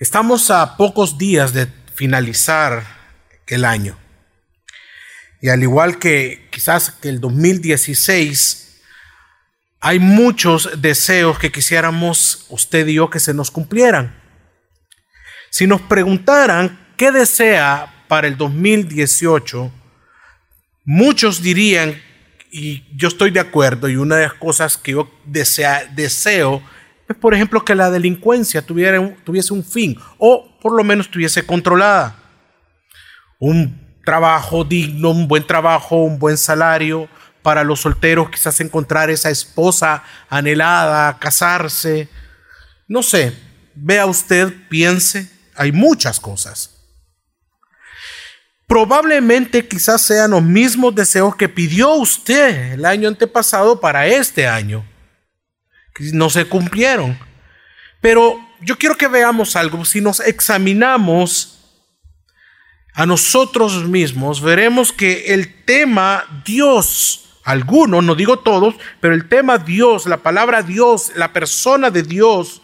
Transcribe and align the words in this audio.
Estamos 0.00 0.50
a 0.50 0.78
pocos 0.78 1.18
días 1.18 1.52
de 1.52 1.68
finalizar 1.94 2.86
el 3.46 3.66
año. 3.66 3.98
Y 5.42 5.50
al 5.50 5.62
igual 5.62 5.98
que 5.98 6.48
quizás 6.50 6.90
que 6.90 7.10
el 7.10 7.20
2016, 7.20 8.80
hay 9.78 9.98
muchos 9.98 10.80
deseos 10.80 11.38
que 11.38 11.52
quisiéramos 11.52 12.46
usted 12.48 12.86
y 12.86 12.94
yo 12.94 13.10
que 13.10 13.20
se 13.20 13.34
nos 13.34 13.50
cumplieran. 13.50 14.18
Si 15.50 15.66
nos 15.66 15.82
preguntaran 15.82 16.94
qué 16.96 17.12
desea 17.12 18.06
para 18.08 18.26
el 18.26 18.38
2018, 18.38 19.70
muchos 20.86 21.42
dirían, 21.42 22.00
y 22.50 22.84
yo 22.96 23.08
estoy 23.08 23.32
de 23.32 23.40
acuerdo, 23.40 23.86
y 23.86 23.96
una 23.96 24.16
de 24.16 24.22
las 24.22 24.34
cosas 24.34 24.78
que 24.78 24.92
yo 24.92 25.10
desea, 25.26 25.84
deseo 25.94 26.62
por 27.16 27.34
ejemplo, 27.34 27.64
que 27.64 27.74
la 27.74 27.90
delincuencia 27.90 28.62
tuviera, 28.62 29.14
tuviese 29.24 29.52
un 29.52 29.64
fin 29.64 29.98
o 30.18 30.58
por 30.60 30.72
lo 30.72 30.84
menos 30.84 31.06
estuviese 31.06 31.44
controlada. 31.44 32.16
Un 33.38 33.98
trabajo 34.04 34.64
digno, 34.64 35.10
un 35.10 35.26
buen 35.26 35.46
trabajo, 35.46 35.96
un 35.96 36.18
buen 36.18 36.36
salario. 36.36 37.08
Para 37.42 37.64
los 37.64 37.80
solteros 37.80 38.28
quizás 38.28 38.60
encontrar 38.60 39.08
esa 39.08 39.30
esposa 39.30 40.04
anhelada, 40.28 41.18
casarse. 41.18 42.08
No 42.86 43.02
sé, 43.02 43.34
vea 43.74 44.04
usted, 44.04 44.52
piense, 44.68 45.30
hay 45.56 45.72
muchas 45.72 46.20
cosas. 46.20 46.76
Probablemente 48.66 49.66
quizás 49.66 50.02
sean 50.02 50.32
los 50.32 50.42
mismos 50.42 50.94
deseos 50.94 51.34
que 51.34 51.48
pidió 51.48 51.94
usted 51.94 52.74
el 52.74 52.84
año 52.84 53.08
antepasado 53.08 53.80
para 53.80 54.06
este 54.06 54.46
año 54.46 54.84
no 56.12 56.30
se 56.30 56.46
cumplieron. 56.46 57.18
Pero 58.00 58.38
yo 58.60 58.78
quiero 58.78 58.96
que 58.96 59.08
veamos 59.08 59.56
algo. 59.56 59.84
Si 59.84 60.00
nos 60.00 60.20
examinamos 60.20 61.58
a 62.94 63.06
nosotros 63.06 63.84
mismos, 63.84 64.40
veremos 64.40 64.92
que 64.92 65.32
el 65.34 65.64
tema 65.64 66.42
Dios, 66.44 67.40
algunos, 67.44 68.02
no 68.04 68.14
digo 68.14 68.38
todos, 68.38 68.74
pero 69.00 69.14
el 69.14 69.28
tema 69.28 69.58
Dios, 69.58 70.06
la 70.06 70.18
palabra 70.18 70.62
Dios, 70.62 71.12
la 71.14 71.32
persona 71.32 71.90
de 71.90 72.02
Dios, 72.02 72.62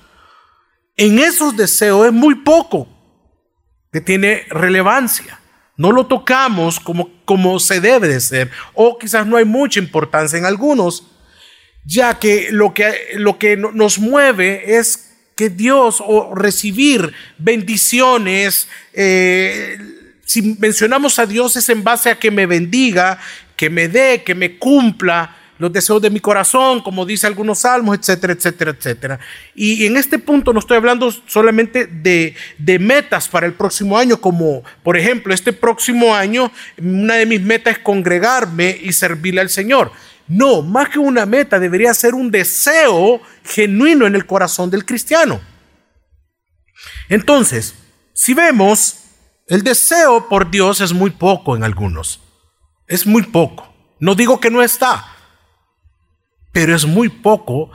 en 0.97 1.19
esos 1.19 1.57
deseos 1.57 2.07
es 2.07 2.13
muy 2.13 2.37
poco 2.37 2.89
que 3.93 4.01
tiene 4.01 4.47
relevancia. 4.49 5.41
No 5.77 5.93
lo 5.93 6.07
tocamos 6.07 6.81
como, 6.81 7.11
como 7.27 7.61
se 7.61 7.81
debe 7.81 8.09
de 8.09 8.21
ser, 8.21 8.51
o 8.75 8.99
quizás 8.99 9.27
no 9.27 9.37
hay 9.37 9.45
mucha 9.45 9.79
importancia 9.79 10.39
en 10.39 10.47
algunos 10.47 11.05
ya 11.87 12.19
que 12.19 12.49
lo 12.51 12.75
que, 12.75 12.95
lo 13.15 13.39
que 13.39 13.57
nos 13.57 13.99
mueve 13.99 14.77
es 14.77 15.11
que 15.37 15.51
Dios 15.51 16.03
o 16.05 16.35
recibir 16.35 17.13
bendiciones, 17.39 18.69
eh, 18.93 19.79
si 20.25 20.57
mencionamos 20.59 21.19
a 21.19 21.27
Dios 21.27 21.57
es 21.57 21.69
en 21.69 21.85
base 21.85 22.11
a 22.11 22.19
que 22.19 22.31
me 22.31 22.47
bendiga, 22.47 23.19
que 23.55 23.71
me 23.71 23.89
dé, 23.89 24.23
que 24.25 24.35
me 24.35 24.59
cumpla 24.59 25.37
los 25.59 25.73
deseos 25.73 26.03
de 26.03 26.11
mi 26.11 26.21
corazón, 26.21 26.83
como 26.83 27.07
dice 27.07 27.27
algunos 27.27 27.61
salmos, 27.61 27.99
etcétera, 27.99 28.33
etcétera, 28.35 28.71
etcétera. 28.73 29.21
Y 29.55 29.87
en 29.87 29.97
este 29.97 30.19
punto 30.19 30.53
no 30.53 30.59
estoy 30.59 30.77
hablando 30.77 31.11
solamente 31.27 31.87
de, 31.87 32.35
de 32.59 32.79
metas 32.79 33.29
para 33.29 33.47
el 33.47 33.55
próximo 33.55 33.97
año, 33.97 34.21
como 34.21 34.63
por 34.83 34.97
ejemplo, 34.97 35.33
este 35.33 35.53
próximo 35.53 36.15
año, 36.15 36.53
una 36.79 37.15
de 37.15 37.27
mis 37.27 37.41
metas 37.41 37.77
es 37.77 37.79
congregarme 37.79 38.79
y 38.83 38.93
servirle 38.93 39.41
al 39.41 39.51
Señor. 39.51 39.93
No, 40.29 40.63
más 40.63 40.89
que 40.89 40.99
una 40.99 41.25
meta, 41.27 41.59
debería 41.59 41.95
ser 41.95 42.15
un 42.15 42.31
deseo 42.31 43.21
genuino 43.45 44.07
en 44.07 44.15
el 44.15 44.27
corazón 44.27 44.71
del 44.71 44.85
cristiano. 44.85 45.41
Entonces, 47.09 47.75
si 48.13 48.35
vemos, 48.35 49.05
el 49.47 49.63
deseo 49.63 50.29
por 50.29 50.51
Dios 50.51 50.81
es 50.81 50.93
muy 50.93 51.11
poco 51.11 51.57
en 51.57 51.63
algunos. 51.63 52.21
Es 52.89 53.07
muy 53.07 53.23
poco. 53.23 53.73
No 54.01 54.15
digo 54.15 54.41
que 54.41 54.51
no 54.51 54.63
está, 54.63 55.07
pero 56.53 56.75
es 56.75 56.85
muy 56.85 57.09
poco 57.09 57.71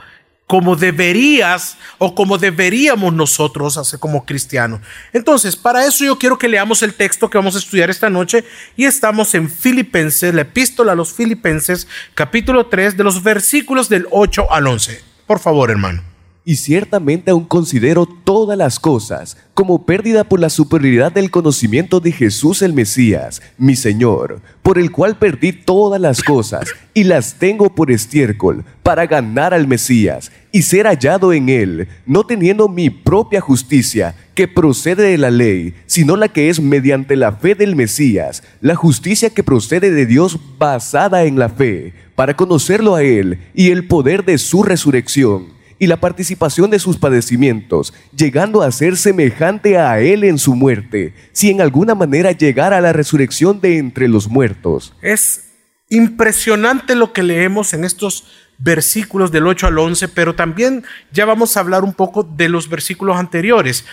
como 0.52 0.76
deberías 0.76 1.78
o 1.96 2.14
como 2.14 2.36
deberíamos 2.36 3.14
nosotros 3.14 3.78
hacer 3.78 3.98
como 3.98 4.26
cristianos. 4.26 4.82
Entonces, 5.14 5.56
para 5.56 5.86
eso 5.86 6.04
yo 6.04 6.18
quiero 6.18 6.36
que 6.36 6.46
leamos 6.46 6.82
el 6.82 6.92
texto 6.92 7.30
que 7.30 7.38
vamos 7.38 7.54
a 7.54 7.58
estudiar 7.58 7.88
esta 7.88 8.10
noche 8.10 8.44
y 8.76 8.84
estamos 8.84 9.34
en 9.34 9.48
Filipenses, 9.48 10.34
la 10.34 10.42
epístola 10.42 10.92
a 10.92 10.94
los 10.94 11.14
Filipenses, 11.14 11.88
capítulo 12.14 12.66
3, 12.66 12.98
de 12.98 13.04
los 13.04 13.22
versículos 13.22 13.88
del 13.88 14.06
8 14.10 14.52
al 14.52 14.66
11. 14.66 15.02
Por 15.26 15.38
favor, 15.38 15.70
hermano 15.70 16.11
y 16.44 16.56
ciertamente 16.56 17.30
aún 17.30 17.44
considero 17.44 18.06
todas 18.06 18.58
las 18.58 18.80
cosas 18.80 19.36
como 19.54 19.86
pérdida 19.86 20.24
por 20.24 20.40
la 20.40 20.50
superioridad 20.50 21.12
del 21.12 21.30
conocimiento 21.30 22.00
de 22.00 22.10
Jesús 22.10 22.62
el 22.62 22.72
Mesías, 22.72 23.40
mi 23.58 23.76
Señor, 23.76 24.40
por 24.62 24.78
el 24.78 24.90
cual 24.90 25.16
perdí 25.16 25.52
todas 25.52 26.00
las 26.00 26.22
cosas 26.22 26.68
y 26.94 27.04
las 27.04 27.34
tengo 27.34 27.72
por 27.74 27.90
estiércol 27.92 28.64
para 28.82 29.06
ganar 29.06 29.54
al 29.54 29.68
Mesías 29.68 30.32
y 30.50 30.62
ser 30.62 30.86
hallado 30.86 31.32
en 31.32 31.48
él, 31.48 31.88
no 32.06 32.24
teniendo 32.24 32.68
mi 32.68 32.90
propia 32.90 33.40
justicia 33.40 34.14
que 34.34 34.48
procede 34.48 35.10
de 35.10 35.18
la 35.18 35.30
ley, 35.30 35.74
sino 35.86 36.16
la 36.16 36.28
que 36.28 36.48
es 36.48 36.60
mediante 36.60 37.14
la 37.14 37.32
fe 37.32 37.54
del 37.54 37.76
Mesías, 37.76 38.42
la 38.60 38.74
justicia 38.74 39.30
que 39.30 39.44
procede 39.44 39.92
de 39.92 40.06
Dios 40.06 40.38
basada 40.58 41.24
en 41.24 41.38
la 41.38 41.48
fe, 41.48 41.94
para 42.16 42.34
conocerlo 42.34 42.96
a 42.96 43.02
él 43.02 43.38
y 43.54 43.70
el 43.70 43.86
poder 43.86 44.24
de 44.24 44.38
su 44.38 44.62
resurrección 44.62 45.61
y 45.82 45.88
la 45.88 45.96
participación 45.96 46.70
de 46.70 46.78
sus 46.78 46.96
padecimientos, 46.96 47.92
llegando 48.14 48.62
a 48.62 48.70
ser 48.70 48.96
semejante 48.96 49.78
a 49.78 49.98
Él 49.98 50.22
en 50.22 50.38
su 50.38 50.54
muerte, 50.54 51.12
si 51.32 51.50
en 51.50 51.60
alguna 51.60 51.96
manera 51.96 52.30
llegara 52.30 52.76
a 52.76 52.80
la 52.80 52.92
resurrección 52.92 53.60
de 53.60 53.78
entre 53.78 54.06
los 54.06 54.28
muertos. 54.28 54.94
Es 55.02 55.50
impresionante 55.88 56.94
lo 56.94 57.12
que 57.12 57.24
leemos 57.24 57.74
en 57.74 57.82
estos 57.82 58.28
versículos 58.58 59.32
del 59.32 59.48
8 59.48 59.66
al 59.66 59.78
11, 59.80 60.06
pero 60.06 60.36
también 60.36 60.84
ya 61.10 61.24
vamos 61.24 61.56
a 61.56 61.60
hablar 61.60 61.82
un 61.82 61.94
poco 61.94 62.22
de 62.22 62.48
los 62.48 62.68
versículos 62.68 63.16
anteriores. 63.16 63.84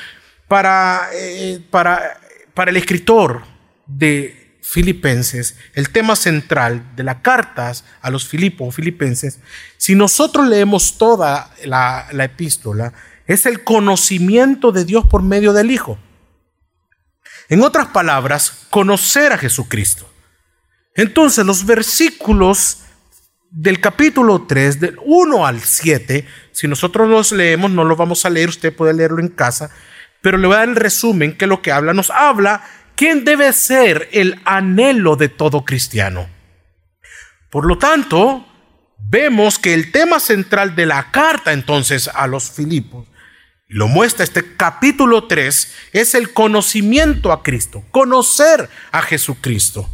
Para, 0.47 1.09
eh, 1.15 1.59
para, 1.71 2.19
para 2.53 2.69
el 2.69 2.77
escritor 2.77 3.41
de 3.87 4.38
Filipenses, 4.71 5.55
el 5.73 5.89
tema 5.89 6.15
central 6.15 6.95
de 6.95 7.03
las 7.03 7.17
cartas 7.21 7.85
a 8.01 8.11
los 8.11 8.27
Filipos, 8.27 8.75
Filipenses, 8.75 9.39
si 9.77 9.95
nosotros 9.95 10.47
leemos 10.47 10.99
toda 10.99 11.51
la, 11.65 12.07
la 12.11 12.25
epístola, 12.25 12.93
es 13.25 13.47
el 13.47 13.63
conocimiento 13.63 14.71
de 14.71 14.85
Dios 14.85 15.07
por 15.07 15.23
medio 15.23 15.53
del 15.53 15.71
Hijo. 15.71 15.97
En 17.49 17.63
otras 17.63 17.87
palabras, 17.87 18.67
conocer 18.69 19.33
a 19.33 19.39
Jesucristo. 19.39 20.07
Entonces, 20.93 21.43
los 21.47 21.65
versículos 21.65 22.81
del 23.49 23.81
capítulo 23.81 24.45
3, 24.45 24.79
del 24.79 24.99
1 25.03 25.47
al 25.47 25.61
7, 25.61 26.27
si 26.51 26.67
nosotros 26.67 27.09
los 27.09 27.31
leemos, 27.31 27.71
no 27.71 27.85
los 27.85 27.97
vamos 27.97 28.23
a 28.23 28.29
leer, 28.29 28.49
usted 28.49 28.75
puede 28.75 28.93
leerlo 28.93 29.19
en 29.19 29.29
casa, 29.29 29.71
pero 30.21 30.37
le 30.37 30.45
voy 30.45 30.55
a 30.55 30.59
dar 30.59 30.69
el 30.69 30.75
resumen 30.75 31.35
que 31.35 31.47
lo 31.47 31.63
que 31.63 31.71
habla 31.71 31.93
nos 31.93 32.11
habla 32.11 32.61
¿Quién 32.99 33.23
debe 33.23 33.53
ser 33.53 34.09
el 34.11 34.41
anhelo 34.43 35.15
de 35.15 35.29
todo 35.29 35.63
cristiano? 35.63 36.27
Por 37.49 37.65
lo 37.65 37.77
tanto, 37.77 38.45
vemos 38.97 39.57
que 39.57 39.73
el 39.73 39.93
tema 39.93 40.19
central 40.19 40.75
de 40.75 40.85
la 40.85 41.09
carta 41.09 41.53
entonces 41.53 42.09
a 42.13 42.27
los 42.27 42.51
Filipos, 42.51 43.07
lo 43.69 43.87
muestra 43.87 44.25
este 44.25 44.57
capítulo 44.57 45.27
3, 45.27 45.75
es 45.93 46.13
el 46.13 46.33
conocimiento 46.33 47.31
a 47.31 47.41
Cristo, 47.41 47.85
conocer 47.91 48.69
a 48.91 49.01
Jesucristo. 49.01 49.89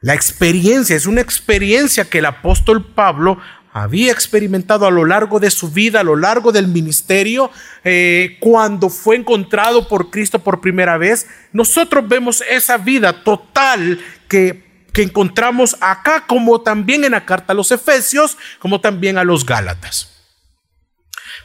La 0.00 0.14
experiencia 0.14 0.96
es 0.96 1.04
una 1.04 1.20
experiencia 1.20 2.08
que 2.08 2.20
el 2.20 2.24
apóstol 2.24 2.94
Pablo 2.94 3.36
había 3.72 4.12
experimentado 4.12 4.86
a 4.86 4.90
lo 4.90 5.06
largo 5.06 5.40
de 5.40 5.50
su 5.50 5.70
vida, 5.70 6.00
a 6.00 6.04
lo 6.04 6.14
largo 6.14 6.52
del 6.52 6.68
ministerio, 6.68 7.50
eh, 7.84 8.36
cuando 8.40 8.90
fue 8.90 9.16
encontrado 9.16 9.88
por 9.88 10.10
Cristo 10.10 10.38
por 10.38 10.60
primera 10.60 10.98
vez, 10.98 11.26
nosotros 11.52 12.06
vemos 12.06 12.42
esa 12.48 12.76
vida 12.76 13.24
total 13.24 13.98
que, 14.28 14.86
que 14.92 15.02
encontramos 15.02 15.76
acá, 15.80 16.26
como 16.26 16.60
también 16.60 17.04
en 17.04 17.12
la 17.12 17.24
carta 17.24 17.54
a 17.54 17.56
los 17.56 17.70
Efesios, 17.72 18.36
como 18.58 18.80
también 18.80 19.16
a 19.16 19.24
los 19.24 19.46
Gálatas. 19.46 20.10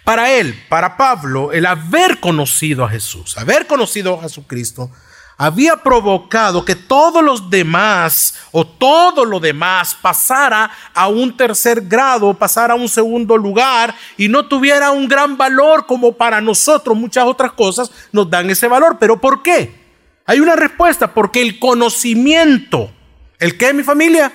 Para 0.03 0.31
él, 0.31 0.61
para 0.69 0.97
Pablo, 0.97 1.51
el 1.53 1.65
haber 1.65 2.19
conocido 2.19 2.83
a 2.83 2.89
Jesús, 2.89 3.37
haber 3.37 3.67
conocido 3.67 4.19
a 4.19 4.23
Jesucristo, 4.23 4.91
había 5.37 5.77
provocado 5.77 6.65
que 6.65 6.75
todos 6.75 7.23
los 7.23 7.49
demás 7.49 8.33
o 8.51 8.65
todo 8.65 9.23
lo 9.23 9.39
demás 9.39 9.95
pasara 10.01 10.71
a 10.93 11.07
un 11.07 11.37
tercer 11.37 11.81
grado, 11.81 12.33
pasara 12.33 12.73
a 12.73 12.77
un 12.77 12.89
segundo 12.89 13.37
lugar 13.37 13.93
y 14.17 14.27
no 14.27 14.47
tuviera 14.47 14.89
un 14.89 15.07
gran 15.07 15.37
valor 15.37 15.85
como 15.85 16.13
para 16.13 16.41
nosotros 16.41 16.97
muchas 16.97 17.25
otras 17.25 17.51
cosas 17.51 17.91
nos 18.11 18.29
dan 18.29 18.49
ese 18.49 18.67
valor. 18.67 18.97
¿Pero 18.99 19.21
por 19.21 19.43
qué? 19.43 19.87
Hay 20.25 20.39
una 20.39 20.55
respuesta, 20.55 21.13
porque 21.13 21.41
el 21.41 21.59
conocimiento, 21.59 22.91
¿el 23.39 23.57
qué, 23.57 23.73
mi 23.73 23.83
familia? 23.83 24.33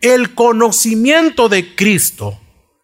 El 0.00 0.34
conocimiento 0.34 1.48
de 1.48 1.76
Cristo, 1.76 2.40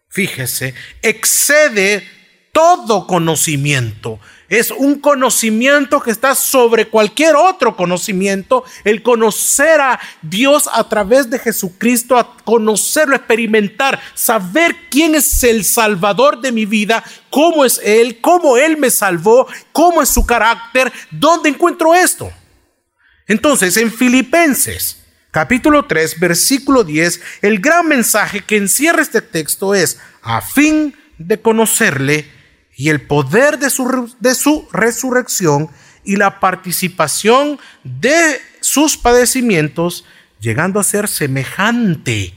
fíjese, 0.07 0.73
excede 1.01 2.07
todo 2.53 3.07
conocimiento 3.07 4.19
es 4.49 4.71
un 4.71 4.99
conocimiento 4.99 6.01
que 6.01 6.11
está 6.11 6.33
sobre 6.33 6.87
cualquier 6.87 7.35
otro 7.35 7.75
conocimiento, 7.75 8.63
el 8.83 9.03
conocer 9.03 9.79
a 9.79 9.99
Dios 10.21 10.67
a 10.73 10.89
través 10.89 11.29
de 11.29 11.37
Jesucristo, 11.37 12.17
a 12.17 12.35
conocerlo, 12.43 13.15
experimentar, 13.15 13.99
saber 14.15 14.75
quién 14.89 15.13
es 15.15 15.43
el 15.43 15.63
Salvador 15.63 16.41
de 16.41 16.51
mi 16.51 16.65
vida, 16.65 17.03
cómo 17.29 17.63
es 17.63 17.79
Él, 17.83 18.19
cómo 18.21 18.57
Él 18.57 18.77
me 18.77 18.89
salvó, 18.89 19.47
cómo 19.71 20.01
es 20.01 20.09
su 20.09 20.25
carácter, 20.25 20.91
dónde 21.11 21.49
encuentro 21.49 21.93
esto. 21.93 22.31
Entonces, 23.27 23.77
en 23.77 23.93
Filipenses, 23.93 25.03
capítulo 25.29 25.85
3, 25.85 26.19
versículo 26.19 26.83
10, 26.83 27.21
el 27.43 27.59
gran 27.59 27.87
mensaje 27.87 28.41
que 28.41 28.57
encierra 28.57 29.03
este 29.03 29.21
texto 29.21 29.75
es, 29.75 29.99
a 30.23 30.41
fin 30.41 30.95
de 31.19 31.39
conocerle, 31.39 32.38
y 32.79 32.87
el 32.87 33.01
poder 33.01 33.59
de 33.59 33.69
su, 33.69 34.15
de 34.21 34.33
su 34.33 34.65
resurrección 34.71 35.69
y 36.05 36.15
la 36.15 36.39
participación 36.39 37.59
de 37.83 38.39
sus 38.61 38.95
padecimientos, 38.95 40.05
llegando 40.39 40.79
a 40.79 40.85
ser 40.85 41.09
semejante, 41.09 42.33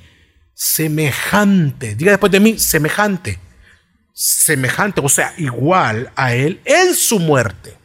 semejante, 0.53 1.95
diga 1.95 2.11
después 2.11 2.33
de 2.33 2.41
mí, 2.41 2.59
semejante, 2.59 3.39
semejante, 4.13 5.01
o 5.01 5.09
sea, 5.09 5.33
igual 5.39 6.11
a 6.17 6.35
él 6.35 6.61
en 6.65 6.93
su 6.97 7.21
muerte. 7.21 7.79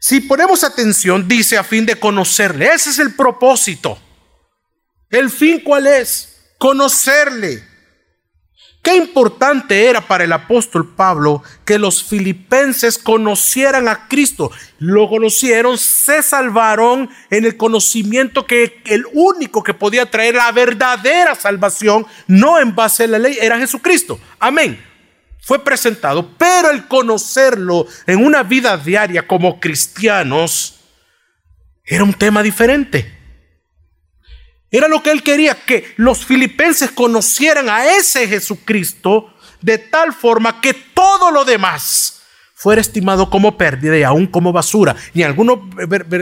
Si 0.00 0.20
ponemos 0.20 0.64
atención, 0.64 1.28
dice 1.28 1.58
a 1.58 1.64
fin 1.64 1.84
de 1.84 2.00
conocerle, 2.00 2.72
ese 2.72 2.88
es 2.88 2.98
el 2.98 3.14
propósito. 3.14 3.98
¿El 5.10 5.28
fin 5.28 5.60
cuál 5.60 5.86
es? 5.86 6.54
Conocerle 6.56 7.75
Qué 8.86 8.94
importante 8.94 9.86
era 9.88 10.00
para 10.00 10.22
el 10.22 10.32
apóstol 10.32 10.94
Pablo 10.94 11.42
que 11.64 11.76
los 11.76 12.04
filipenses 12.04 12.98
conocieran 12.98 13.88
a 13.88 14.06
Cristo. 14.06 14.52
Lo 14.78 15.08
conocieron, 15.08 15.76
se 15.76 16.22
salvaron 16.22 17.10
en 17.30 17.44
el 17.44 17.56
conocimiento 17.56 18.46
que 18.46 18.80
el 18.84 19.04
único 19.12 19.64
que 19.64 19.74
podía 19.74 20.08
traer 20.08 20.36
la 20.36 20.52
verdadera 20.52 21.34
salvación, 21.34 22.06
no 22.28 22.60
en 22.60 22.76
base 22.76 23.02
a 23.02 23.06
la 23.08 23.18
ley, 23.18 23.36
era 23.40 23.58
Jesucristo. 23.58 24.20
Amén. 24.38 24.80
Fue 25.40 25.64
presentado, 25.64 26.30
pero 26.38 26.70
el 26.70 26.86
conocerlo 26.86 27.88
en 28.06 28.24
una 28.24 28.44
vida 28.44 28.76
diaria 28.76 29.26
como 29.26 29.58
cristianos 29.58 30.78
era 31.84 32.04
un 32.04 32.14
tema 32.14 32.40
diferente. 32.40 33.15
Era 34.70 34.88
lo 34.88 35.02
que 35.02 35.10
él 35.10 35.22
quería, 35.22 35.54
que 35.54 35.92
los 35.96 36.24
filipenses 36.24 36.90
conocieran 36.90 37.68
a 37.70 37.96
ese 37.96 38.26
Jesucristo 38.26 39.32
de 39.60 39.78
tal 39.78 40.12
forma 40.12 40.60
que 40.60 40.74
todo 40.74 41.30
lo 41.30 41.44
demás 41.44 42.22
fuera 42.54 42.80
estimado 42.80 43.30
como 43.30 43.56
pérdida 43.56 43.96
y 43.96 44.02
aún 44.02 44.26
como 44.26 44.52
basura. 44.52 44.96
Y 45.14 45.22
en 45.22 45.28
algunas 45.28 45.58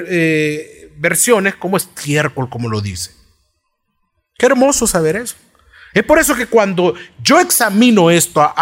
eh, 0.08 0.92
versiones 0.96 1.54
como 1.56 1.76
estiércol, 1.76 2.48
como 2.48 2.68
lo 2.68 2.80
dice. 2.80 3.12
Qué 4.36 4.46
hermoso 4.46 4.86
saber 4.86 5.16
eso. 5.16 5.36
Es 5.94 6.02
por 6.02 6.18
eso 6.18 6.34
que 6.34 6.46
cuando 6.46 6.94
yo 7.22 7.38
examino 7.38 8.10
esto, 8.10 8.52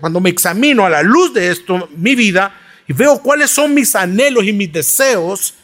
cuando 0.00 0.20
me 0.20 0.30
examino 0.30 0.84
a 0.84 0.90
la 0.90 1.02
luz 1.02 1.32
de 1.32 1.50
esto, 1.50 1.88
mi 1.96 2.16
vida, 2.16 2.52
y 2.88 2.92
veo 2.92 3.22
cuáles 3.22 3.50
son 3.50 3.72
mis 3.72 3.94
anhelos 3.94 4.44
y 4.44 4.52
mis 4.52 4.72
deseos, 4.72 5.54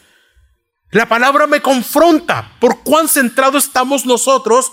la 0.91 1.09
palabra 1.09 1.47
me 1.47 1.61
confronta 1.61 2.53
por 2.61 2.83
cuán 2.83 3.09
centrado 3.09 3.59
estamos 3.59 4.06
nosotros 4.06 4.73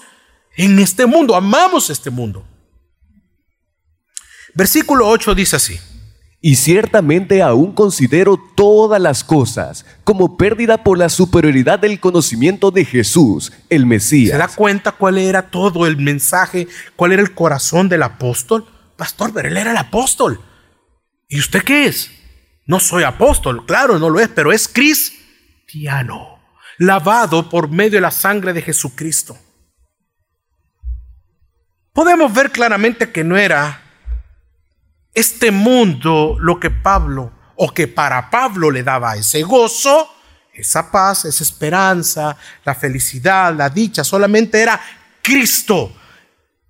en 0.56 0.80
este 0.80 1.06
mundo. 1.06 1.36
Amamos 1.36 1.90
este 1.90 2.10
mundo. 2.10 2.46
Versículo 4.54 5.08
8 5.08 5.34
dice 5.34 5.56
así. 5.56 5.80
Y 6.40 6.58
ciertamente 6.58 7.42
aún 7.42 7.72
considero 7.72 8.38
todas 8.56 9.02
las 9.02 9.24
cosas 9.24 9.86
como 10.04 10.36
pérdida 10.38 10.84
por 10.84 10.98
la 10.98 11.08
superioridad 11.08 11.80
del 11.80 12.02
conocimiento 12.02 12.70
de 12.70 12.84
Jesús, 12.84 13.54
el 13.70 13.86
Mesías. 13.86 14.34
¿Se 14.34 14.38
da 14.38 14.50
cuenta 14.50 14.92
cuál 14.92 15.18
era 15.18 15.50
todo 15.50 15.88
el 15.88 15.98
mensaje, 15.98 16.68
cuál 16.98 17.14
era 17.14 17.22
el 17.22 17.34
corazón 17.34 17.88
del 17.88 18.04
apóstol? 18.04 18.68
Pastor, 18.98 19.32
pero 19.34 19.48
él 19.48 19.56
era 19.56 19.72
el 19.72 19.78
apóstol. 19.78 20.42
¿Y 21.30 21.40
usted 21.40 21.64
qué 21.64 21.86
es? 21.86 22.12
No 22.68 22.80
soy 22.80 23.04
apóstol, 23.04 23.66
claro, 23.66 23.98
no 23.98 24.10
lo 24.10 24.20
es, 24.20 24.28
pero 24.28 24.52
es 24.52 24.68
Cristo 24.68 25.23
lavado 26.78 27.50
por 27.50 27.70
medio 27.70 27.98
de 27.98 28.02
la 28.02 28.12
sangre 28.12 28.54
de 28.54 28.62
Jesucristo. 28.62 29.38
Podemos 31.94 32.34
ver 32.34 32.52
claramente 32.52 33.12
que 33.12 33.24
no 33.24 33.38
era 33.38 33.82
este 35.14 35.52
mundo 35.52 36.38
lo 36.40 36.60
que 36.60 36.72
Pablo, 36.72 37.32
o 37.56 37.72
que 37.72 37.88
para 37.88 38.30
Pablo 38.30 38.72
le 38.72 38.84
daba 38.84 39.16
ese 39.16 39.44
gozo, 39.44 40.10
esa 40.54 40.92
paz, 40.92 41.26
esa 41.26 41.44
esperanza, 41.44 42.36
la 42.66 42.76
felicidad, 42.76 43.56
la 43.56 43.70
dicha, 43.70 44.04
solamente 44.04 44.60
era 44.60 44.80
Cristo. 45.22 45.96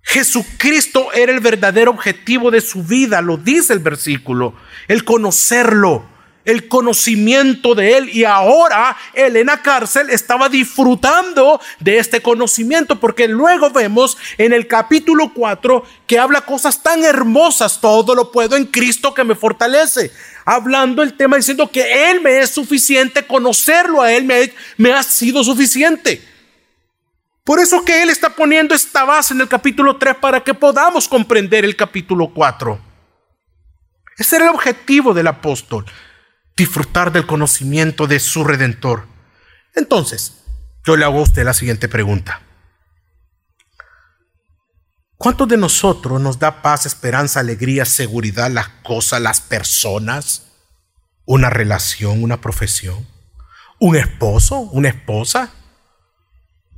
Jesucristo 0.02 1.12
era 1.14 1.32
el 1.32 1.40
verdadero 1.40 1.90
objetivo 1.90 2.50
de 2.50 2.60
su 2.60 2.82
vida, 2.82 3.22
lo 3.22 3.38
dice 3.38 3.72
el 3.72 3.78
versículo, 3.78 4.54
el 4.86 5.04
conocerlo, 5.04 6.06
el 6.44 6.68
conocimiento 6.68 7.74
de 7.74 7.96
él 7.96 8.10
y 8.10 8.24
ahora 8.24 8.96
él 9.14 9.36
en 9.36 9.46
la 9.46 9.62
cárcel 9.62 10.10
estaba 10.10 10.48
disfrutando 10.48 11.60
de 11.80 11.98
este 11.98 12.20
conocimiento 12.20 13.00
porque 13.00 13.28
luego 13.28 13.70
vemos 13.70 14.16
en 14.36 14.52
el 14.52 14.66
capítulo 14.66 15.32
4 15.34 15.84
que 16.06 16.18
habla 16.18 16.42
cosas 16.42 16.82
tan 16.82 17.02
hermosas, 17.04 17.80
todo 17.80 18.14
lo 18.14 18.30
puedo 18.30 18.56
en 18.56 18.66
Cristo 18.66 19.14
que 19.14 19.24
me 19.24 19.34
fortalece, 19.34 20.12
hablando 20.44 21.02
el 21.02 21.14
tema 21.14 21.36
diciendo 21.36 21.70
que 21.70 22.10
él 22.10 22.20
me 22.20 22.38
es 22.38 22.50
suficiente, 22.50 23.26
conocerlo 23.26 24.02
a 24.02 24.12
él 24.12 24.24
me, 24.24 24.52
me 24.76 24.92
ha 24.92 25.02
sido 25.02 25.42
suficiente. 25.42 26.22
Por 27.42 27.60
eso 27.60 27.84
que 27.84 28.02
él 28.02 28.08
está 28.08 28.30
poniendo 28.30 28.74
esta 28.74 29.04
base 29.04 29.34
en 29.34 29.40
el 29.42 29.48
capítulo 29.48 29.96
3 29.96 30.16
para 30.16 30.42
que 30.42 30.54
podamos 30.54 31.06
comprender 31.06 31.64
el 31.64 31.76
capítulo 31.76 32.30
4. 32.32 32.78
Ese 34.16 34.36
era 34.36 34.46
el 34.46 34.52
objetivo 34.52 35.12
del 35.12 35.26
apóstol 35.26 35.84
disfrutar 36.56 37.12
del 37.12 37.26
conocimiento 37.26 38.06
de 38.06 38.20
su 38.20 38.44
redentor. 38.44 39.06
Entonces, 39.74 40.44
yo 40.84 40.96
le 40.96 41.04
hago 41.04 41.18
a 41.18 41.22
usted 41.22 41.44
la 41.44 41.54
siguiente 41.54 41.88
pregunta. 41.88 42.40
¿Cuántos 45.16 45.48
de 45.48 45.56
nosotros 45.56 46.20
nos 46.20 46.38
da 46.38 46.60
paz, 46.60 46.86
esperanza, 46.86 47.40
alegría, 47.40 47.84
seguridad, 47.84 48.50
las 48.50 48.68
cosas, 48.82 49.20
las 49.20 49.40
personas, 49.40 50.52
una 51.24 51.50
relación, 51.50 52.22
una 52.22 52.40
profesión, 52.40 53.06
un 53.80 53.96
esposo, 53.96 54.58
una 54.58 54.88
esposa? 54.88 55.50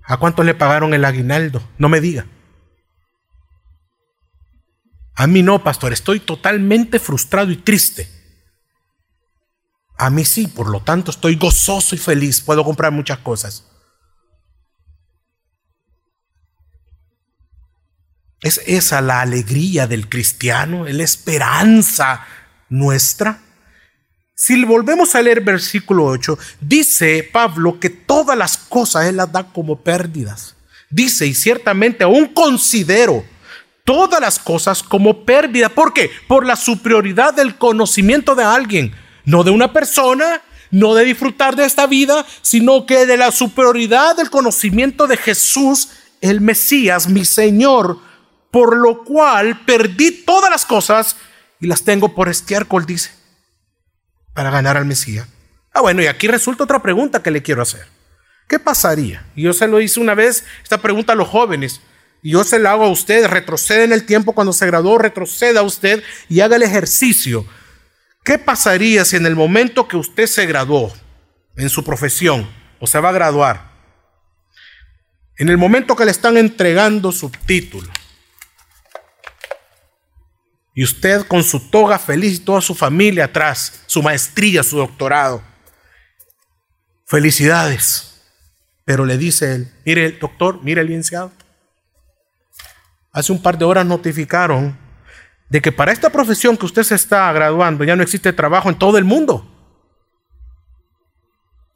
¿A 0.04 0.18
cuántos 0.18 0.44
le 0.46 0.54
pagaron 0.54 0.94
el 0.94 1.04
aguinaldo? 1.04 1.68
No 1.78 1.88
me 1.88 2.00
diga. 2.00 2.26
A 5.16 5.26
mí 5.26 5.42
no, 5.42 5.64
pastor, 5.64 5.92
estoy 5.92 6.20
totalmente 6.20 7.00
frustrado 7.00 7.50
y 7.50 7.56
triste. 7.56 8.15
A 9.98 10.10
mí 10.10 10.24
sí, 10.24 10.46
por 10.46 10.68
lo 10.68 10.80
tanto 10.80 11.10
estoy 11.10 11.36
gozoso 11.36 11.94
y 11.94 11.98
feliz, 11.98 12.40
puedo 12.40 12.64
comprar 12.64 12.92
muchas 12.92 13.18
cosas. 13.18 13.64
¿Es 18.42 18.60
esa 18.66 19.00
la 19.00 19.22
alegría 19.22 19.86
del 19.86 20.08
cristiano, 20.08 20.84
la 20.84 21.02
esperanza 21.02 22.26
nuestra? 22.68 23.40
Si 24.34 24.62
volvemos 24.64 25.14
a 25.14 25.22
leer 25.22 25.40
versículo 25.40 26.04
8, 26.04 26.38
dice 26.60 27.28
Pablo 27.32 27.80
que 27.80 27.88
todas 27.88 28.36
las 28.36 28.58
cosas 28.58 29.06
Él 29.06 29.16
las 29.16 29.32
da 29.32 29.44
como 29.44 29.80
pérdidas. 29.80 30.54
Dice, 30.90 31.26
y 31.26 31.34
ciertamente 31.34 32.04
aún 32.04 32.26
considero 32.26 33.24
todas 33.84 34.20
las 34.20 34.38
cosas 34.38 34.82
como 34.82 35.24
pérdida. 35.24 35.70
¿Por 35.70 35.94
qué? 35.94 36.10
Por 36.28 36.44
la 36.44 36.56
superioridad 36.56 37.32
del 37.32 37.56
conocimiento 37.56 38.34
de 38.34 38.44
alguien 38.44 38.94
no 39.26 39.44
de 39.44 39.50
una 39.50 39.72
persona, 39.72 40.40
no 40.70 40.94
de 40.94 41.04
disfrutar 41.04 41.54
de 41.56 41.66
esta 41.66 41.86
vida, 41.86 42.24
sino 42.40 42.86
que 42.86 43.04
de 43.04 43.16
la 43.16 43.30
superioridad 43.30 44.16
del 44.16 44.30
conocimiento 44.30 45.06
de 45.06 45.16
Jesús, 45.16 45.90
el 46.20 46.40
Mesías, 46.40 47.08
mi 47.08 47.24
Señor, 47.24 47.98
por 48.50 48.76
lo 48.76 49.04
cual 49.04 49.64
perdí 49.66 50.22
todas 50.24 50.50
las 50.50 50.64
cosas 50.64 51.16
y 51.60 51.66
las 51.66 51.82
tengo 51.82 52.14
por 52.14 52.28
estiércol, 52.28 52.86
dice, 52.86 53.10
para 54.32 54.50
ganar 54.50 54.76
al 54.76 54.86
Mesías. 54.86 55.28
Ah, 55.72 55.82
bueno, 55.82 56.02
y 56.02 56.06
aquí 56.06 56.28
resulta 56.28 56.64
otra 56.64 56.80
pregunta 56.80 57.22
que 57.22 57.30
le 57.30 57.42
quiero 57.42 57.62
hacer. 57.62 57.86
¿Qué 58.48 58.58
pasaría? 58.58 59.26
Yo 59.34 59.52
se 59.52 59.66
lo 59.66 59.80
hice 59.80 60.00
una 60.00 60.14
vez, 60.14 60.44
esta 60.62 60.78
pregunta 60.78 61.12
a 61.12 61.16
los 61.16 61.28
jóvenes, 61.28 61.80
y 62.22 62.30
yo 62.30 62.44
se 62.44 62.58
la 62.58 62.72
hago 62.72 62.84
a 62.84 62.90
usted, 62.90 63.26
retrocede 63.26 63.84
en 63.84 63.92
el 63.92 64.06
tiempo 64.06 64.32
cuando 64.32 64.52
se 64.52 64.66
graduó, 64.66 64.98
retroceda 64.98 65.62
usted 65.62 66.02
y 66.28 66.40
haga 66.40 66.56
el 66.56 66.62
ejercicio 66.62 67.44
¿Qué 68.26 68.40
pasaría 68.40 69.04
si 69.04 69.14
en 69.14 69.24
el 69.24 69.36
momento 69.36 69.86
que 69.86 69.96
usted 69.96 70.26
se 70.26 70.46
graduó 70.46 70.92
en 71.54 71.70
su 71.70 71.84
profesión 71.84 72.50
o 72.80 72.86
se 72.88 72.98
va 72.98 73.10
a 73.10 73.12
graduar, 73.12 73.70
en 75.38 75.48
el 75.48 75.56
momento 75.56 75.94
que 75.94 76.04
le 76.04 76.10
están 76.10 76.36
entregando 76.36 77.12
su 77.12 77.30
título, 77.30 77.88
Y 80.74 80.84
usted 80.84 81.26
con 81.26 81.42
su 81.42 81.70
toga 81.70 81.98
feliz 81.98 82.34
y 82.34 82.40
toda 82.40 82.60
su 82.60 82.74
familia 82.74 83.24
atrás, 83.26 83.84
su 83.86 84.02
maestría, 84.02 84.62
su 84.62 84.76
doctorado. 84.76 85.42
Felicidades. 87.06 88.20
Pero 88.84 89.06
le 89.06 89.16
dice 89.16 89.54
él, 89.54 89.72
mire 89.86 90.04
el 90.04 90.18
doctor, 90.18 90.62
mire 90.62 90.82
el 90.82 90.88
licenciado. 90.88 91.32
Hace 93.10 93.32
un 93.32 93.40
par 93.40 93.56
de 93.56 93.64
horas 93.64 93.86
notificaron 93.86 94.85
de 95.48 95.62
que 95.62 95.72
para 95.72 95.92
esta 95.92 96.10
profesión 96.10 96.56
que 96.56 96.66
usted 96.66 96.82
se 96.82 96.94
está 96.94 97.32
graduando 97.32 97.84
ya 97.84 97.96
no 97.96 98.02
existe 98.02 98.32
trabajo 98.32 98.68
en 98.68 98.78
todo 98.78 98.98
el 98.98 99.04
mundo. 99.04 99.52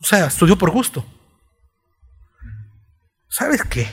O 0.01 0.05
sea, 0.05 0.27
estudió 0.27 0.57
por 0.57 0.71
gusto. 0.71 1.05
¿Sabes 3.29 3.63
qué? 3.63 3.89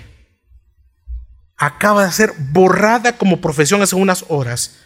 Acaba 1.58 2.06
de 2.06 2.12
ser 2.12 2.34
borrada 2.52 3.18
como 3.18 3.42
profesión 3.42 3.82
hace 3.82 3.96
unas 3.96 4.26
horas. 4.30 4.84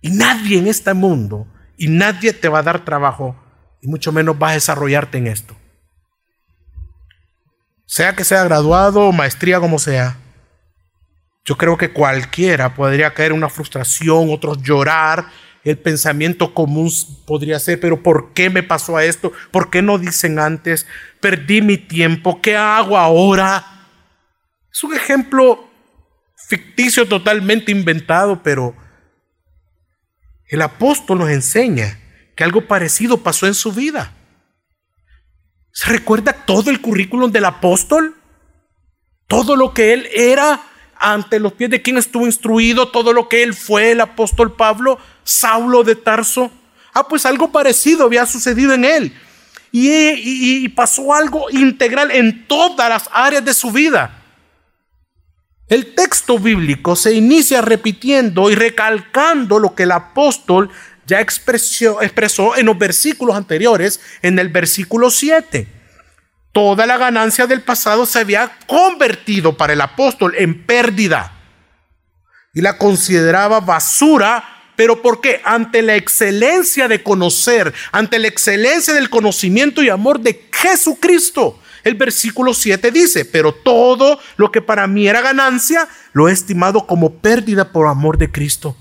Y 0.00 0.10
nadie 0.10 0.58
en 0.58 0.66
este 0.66 0.94
mundo, 0.94 1.46
y 1.76 1.88
nadie 1.88 2.32
te 2.32 2.48
va 2.48 2.60
a 2.60 2.62
dar 2.62 2.84
trabajo, 2.84 3.36
y 3.80 3.88
mucho 3.88 4.10
menos 4.12 4.36
va 4.40 4.50
a 4.50 4.54
desarrollarte 4.54 5.18
en 5.18 5.26
esto. 5.26 5.56
Sea 7.86 8.16
que 8.16 8.24
sea 8.24 8.44
graduado, 8.44 9.12
maestría, 9.12 9.60
como 9.60 9.78
sea. 9.78 10.16
Yo 11.44 11.56
creo 11.56 11.76
que 11.76 11.92
cualquiera 11.92 12.74
podría 12.74 13.14
caer 13.14 13.32
en 13.32 13.38
una 13.38 13.48
frustración, 13.48 14.28
otros 14.30 14.62
llorar. 14.62 15.26
El 15.64 15.78
pensamiento 15.78 16.54
común 16.54 16.90
podría 17.26 17.58
ser, 17.58 17.80
pero 17.80 18.02
¿por 18.02 18.32
qué 18.32 18.50
me 18.50 18.62
pasó 18.62 18.96
a 18.96 19.04
esto? 19.04 19.32
¿Por 19.50 19.70
qué 19.70 19.82
no 19.82 19.98
dicen 19.98 20.38
antes? 20.38 20.86
Perdí 21.20 21.62
mi 21.62 21.78
tiempo, 21.78 22.40
¿qué 22.40 22.56
hago 22.56 22.96
ahora? 22.96 23.64
Es 24.72 24.82
un 24.82 24.94
ejemplo 24.94 25.68
ficticio 26.48 27.06
totalmente 27.06 27.70
inventado, 27.70 28.42
pero 28.42 28.74
el 30.48 30.62
apóstol 30.62 31.18
nos 31.18 31.30
enseña 31.30 31.98
que 32.36 32.44
algo 32.44 32.66
parecido 32.66 33.18
pasó 33.18 33.46
en 33.46 33.54
su 33.54 33.72
vida. 33.72 34.12
¿Se 35.72 35.90
recuerda 35.90 36.32
todo 36.32 36.70
el 36.70 36.80
currículum 36.80 37.30
del 37.30 37.44
apóstol? 37.44 38.16
Todo 39.26 39.56
lo 39.56 39.72
que 39.72 39.92
él 39.92 40.08
era 40.12 40.60
ante 41.02 41.40
los 41.40 41.52
pies 41.52 41.68
de 41.68 41.82
quien 41.82 41.98
estuvo 41.98 42.26
instruido, 42.26 42.88
todo 42.88 43.12
lo 43.12 43.28
que 43.28 43.42
él 43.42 43.54
fue, 43.54 43.90
el 43.90 44.00
apóstol 44.00 44.54
Pablo, 44.54 44.98
Saulo 45.24 45.82
de 45.82 45.96
Tarso. 45.96 46.50
Ah, 46.94 47.08
pues 47.08 47.26
algo 47.26 47.50
parecido 47.50 48.04
había 48.04 48.24
sucedido 48.24 48.72
en 48.72 48.84
él. 48.84 49.12
Y, 49.72 50.68
pasó 50.70 51.12
algo 51.12 51.50
integral 51.50 52.10
en 52.10 52.46
todas 52.46 52.88
las 52.88 53.10
áreas 53.12 53.44
de 53.44 53.52
su 53.52 53.72
vida. 53.72 54.22
El 55.68 55.94
texto 55.94 56.38
bíblico 56.38 56.94
se 56.94 57.14
inicia 57.14 57.62
repitiendo 57.62 58.50
y 58.50 58.54
recalcando 58.54 59.58
lo 59.58 59.74
que 59.74 59.84
el 59.84 59.92
apóstol 59.92 60.70
ya 61.06 61.20
expresó, 61.20 62.00
expresó 62.02 62.56
en 62.56 62.66
los 62.66 62.78
versículos 62.78 63.34
anteriores, 63.34 64.00
en 64.20 64.38
el 64.38 64.50
versículo 64.50 65.10
7. 65.10 65.81
Toda 66.52 66.84
la 66.86 66.98
ganancia 66.98 67.46
del 67.46 67.62
pasado 67.62 68.04
se 68.04 68.18
había 68.18 68.58
convertido 68.66 69.56
para 69.56 69.72
el 69.72 69.80
apóstol 69.80 70.34
en 70.36 70.66
pérdida 70.66 71.32
y 72.52 72.60
la 72.60 72.76
consideraba 72.76 73.60
basura, 73.60 74.44
pero 74.76 75.00
¿por 75.00 75.22
qué? 75.22 75.40
Ante 75.44 75.80
la 75.80 75.96
excelencia 75.96 76.88
de 76.88 77.02
conocer, 77.02 77.72
ante 77.90 78.18
la 78.18 78.28
excelencia 78.28 78.92
del 78.92 79.08
conocimiento 79.08 79.82
y 79.82 79.88
amor 79.88 80.20
de 80.20 80.48
Jesucristo. 80.52 81.58
El 81.84 81.94
versículo 81.94 82.52
7 82.52 82.90
dice, 82.90 83.24
pero 83.24 83.52
todo 83.52 84.20
lo 84.36 84.52
que 84.52 84.60
para 84.60 84.86
mí 84.86 85.08
era 85.08 85.22
ganancia, 85.22 85.88
lo 86.12 86.28
he 86.28 86.32
estimado 86.32 86.86
como 86.86 87.14
pérdida 87.14 87.72
por 87.72 87.88
amor 87.88 88.18
de 88.18 88.30
Cristo. 88.30 88.76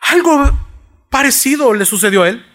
Algo 0.00 0.50
parecido 1.10 1.74
le 1.74 1.84
sucedió 1.84 2.22
a 2.22 2.28
él. 2.28 2.46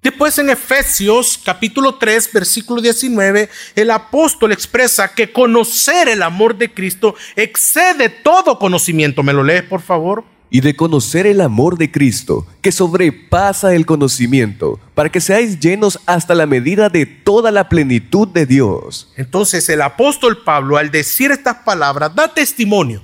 Después 0.00 0.38
en 0.38 0.48
Efesios 0.48 1.40
capítulo 1.44 1.96
3 1.96 2.32
versículo 2.32 2.80
19, 2.80 3.48
el 3.74 3.90
apóstol 3.90 4.52
expresa 4.52 5.12
que 5.12 5.32
conocer 5.32 6.08
el 6.08 6.22
amor 6.22 6.56
de 6.56 6.72
Cristo 6.72 7.16
excede 7.34 8.08
todo 8.08 8.60
conocimiento. 8.60 9.24
¿Me 9.24 9.32
lo 9.32 9.42
lees 9.42 9.64
por 9.64 9.80
favor? 9.80 10.24
Y 10.50 10.60
de 10.60 10.76
conocer 10.76 11.26
el 11.26 11.40
amor 11.40 11.76
de 11.76 11.90
Cristo, 11.90 12.46
que 12.62 12.70
sobrepasa 12.70 13.74
el 13.74 13.84
conocimiento, 13.86 14.78
para 14.94 15.10
que 15.10 15.20
seáis 15.20 15.58
llenos 15.58 15.98
hasta 16.06 16.34
la 16.34 16.46
medida 16.46 16.88
de 16.88 17.04
toda 17.04 17.50
la 17.50 17.68
plenitud 17.68 18.28
de 18.28 18.46
Dios. 18.46 19.12
Entonces 19.16 19.68
el 19.68 19.82
apóstol 19.82 20.44
Pablo 20.44 20.76
al 20.76 20.92
decir 20.92 21.32
estas 21.32 21.56
palabras 21.56 22.14
da 22.14 22.32
testimonio, 22.32 23.02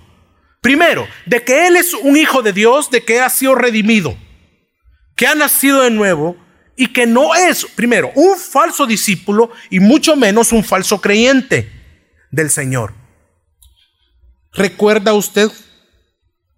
primero, 0.60 1.08
de 1.26 1.42
que 1.42 1.66
Él 1.66 1.76
es 1.76 1.92
un 1.92 2.16
hijo 2.16 2.40
de 2.40 2.52
Dios, 2.52 2.88
de 2.90 3.04
que 3.04 3.20
ha 3.20 3.28
sido 3.28 3.56
redimido, 3.56 4.16
que 5.16 5.26
ha 5.26 5.34
nacido 5.34 5.82
de 5.82 5.90
nuevo, 5.90 6.36
y 6.76 6.88
que 6.88 7.06
no 7.06 7.34
es, 7.34 7.66
primero, 7.74 8.10
un 8.14 8.38
falso 8.38 8.86
discípulo 8.86 9.50
y 9.70 9.80
mucho 9.80 10.16
menos 10.16 10.52
un 10.52 10.64
falso 10.64 11.00
creyente 11.00 11.70
del 12.30 12.50
Señor. 12.50 12.94
¿Recuerda 14.52 15.14
usted 15.14 15.50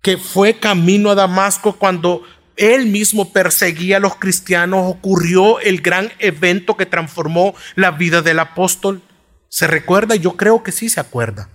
que 0.02 0.16
fue 0.16 0.58
camino 0.58 1.11
a 1.11 1.14
Damasco 1.14 1.76
cuando 1.76 2.23
él 2.56 2.87
mismo 2.87 3.32
perseguía 3.32 3.96
a 3.96 4.00
los 4.00 4.16
cristianos? 4.16 4.90
Ocurrió 4.90 5.61
el 5.61 5.80
gran 5.80 6.12
evento 6.18 6.76
que 6.76 6.87
transformó 6.87 7.54
la 7.75 7.90
vida 7.90 8.23
del 8.23 8.38
apóstol. 8.38 9.02
¿Se 9.49 9.66
recuerda? 9.66 10.14
Yo 10.14 10.37
creo 10.37 10.62
que 10.62 10.73
sí 10.73 10.88
se 10.88 11.00
acuerda. 11.00 11.49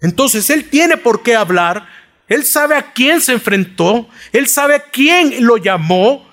Entonces 0.00 0.50
él 0.50 0.68
tiene 0.68 0.96
por 0.96 1.22
qué 1.22 1.36
hablar. 1.36 1.86
Él 2.28 2.44
sabe 2.44 2.76
a 2.76 2.92
quién 2.92 3.20
se 3.20 3.32
enfrentó. 3.32 4.08
Él 4.32 4.46
sabe 4.46 4.74
a 4.74 4.84
quién 4.90 5.44
lo 5.44 5.56
llamó. 5.56 6.25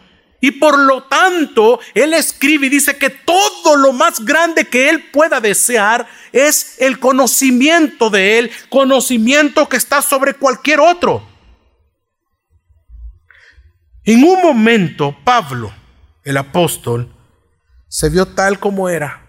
Y 0.44 0.52
por 0.52 0.78
lo 0.78 1.04
tanto, 1.04 1.80
Él 1.94 2.14
escribe 2.14 2.68
y 2.68 2.70
dice 2.70 2.98
que 2.98 3.10
todo 3.10 3.78
lo 3.78 3.94
más 3.94 4.20
grande 4.26 4.68
que 4.68 4.90
Él 4.90 5.06
pueda 5.10 5.40
desear 5.40 6.06
es 6.34 6.76
el 6.82 7.00
conocimiento 7.00 8.10
de 8.10 8.40
Él, 8.40 8.52
conocimiento 8.68 9.70
que 9.70 9.78
está 9.78 10.02
sobre 10.02 10.34
cualquier 10.34 10.82
otro. 10.82 11.26
En 14.04 14.22
un 14.26 14.42
momento, 14.42 15.16
Pablo, 15.24 15.72
el 16.26 16.36
apóstol, 16.36 17.10
se 17.88 18.10
vio 18.10 18.26
tal 18.26 18.60
como 18.60 18.90
era. 18.90 19.26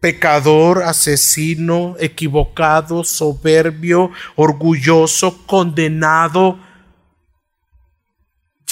Pecador, 0.00 0.82
asesino, 0.82 1.96
equivocado, 1.98 3.04
soberbio, 3.04 4.10
orgulloso, 4.36 5.46
condenado, 5.46 6.60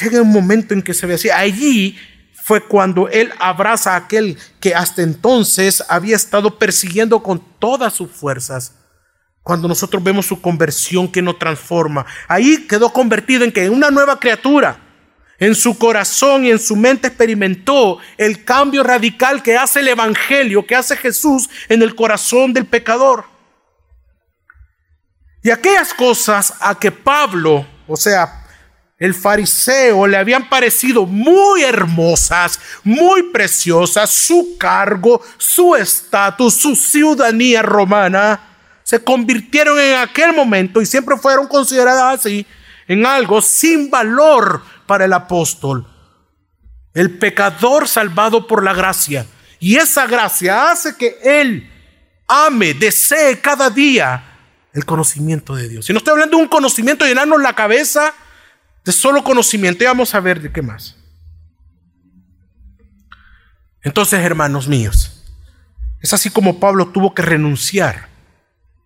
llega 0.00 0.22
un 0.22 0.32
momento 0.32 0.74
en 0.74 0.82
que 0.82 0.94
se 0.94 1.06
ve 1.06 1.14
así. 1.14 1.30
Allí 1.30 1.98
fue 2.44 2.62
cuando 2.62 3.08
él 3.08 3.32
abraza 3.38 3.94
a 3.94 3.96
aquel 3.96 4.38
que 4.60 4.74
hasta 4.74 5.02
entonces 5.02 5.82
había 5.88 6.16
estado 6.16 6.58
persiguiendo 6.58 7.22
con 7.22 7.42
todas 7.58 7.92
sus 7.92 8.10
fuerzas. 8.10 8.72
Cuando 9.42 9.68
nosotros 9.68 10.02
vemos 10.02 10.26
su 10.26 10.40
conversión 10.40 11.10
que 11.10 11.22
nos 11.22 11.38
transforma, 11.38 12.04
ahí 12.28 12.66
quedó 12.66 12.92
convertido 12.92 13.44
en 13.44 13.52
que 13.52 13.68
una 13.68 13.90
nueva 13.90 14.18
criatura. 14.18 14.82
En 15.38 15.54
su 15.54 15.76
corazón 15.76 16.46
y 16.46 16.50
en 16.50 16.58
su 16.58 16.76
mente 16.76 17.08
experimentó 17.08 17.98
el 18.16 18.42
cambio 18.44 18.82
radical 18.82 19.42
que 19.42 19.56
hace 19.56 19.80
el 19.80 19.88
Evangelio, 19.88 20.66
que 20.66 20.74
hace 20.74 20.96
Jesús 20.96 21.50
en 21.68 21.82
el 21.82 21.94
corazón 21.94 22.54
del 22.54 22.64
pecador. 22.64 23.26
Y 25.42 25.50
aquellas 25.50 25.92
cosas 25.92 26.54
a 26.58 26.78
que 26.78 26.90
Pablo, 26.90 27.66
o 27.86 27.96
sea, 27.96 28.45
el 28.98 29.14
fariseo 29.14 30.06
le 30.06 30.16
habían 30.16 30.48
parecido 30.48 31.04
muy 31.04 31.62
hermosas, 31.62 32.58
muy 32.82 33.24
preciosas, 33.24 34.10
su 34.10 34.56
cargo, 34.58 35.20
su 35.36 35.76
estatus, 35.76 36.54
su 36.54 36.74
ciudadanía 36.74 37.62
romana, 37.62 38.40
se 38.82 39.02
convirtieron 39.02 39.78
en 39.78 39.98
aquel 39.98 40.32
momento 40.32 40.80
y 40.80 40.86
siempre 40.86 41.16
fueron 41.16 41.46
consideradas 41.46 42.20
así, 42.20 42.46
en 42.88 43.04
algo 43.04 43.42
sin 43.42 43.90
valor 43.90 44.62
para 44.86 45.04
el 45.04 45.12
apóstol. 45.12 45.86
El 46.94 47.18
pecador 47.18 47.88
salvado 47.88 48.46
por 48.46 48.64
la 48.64 48.72
gracia. 48.72 49.26
Y 49.58 49.76
esa 49.76 50.06
gracia 50.06 50.70
hace 50.70 50.96
que 50.96 51.18
él 51.22 51.70
ame, 52.28 52.74
desee 52.74 53.40
cada 53.40 53.68
día 53.68 54.22
el 54.72 54.84
conocimiento 54.84 55.54
de 55.54 55.68
Dios. 55.68 55.90
Y 55.90 55.92
no 55.92 55.98
estoy 55.98 56.12
hablando 56.12 56.36
de 56.36 56.44
un 56.44 56.48
conocimiento 56.48 57.04
llenarnos 57.04 57.42
la 57.42 57.54
cabeza, 57.54 58.14
de 58.86 58.92
solo 58.92 59.22
conocimiento. 59.22 59.84
Y 59.84 59.86
vamos 59.88 60.14
a 60.14 60.20
ver 60.20 60.40
de 60.40 60.50
qué 60.50 60.62
más. 60.62 60.96
Entonces, 63.82 64.20
hermanos 64.20 64.66
míos, 64.66 65.22
es 66.00 66.14
así 66.14 66.30
como 66.30 66.58
Pablo 66.58 66.88
tuvo 66.88 67.14
que 67.14 67.22
renunciar 67.22 68.08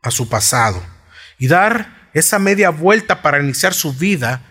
a 0.02 0.11
su 0.11 0.28
pasado 0.28 0.83
y 1.38 1.47
dar 1.47 2.11
esa 2.12 2.38
media 2.38 2.71
vuelta 2.71 3.23
para 3.23 3.42
iniciar 3.42 3.73
su 3.73 3.92
vida 3.92 4.42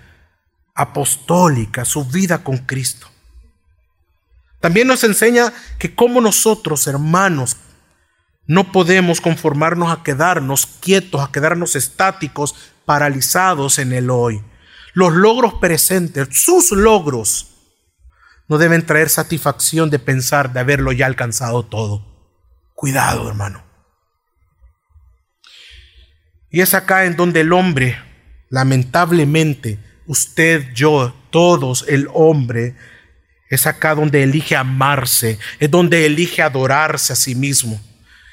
apostólica, 0.74 1.84
su 1.84 2.06
vida 2.06 2.44
con 2.44 2.58
Cristo. 2.60 3.08
También 4.60 4.88
nos 4.88 5.04
enseña 5.04 5.54
que 5.78 5.94
como 5.94 6.22
nosotros, 6.22 6.88
hermanos, 6.88 7.58
No 8.52 8.72
podemos 8.72 9.22
conformarnos 9.22 9.96
a 9.96 10.02
quedarnos 10.02 10.66
quietos, 10.66 11.22
a 11.22 11.32
quedarnos 11.32 11.76
estáticos, 11.76 12.56
paralizados 12.84 13.78
en 13.78 13.94
el 13.94 14.10
hoy. 14.10 14.42
Los 14.94 15.14
logros 15.14 15.56
presentes, 15.56 16.28
sus 16.32 16.72
logros, 16.72 17.50
no 18.48 18.58
deben 18.58 18.86
traer 18.86 19.10
satisfacción 19.10 19.90
de 19.90 20.00
pensar 20.00 20.52
de 20.52 20.60
haberlo 20.60 20.92
ya 20.92 21.06
alcanzado 21.06 21.64
todo. 21.64 22.06
Cuidado, 22.74 23.28
hermano. 23.28 23.64
Y 26.50 26.62
es 26.62 26.74
acá 26.74 27.06
en 27.06 27.16
donde 27.16 27.42
el 27.42 27.54
hombre, 27.54 28.00
lamentablemente, 28.50 29.78
usted, 30.08 30.74
yo, 30.74 31.14
todos, 31.30 31.86
el 31.88 32.08
hombre, 32.12 32.76
es 33.50 33.68
acá 33.68 33.94
donde 33.94 34.24
elige 34.24 34.56
amarse, 34.56 35.38
es 35.60 35.70
donde 35.70 36.06
elige 36.06 36.42
adorarse 36.42 37.14
a 37.14 37.16
sí 37.16 37.36
mismo. 37.36 37.80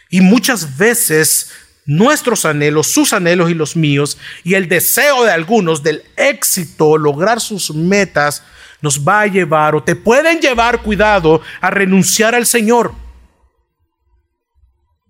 Y 0.08 0.22
muchas 0.22 0.78
veces 0.78 1.50
nuestros 1.86 2.44
anhelos, 2.44 2.88
sus 2.88 3.12
anhelos 3.12 3.50
y 3.50 3.54
los 3.54 3.76
míos, 3.76 4.18
y 4.44 4.54
el 4.54 4.68
deseo 4.68 5.24
de 5.24 5.30
algunos 5.30 5.82
del 5.82 6.02
éxito, 6.16 6.98
lograr 6.98 7.40
sus 7.40 7.74
metas, 7.74 8.42
nos 8.82 9.06
va 9.06 9.22
a 9.22 9.26
llevar 9.26 9.74
o 9.74 9.82
te 9.82 9.96
pueden 9.96 10.40
llevar, 10.40 10.82
cuidado, 10.82 11.40
a 11.60 11.70
renunciar 11.70 12.34
al 12.34 12.46
Señor. 12.46 12.92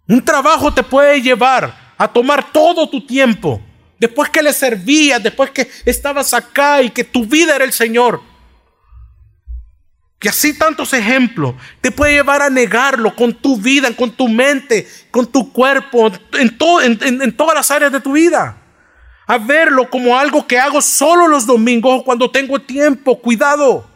Un 0.07 0.25
trabajo 0.25 0.73
te 0.73 0.83
puede 0.83 1.21
llevar 1.21 1.95
a 1.99 2.07
tomar 2.07 2.53
todo 2.53 2.89
tu 2.89 3.05
tiempo, 3.05 3.61
después 3.99 4.31
que 4.31 4.43
le 4.43 4.53
servías, 4.53 5.23
después 5.23 5.51
que 5.51 5.69
estabas 5.85 6.33
acá 6.33 6.83
y 6.83 6.91
que 6.91 7.03
tu 7.03 7.27
vida 7.27 7.57
era 7.57 7.65
el 7.65 7.73
Señor. 7.73 8.21
Que 10.19 10.31
así 10.31 10.57
tantos 10.57 10.93
ejemplos 10.95 11.55
te 11.81 11.91
puede 11.91 12.15
llevar 12.15 12.41
a 12.41 12.49
negarlo 12.49 13.15
con 13.15 13.35
tu 13.35 13.59
vida, 13.59 13.95
con 13.95 14.11
tu 14.11 14.29
mente, 14.29 14.89
con 15.11 15.27
tu 15.31 15.53
cuerpo, 15.53 16.11
en, 16.33 16.57
en, 17.03 17.37
todas 17.37 17.55
las 17.55 17.71
áreas 17.71 17.93
de 17.93 18.01
tu 18.01 18.13
vida. 18.13 18.57
A 19.27 19.39
verlo 19.39 19.91
como 19.91 20.19
algo 20.19 20.47
que 20.47 20.59
hago 20.59 20.81
solo 20.81 21.29
los 21.29 21.47
domingos 21.47 22.01
o 22.01 22.05
cuando 22.05 22.31
tengo 22.31 22.61
tiempo. 22.61 23.21
Cuidado. 23.21 23.91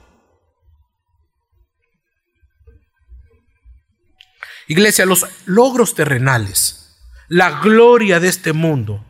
Iglesia, 4.69 5.07
los 5.07 5.27
logros 5.47 5.95
terrenales, 5.95 6.97
la 7.29 7.61
gloria 7.61 8.21
de 8.21 8.29
este 8.29 8.53
mundo, 8.53 9.05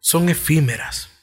son 0.00 0.28
efímeras 0.28 1.17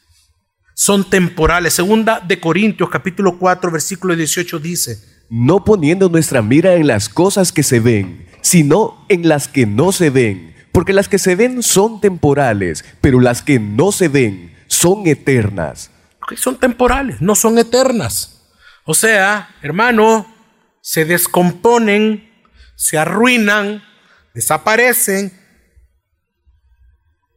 son 0.75 1.09
temporales. 1.09 1.73
Segunda 1.73 2.19
de 2.19 2.39
Corintios 2.39 2.89
capítulo 2.89 3.39
4 3.39 3.71
versículo 3.71 4.15
18 4.15 4.59
dice, 4.59 4.99
no 5.29 5.63
poniendo 5.63 6.09
nuestra 6.09 6.43
mira 6.43 6.75
en 6.75 6.85
las 6.85 7.09
cosas 7.09 7.51
que 7.51 7.63
se 7.63 7.79
ven, 7.79 8.27
sino 8.41 9.03
en 9.09 9.27
las 9.27 9.47
que 9.47 9.65
no 9.65 9.91
se 9.91 10.11
ven, 10.11 10.53
porque 10.71 10.93
las 10.93 11.09
que 11.09 11.17
se 11.17 11.35
ven 11.35 11.63
son 11.63 11.99
temporales, 12.01 12.85
pero 13.01 13.19
las 13.19 13.41
que 13.41 13.59
no 13.59 13.91
se 13.91 14.09
ven 14.09 14.53
son 14.67 15.07
eternas. 15.07 15.89
son 16.35 16.59
temporales, 16.59 17.21
no 17.21 17.33
son 17.33 17.57
eternas. 17.57 18.43
O 18.83 18.93
sea, 18.93 19.55
hermano, 19.63 20.27
se 20.81 21.05
descomponen, 21.05 22.29
se 22.75 22.97
arruinan, 22.97 23.83
desaparecen, 24.33 25.33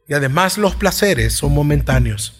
y 0.07 0.13
además 0.13 0.57
los 0.57 0.75
placeres 0.75 1.33
son 1.33 1.53
momentáneos. 1.53 2.38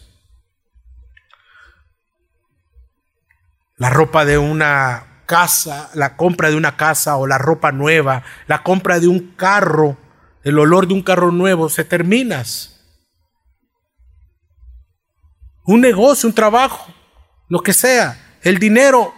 La 3.80 3.90
ropa 3.90 4.26
de 4.26 4.38
una 4.38 5.24
casa, 5.26 5.90
la 5.94 6.18
compra 6.18 6.50
de 6.50 6.56
una 6.56 6.76
casa 6.76 7.16
o 7.18 7.26
la 7.26 7.38
ropa 7.38 7.72
nueva, 7.72 8.24
la 8.46 8.62
compra 8.62 9.00
de 9.00 9.08
un 9.08 9.36
carro, 9.36 9.98
el 10.44 10.60
olor 10.60 10.88
de 10.88 10.94
un 10.94 11.02
carro 11.02 11.32
nuevo, 11.32 11.70
se 11.70 11.86
terminas. 11.86 12.76
Un 15.66 15.82
negocio, 15.82 16.28
un 16.28 16.36
trabajo, 16.36 16.94
lo 17.48 17.62
que 17.62 17.74
sea, 17.74 18.38
el 18.42 18.60
dinero, 18.60 19.14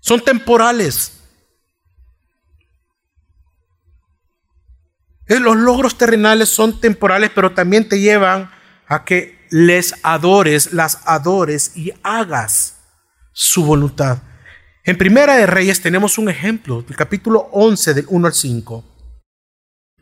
son 0.00 0.20
temporales. 0.20 1.12
Eh, 5.26 5.40
los 5.40 5.56
logros 5.56 5.96
terrenales 5.96 6.50
son 6.50 6.78
temporales, 6.78 7.30
pero 7.34 7.52
también 7.52 7.88
te 7.88 8.00
llevan 8.00 8.50
a 8.86 9.04
que 9.04 9.33
les 9.50 9.94
adores, 10.02 10.72
las 10.72 11.00
adores 11.04 11.76
y 11.76 11.92
hagas 12.02 12.76
su 13.32 13.64
voluntad. 13.64 14.18
En 14.84 14.98
Primera 14.98 15.36
de 15.36 15.46
Reyes 15.46 15.80
tenemos 15.80 16.18
un 16.18 16.28
ejemplo, 16.28 16.82
del 16.82 16.96
capítulo 16.96 17.48
11 17.52 17.94
del 17.94 18.06
1 18.08 18.26
al 18.26 18.34
5. 18.34 18.84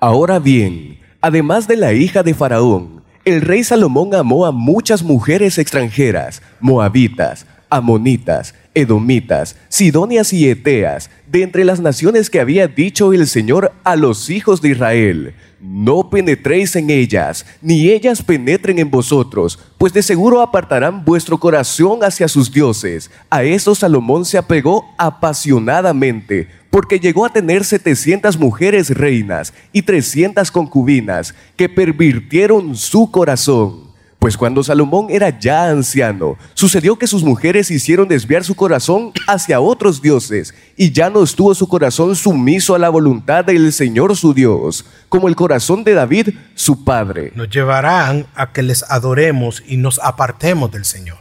Ahora 0.00 0.38
bien, 0.38 0.98
además 1.20 1.68
de 1.68 1.76
la 1.76 1.92
hija 1.92 2.22
de 2.22 2.34
Faraón, 2.34 3.04
el 3.24 3.40
rey 3.40 3.62
Salomón 3.62 4.14
amó 4.14 4.46
a 4.46 4.50
muchas 4.50 5.04
mujeres 5.04 5.58
extranjeras, 5.58 6.42
moabitas, 6.58 7.46
amonitas, 7.70 8.54
edomitas, 8.74 9.56
sidonias 9.68 10.32
y 10.32 10.48
eteas, 10.48 11.08
de 11.28 11.44
entre 11.44 11.64
las 11.64 11.80
naciones 11.80 12.30
que 12.30 12.40
había 12.40 12.66
dicho 12.66 13.12
el 13.12 13.28
Señor 13.28 13.72
a 13.84 13.94
los 13.94 14.28
hijos 14.30 14.60
de 14.60 14.70
Israel, 14.70 15.34
no 15.62 16.10
penetréis 16.10 16.74
en 16.74 16.90
ellas, 16.90 17.46
ni 17.60 17.88
ellas 17.88 18.20
penetren 18.20 18.80
en 18.80 18.90
vosotros, 18.90 19.60
pues 19.78 19.92
de 19.92 20.02
seguro 20.02 20.42
apartarán 20.42 21.04
vuestro 21.04 21.38
corazón 21.38 22.02
hacia 22.02 22.26
sus 22.26 22.52
dioses. 22.52 23.12
A 23.30 23.44
eso 23.44 23.74
Salomón 23.76 24.24
se 24.24 24.38
apegó 24.38 24.92
apasionadamente, 24.98 26.48
porque 26.68 26.98
llegó 26.98 27.24
a 27.24 27.32
tener 27.32 27.64
setecientas 27.64 28.36
mujeres 28.36 28.90
reinas 28.90 29.54
y 29.72 29.82
trescientas 29.82 30.50
concubinas, 30.50 31.32
que 31.56 31.68
pervirtieron 31.68 32.74
su 32.74 33.10
corazón. 33.12 33.91
Pues 34.22 34.36
cuando 34.36 34.62
Salomón 34.62 35.08
era 35.10 35.36
ya 35.36 35.68
anciano, 35.68 36.38
sucedió 36.54 36.96
que 36.96 37.08
sus 37.08 37.24
mujeres 37.24 37.72
hicieron 37.72 38.06
desviar 38.06 38.44
su 38.44 38.54
corazón 38.54 39.10
hacia 39.26 39.60
otros 39.60 40.00
dioses, 40.00 40.54
y 40.76 40.92
ya 40.92 41.10
no 41.10 41.24
estuvo 41.24 41.52
su 41.56 41.66
corazón 41.66 42.14
sumiso 42.14 42.76
a 42.76 42.78
la 42.78 42.88
voluntad 42.88 43.44
del 43.44 43.72
Señor 43.72 44.16
su 44.16 44.32
Dios, 44.32 44.84
como 45.08 45.26
el 45.26 45.34
corazón 45.34 45.82
de 45.82 45.94
David 45.94 46.28
su 46.54 46.84
padre. 46.84 47.32
Nos 47.34 47.50
llevarán 47.50 48.28
a 48.36 48.52
que 48.52 48.62
les 48.62 48.84
adoremos 48.84 49.60
y 49.66 49.76
nos 49.76 49.98
apartemos 49.98 50.70
del 50.70 50.84
Señor. 50.84 51.18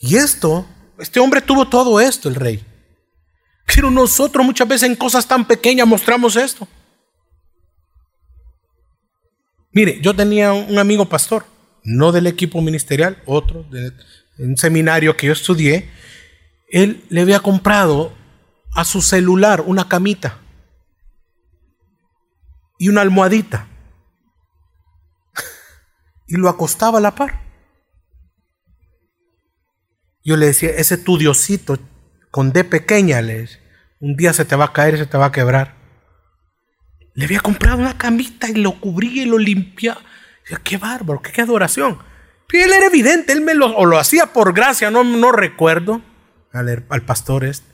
Y 0.00 0.16
esto, 0.16 0.66
este 0.98 1.20
hombre 1.20 1.40
tuvo 1.40 1.68
todo 1.68 2.00
esto, 2.00 2.28
el 2.28 2.34
rey. 2.34 2.66
Pero 3.72 3.92
nosotros 3.92 4.44
muchas 4.44 4.66
veces 4.66 4.90
en 4.90 4.96
cosas 4.96 5.24
tan 5.24 5.44
pequeñas 5.44 5.86
mostramos 5.86 6.34
esto. 6.34 6.66
Mire, 9.76 10.00
yo 10.00 10.16
tenía 10.16 10.54
un 10.54 10.78
amigo 10.78 11.06
pastor, 11.06 11.44
no 11.84 12.10
del 12.10 12.26
equipo 12.26 12.62
ministerial, 12.62 13.22
otro, 13.26 13.62
de 13.64 13.92
un 14.38 14.56
seminario 14.56 15.18
que 15.18 15.26
yo 15.26 15.34
estudié. 15.34 15.90
Él 16.70 17.04
le 17.10 17.20
había 17.20 17.40
comprado 17.40 18.16
a 18.74 18.86
su 18.86 19.02
celular 19.02 19.60
una 19.60 19.86
camita 19.86 20.40
y 22.78 22.88
una 22.88 23.02
almohadita 23.02 23.68
y 26.26 26.36
lo 26.36 26.48
acostaba 26.48 26.96
a 26.96 27.02
la 27.02 27.14
par. 27.14 27.42
Yo 30.24 30.38
le 30.38 30.46
decía, 30.46 30.70
ese 30.70 30.96
tu 30.96 31.18
Diosito 31.18 31.78
con 32.30 32.50
D 32.50 32.64
pequeña, 32.64 33.20
le 33.20 33.46
un 34.00 34.16
día 34.16 34.32
se 34.32 34.46
te 34.46 34.56
va 34.56 34.64
a 34.64 34.72
caer 34.72 34.96
se 34.96 35.04
te 35.04 35.18
va 35.18 35.26
a 35.26 35.32
quebrar. 35.32 35.75
Le 37.16 37.24
había 37.24 37.40
comprado 37.40 37.78
una 37.78 37.96
camita 37.96 38.48
y 38.48 38.54
lo 38.54 38.78
cubría 38.78 39.22
y 39.22 39.26
lo 39.26 39.38
limpiaba. 39.38 40.02
qué 40.62 40.76
bárbaro, 40.76 41.22
qué, 41.22 41.40
adoración. 41.40 41.98
Pero 42.46 42.66
él 42.66 42.72
era 42.74 42.86
evidente, 42.86 43.32
él 43.32 43.40
me 43.40 43.54
lo, 43.54 43.74
o 43.74 43.86
lo 43.86 43.98
hacía 43.98 44.34
por 44.34 44.52
gracia, 44.52 44.90
no, 44.90 45.02
no 45.02 45.32
recuerdo 45.32 46.02
al, 46.52 46.84
al 46.88 47.02
pastor 47.02 47.44
este. 47.44 47.66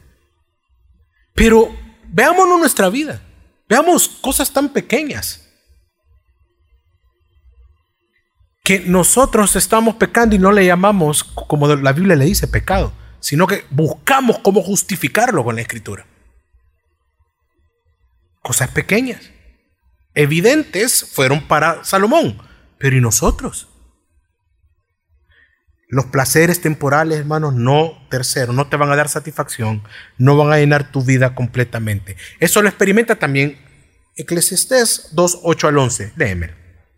Pero 1.35 1.76
veámonos 2.05 2.61
nuestra 2.61 2.88
vida. 2.88 3.20
Veamos 3.68 4.09
cosas 4.09 4.52
tan 4.52 4.68
pequeñas. 4.68 5.48
Que 8.62 8.78
nosotros 8.78 9.57
estamos 9.57 9.96
pecando 9.96 10.37
y 10.37 10.38
no 10.38 10.52
le 10.52 10.64
llamamos, 10.64 11.24
como 11.24 11.66
la 11.66 11.92
Biblia 11.92 12.14
le 12.14 12.26
dice, 12.26 12.46
pecado, 12.46 12.92
sino 13.18 13.48
que 13.48 13.64
buscamos 13.70 14.38
cómo 14.38 14.62
justificarlo 14.62 15.42
con 15.42 15.57
la 15.57 15.62
escritura. 15.62 16.07
Cosas 18.42 18.70
pequeñas 18.70 19.33
evidentes 20.14 21.05
fueron 21.05 21.46
para 21.46 21.85
Salomón, 21.85 22.38
pero 22.78 22.96
¿y 22.96 23.00
nosotros? 23.00 23.68
Los 25.88 26.07
placeres 26.07 26.61
temporales, 26.61 27.18
hermanos, 27.18 27.55
no, 27.55 28.07
tercero, 28.11 28.52
no 28.52 28.68
te 28.68 28.76
van 28.76 28.90
a 28.90 28.96
dar 28.96 29.09
satisfacción, 29.09 29.83
no 30.16 30.37
van 30.37 30.52
a 30.52 30.59
llenar 30.59 30.90
tu 30.90 31.02
vida 31.02 31.35
completamente. 31.35 32.16
Eso 32.40 32.62
lo 32.62 32.68
experimenta 32.68 33.16
también 33.16 33.59
Eclesiastés 34.16 35.11
2, 35.12 35.40
8 35.42 35.68
al 35.68 35.78
11. 35.78 36.12
Léeme. 36.16 36.50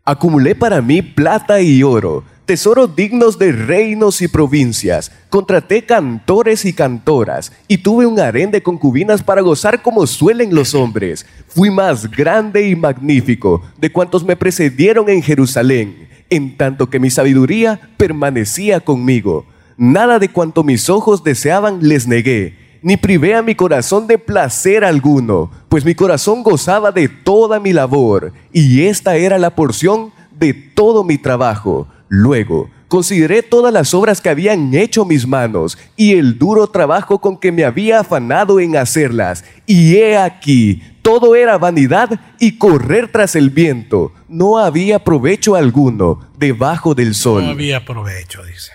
Acumulé 0.04 0.54
para 0.54 0.80
mí 0.80 1.02
plata 1.02 1.61
y 1.61 1.83
oro, 1.83 2.24
tesoros 2.46 2.94
dignos 2.94 3.38
de 3.38 3.52
reinos 3.52 4.20
y 4.22 4.28
provincias. 4.28 5.11
Contraté 5.30 5.85
cantores 5.85 6.64
y 6.64 6.72
cantoras, 6.72 7.52
y 7.68 7.78
tuve 7.78 8.07
un 8.07 8.20
harén 8.20 8.50
de 8.50 8.62
concubinas 8.62 9.22
para 9.22 9.40
gozar 9.40 9.83
como 9.83 10.07
suelen 10.07 10.54
los 10.54 10.74
hombres. 10.74 11.26
Fui 11.48 11.70
más 11.70 12.11
grande 12.11 12.68
y 12.68 12.76
magnífico 12.76 13.62
de 13.78 13.90
cuantos 13.90 14.24
me 14.24 14.37
precedieron 14.37 15.09
en 15.09 15.22
Jerusalén, 15.22 16.09
en 16.30 16.57
tanto 16.57 16.90
que 16.90 17.00
mi 17.00 17.11
sabiduría 17.11 17.80
permanecía 17.96 18.80
conmigo. 18.80 19.46
Nada 19.76 20.18
de 20.18 20.28
cuanto 20.28 20.62
mis 20.62 20.88
ojos 20.88 21.24
deseaban 21.24 21.80
les 21.83 22.07
negué, 22.07 22.57
ni 22.83 22.96
privé 22.96 23.35
a 23.35 23.42
mi 23.42 23.54
corazón 23.54 24.07
de 24.07 24.18
placer 24.18 24.85
alguno, 24.85 25.50
pues 25.68 25.85
mi 25.85 25.94
corazón 25.94 26.42
gozaba 26.42 26.92
de 26.92 27.09
toda 27.09 27.59
mi 27.59 27.72
labor, 27.72 28.33
y 28.52 28.83
esta 28.83 29.16
era 29.16 29.38
la 29.38 29.54
porción 29.54 30.12
de 30.38 30.52
todo 30.52 31.02
mi 31.02 31.18
trabajo 31.18 31.88
Luego, 32.16 32.70
consideré 32.87 33.42
todas 33.42 33.72
las 33.72 33.92
obras 33.92 34.20
que 34.20 34.29
habían 34.29 34.72
hecho 34.72 35.05
mis 35.05 35.27
manos 35.27 35.77
y 35.96 36.14
el 36.14 36.38
duro 36.38 36.68
trabajo 36.68 37.20
con 37.20 37.40
que 37.40 37.50
me 37.50 37.64
había 37.64 37.98
afanado 37.98 38.61
en 38.61 38.77
hacerlas. 38.77 39.44
Y 39.66 39.96
he 39.96 40.16
aquí, 40.16 40.81
todo 41.03 41.35
era 41.35 41.59
vanidad 41.59 42.20
y 42.38 42.57
correr 42.57 43.11
tras 43.11 43.35
el 43.35 43.50
viento. 43.50 44.12
No 44.29 44.59
había 44.59 45.00
provecho 45.00 45.57
alguno 45.57 46.31
debajo 46.38 46.94
del 46.94 47.16
sol. 47.16 47.42
No 47.42 47.50
había 47.50 47.85
provecho, 47.85 48.44
dice. 48.44 48.70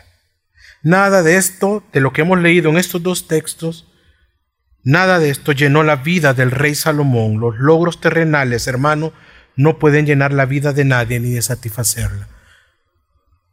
Nada 0.83 1.23
de 1.23 1.37
esto, 1.37 1.81
de 1.93 2.01
lo 2.01 2.11
que 2.11 2.23
hemos 2.23 2.39
leído 2.41 2.69
en 2.69 2.77
estos 2.77 3.01
dos 3.01 3.25
textos, 3.25 3.87
nada 4.83 5.19
de 5.19 5.29
esto 5.29 5.53
llenó 5.53 5.83
la 5.83 5.95
vida 5.95 6.33
del 6.33 6.51
rey 6.51 6.75
Salomón. 6.75 7.39
Los 7.39 7.57
logros 7.57 8.01
terrenales, 8.01 8.67
hermano, 8.67 9.13
no 9.55 9.79
pueden 9.79 10.05
llenar 10.05 10.33
la 10.33 10.45
vida 10.45 10.73
de 10.73 10.83
nadie 10.83 11.21
ni 11.21 11.29
de 11.29 11.41
satisfacerla 11.41 12.27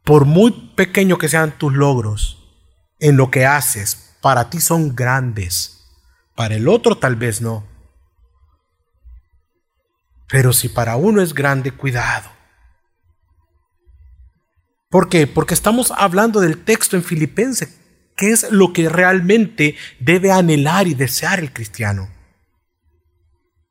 por 0.07 0.23
muy 0.23 0.51
pequeño 0.77 1.17
que 1.17 1.27
sean 1.27 1.57
tus 1.57 1.73
logros 1.73 2.37
en 2.97 3.17
lo 3.17 3.29
que 3.29 3.45
haces, 3.45 4.15
para 4.21 4.49
ti 4.49 4.61
son 4.61 4.95
grandes. 4.95 5.85
Para 6.33 6.55
el 6.55 6.69
otro 6.69 6.97
tal 6.97 7.17
vez 7.17 7.41
no. 7.41 7.67
Pero 10.29 10.53
si 10.53 10.69
para 10.69 10.95
uno 10.95 11.21
es 11.21 11.33
grande, 11.33 11.71
cuidado. 11.71 12.31
¿Por 14.89 15.09
qué? 15.09 15.27
Porque 15.27 15.53
estamos 15.53 15.91
hablando 15.91 16.39
del 16.39 16.63
texto 16.63 16.95
en 16.95 17.03
Filipenses, 17.03 17.77
que 18.15 18.31
es 18.31 18.49
lo 18.49 18.71
que 18.71 18.87
realmente 18.87 19.75
debe 19.99 20.31
anhelar 20.31 20.87
y 20.87 20.93
desear 20.93 21.39
el 21.39 21.51
cristiano. 21.51 22.09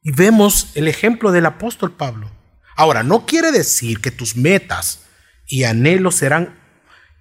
Y 0.03 0.13
vemos 0.13 0.73
el 0.75 0.87
ejemplo 0.87 1.33
del 1.33 1.47
apóstol 1.47 1.93
Pablo. 1.93 2.31
Ahora, 2.77 3.03
no 3.03 3.25
quiere 3.25 3.53
decir 3.53 4.03
que 4.03 4.11
tus 4.11 4.37
metas, 4.37 5.06
y 5.47 5.65
anhelos 5.65 6.17
serán, 6.17 6.59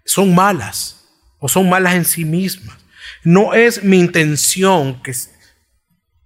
son 0.05 0.33
malas 0.35 1.07
o 1.39 1.47
son 1.47 1.69
malas 1.69 1.95
en 1.95 2.05
sí 2.05 2.25
mismas. 2.25 2.77
No 3.23 3.53
es 3.53 3.83
mi 3.83 3.99
intención 3.99 5.01
que 5.01 5.13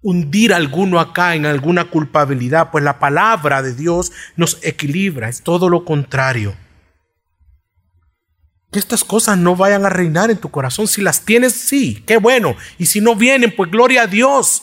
hundir 0.02 0.52
a 0.52 0.56
alguno 0.56 0.98
acá 0.98 1.34
en 1.34 1.46
alguna 1.46 1.86
culpabilidad, 1.86 2.70
pues 2.70 2.84
la 2.84 2.98
palabra 2.98 3.62
de 3.62 3.74
Dios 3.74 4.12
nos 4.36 4.58
equilibra, 4.62 5.28
es 5.28 5.42
todo 5.42 5.68
lo 5.68 5.84
contrario. 5.84 6.56
Que 8.72 8.78
estas 8.78 9.02
cosas 9.02 9.36
no 9.36 9.56
vayan 9.56 9.84
a 9.84 9.90
reinar 9.90 10.30
en 10.30 10.38
tu 10.38 10.48
corazón. 10.50 10.86
Si 10.86 11.02
las 11.02 11.24
tienes, 11.24 11.54
sí, 11.54 12.04
qué 12.06 12.18
bueno. 12.18 12.54
Y 12.78 12.86
si 12.86 13.00
no 13.00 13.16
vienen, 13.16 13.52
pues 13.54 13.68
gloria 13.68 14.02
a 14.02 14.06
Dios. 14.06 14.62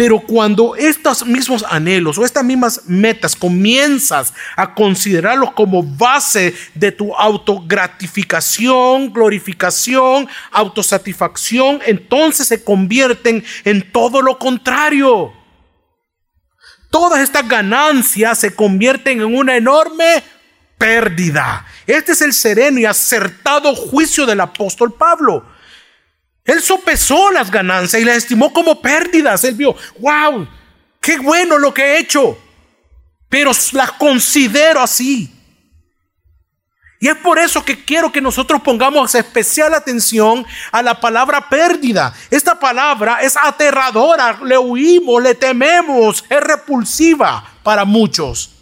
Pero 0.00 0.18
cuando 0.18 0.76
estos 0.76 1.26
mismos 1.26 1.62
anhelos 1.68 2.16
o 2.16 2.24
estas 2.24 2.42
mismas 2.42 2.84
metas 2.86 3.36
comienzas 3.36 4.32
a 4.56 4.74
considerarlos 4.74 5.52
como 5.52 5.82
base 5.82 6.54
de 6.74 6.90
tu 6.90 7.14
autogratificación, 7.14 9.12
glorificación, 9.12 10.26
autosatisfacción, 10.52 11.80
entonces 11.84 12.48
se 12.48 12.64
convierten 12.64 13.44
en 13.64 13.92
todo 13.92 14.22
lo 14.22 14.38
contrario. 14.38 15.34
Todas 16.90 17.20
estas 17.20 17.46
ganancias 17.46 18.38
se 18.38 18.54
convierten 18.54 19.20
en 19.20 19.34
una 19.34 19.54
enorme 19.54 20.24
pérdida. 20.78 21.66
Este 21.86 22.12
es 22.12 22.22
el 22.22 22.32
sereno 22.32 22.78
y 22.80 22.86
acertado 22.86 23.74
juicio 23.74 24.24
del 24.24 24.40
apóstol 24.40 24.94
Pablo. 24.94 25.59
Él 26.50 26.60
sopesó 26.60 27.30
las 27.30 27.48
ganancias 27.48 28.02
y 28.02 28.04
las 28.04 28.16
estimó 28.16 28.52
como 28.52 28.82
pérdidas. 28.82 29.44
Él 29.44 29.54
vio, 29.54 29.76
wow, 30.00 30.48
qué 31.00 31.16
bueno 31.18 31.58
lo 31.58 31.72
que 31.72 31.82
he 31.82 31.98
hecho, 32.00 32.36
pero 33.28 33.52
las 33.72 33.92
considero 33.92 34.80
así. 34.80 35.32
Y 36.98 37.06
es 37.06 37.14
por 37.18 37.38
eso 37.38 37.64
que 37.64 37.84
quiero 37.84 38.10
que 38.10 38.20
nosotros 38.20 38.60
pongamos 38.62 39.14
especial 39.14 39.74
atención 39.74 40.44
a 40.72 40.82
la 40.82 41.00
palabra 41.00 41.48
pérdida. 41.48 42.12
Esta 42.30 42.58
palabra 42.58 43.22
es 43.22 43.36
aterradora, 43.36 44.40
le 44.44 44.58
huimos, 44.58 45.22
le 45.22 45.36
tememos, 45.36 46.24
es 46.28 46.40
repulsiva 46.40 47.44
para 47.62 47.84
muchos. 47.84 48.59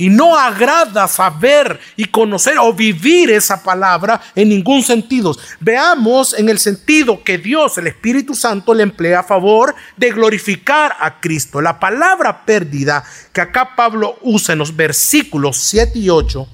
Y 0.00 0.08
no 0.08 0.34
agrada 0.34 1.06
saber 1.08 1.78
y 1.94 2.06
conocer 2.06 2.56
o 2.58 2.72
vivir 2.72 3.30
esa 3.30 3.62
palabra 3.62 4.18
en 4.34 4.48
ningún 4.48 4.82
sentido. 4.82 5.36
Veamos 5.60 6.32
en 6.32 6.48
el 6.48 6.58
sentido 6.58 7.22
que 7.22 7.36
Dios, 7.36 7.76
el 7.76 7.88
Espíritu 7.88 8.34
Santo, 8.34 8.72
le 8.72 8.82
emplea 8.82 9.20
a 9.20 9.24
favor 9.24 9.74
de 9.98 10.10
glorificar 10.10 10.96
a 10.98 11.20
Cristo. 11.20 11.60
La 11.60 11.78
palabra 11.78 12.46
pérdida 12.46 13.04
que 13.34 13.42
acá 13.42 13.76
Pablo 13.76 14.16
usa 14.22 14.54
en 14.54 14.60
los 14.60 14.74
versículos 14.74 15.58
7 15.58 15.98
y 15.98 16.08
8, 16.08 16.48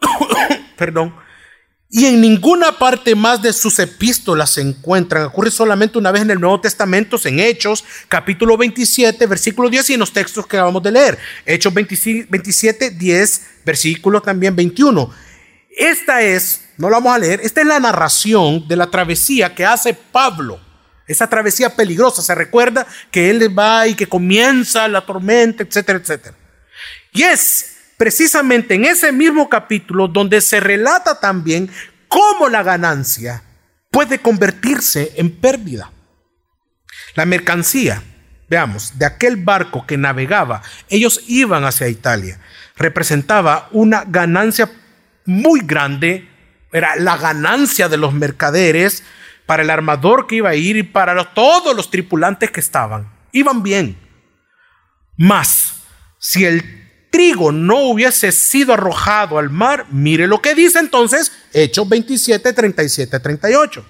perdón, 0.76 1.14
y 1.90 2.04
en 2.04 2.20
ninguna 2.20 2.78
parte 2.78 3.14
más 3.14 3.40
de 3.40 3.52
sus 3.52 3.78
epístolas 3.78 4.50
se 4.50 4.60
encuentran. 4.60 5.24
Ocurre 5.24 5.50
solamente 5.50 5.96
una 5.96 6.12
vez 6.12 6.22
en 6.22 6.30
el 6.30 6.40
Nuevo 6.40 6.60
Testamento, 6.60 7.18
en 7.24 7.40
Hechos, 7.40 7.82
capítulo 8.08 8.58
27, 8.58 9.26
versículo 9.26 9.70
10 9.70 9.90
y 9.90 9.94
en 9.94 10.00
los 10.00 10.12
textos 10.12 10.46
que 10.46 10.58
acabamos 10.58 10.82
de 10.82 10.92
leer. 10.92 11.18
Hechos 11.46 11.72
27, 11.72 12.90
10, 12.90 13.42
versículo 13.64 14.20
también 14.20 14.54
21. 14.54 15.10
Esta 15.78 16.20
es, 16.20 16.68
no 16.76 16.90
lo 16.90 16.96
vamos 16.96 17.14
a 17.14 17.18
leer, 17.18 17.40
esta 17.42 17.62
es 17.62 17.66
la 17.66 17.80
narración 17.80 18.68
de 18.68 18.76
la 18.76 18.88
travesía 18.88 19.54
que 19.54 19.64
hace 19.64 19.94
Pablo. 19.94 20.60
Esa 21.06 21.26
travesía 21.26 21.74
peligrosa. 21.74 22.20
Se 22.20 22.34
recuerda 22.34 22.86
que 23.10 23.30
él 23.30 23.58
va 23.58 23.86
y 23.86 23.94
que 23.94 24.06
comienza 24.06 24.86
la 24.88 25.06
tormenta, 25.06 25.62
etcétera, 25.62 25.98
etcétera. 25.98 26.36
Y 27.14 27.22
es 27.22 27.77
precisamente 27.98 28.74
en 28.74 28.86
ese 28.86 29.12
mismo 29.12 29.50
capítulo 29.50 30.08
donde 30.08 30.40
se 30.40 30.60
relata 30.60 31.20
también 31.20 31.68
cómo 32.08 32.48
la 32.48 32.62
ganancia 32.62 33.42
puede 33.90 34.20
convertirse 34.20 35.12
en 35.16 35.36
pérdida. 35.36 35.90
La 37.14 37.26
mercancía, 37.26 38.02
veamos, 38.48 38.98
de 38.98 39.04
aquel 39.04 39.36
barco 39.36 39.84
que 39.86 39.98
navegaba, 39.98 40.62
ellos 40.88 41.24
iban 41.26 41.64
hacia 41.64 41.88
Italia, 41.88 42.38
representaba 42.76 43.68
una 43.72 44.04
ganancia 44.06 44.70
muy 45.26 45.60
grande, 45.60 46.28
era 46.72 46.96
la 46.96 47.16
ganancia 47.16 47.88
de 47.88 47.96
los 47.96 48.14
mercaderes 48.14 49.02
para 49.44 49.62
el 49.62 49.70
armador 49.70 50.26
que 50.26 50.36
iba 50.36 50.50
a 50.50 50.54
ir 50.54 50.76
y 50.76 50.82
para 50.84 51.34
todos 51.34 51.74
los 51.74 51.90
tripulantes 51.90 52.50
que 52.50 52.60
estaban. 52.60 53.10
Iban 53.32 53.62
bien. 53.62 53.98
Más, 55.16 55.82
si 56.18 56.44
el 56.44 56.77
trigo 57.10 57.52
no 57.52 57.82
hubiese 57.90 58.32
sido 58.32 58.74
arrojado 58.74 59.38
al 59.38 59.50
mar, 59.50 59.86
mire 59.90 60.26
lo 60.26 60.40
que 60.40 60.54
dice 60.54 60.78
entonces 60.78 61.32
Hechos 61.52 61.88
27, 61.88 62.52
37, 62.52 63.20
38. 63.20 63.84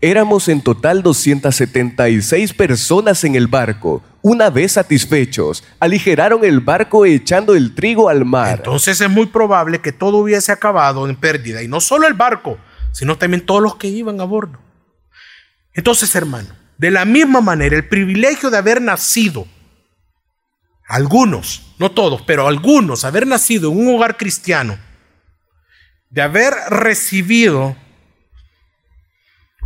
Éramos 0.00 0.48
en 0.48 0.60
total 0.60 1.02
276 1.02 2.52
personas 2.52 3.24
en 3.24 3.36
el 3.36 3.46
barco. 3.46 4.02
Una 4.20 4.50
vez 4.50 4.72
satisfechos, 4.72 5.64
aligeraron 5.80 6.44
el 6.44 6.60
barco 6.60 7.06
echando 7.06 7.54
el 7.54 7.74
trigo 7.74 8.10
al 8.10 8.24
mar. 8.26 8.58
Entonces 8.58 9.00
es 9.00 9.08
muy 9.08 9.26
probable 9.26 9.80
que 9.80 9.92
todo 9.92 10.18
hubiese 10.18 10.52
acabado 10.52 11.08
en 11.08 11.16
pérdida. 11.16 11.62
Y 11.62 11.68
no 11.68 11.80
solo 11.80 12.06
el 12.06 12.12
barco, 12.12 12.58
sino 12.92 13.16
también 13.16 13.46
todos 13.46 13.62
los 13.62 13.76
que 13.76 13.88
iban 13.88 14.20
a 14.20 14.24
bordo. 14.24 14.58
Entonces, 15.72 16.14
hermano, 16.14 16.50
de 16.76 16.90
la 16.90 17.04
misma 17.04 17.40
manera, 17.40 17.74
el 17.74 17.88
privilegio 17.88 18.50
de 18.50 18.58
haber 18.58 18.82
nacido 18.82 19.46
algunos, 20.86 21.74
no 21.78 21.90
todos, 21.90 22.22
pero 22.22 22.46
algunos, 22.46 23.04
haber 23.04 23.26
nacido 23.26 23.70
en 23.72 23.78
un 23.78 23.94
hogar 23.94 24.16
cristiano, 24.16 24.78
de 26.10 26.22
haber 26.22 26.54
recibido 26.70 27.76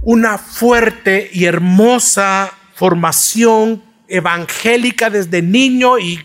una 0.03 0.39
fuerte 0.39 1.29
y 1.33 1.45
hermosa 1.45 2.53
formación 2.75 3.83
evangélica 4.07 5.11
desde 5.11 5.43
niño 5.43 5.99
y 5.99 6.25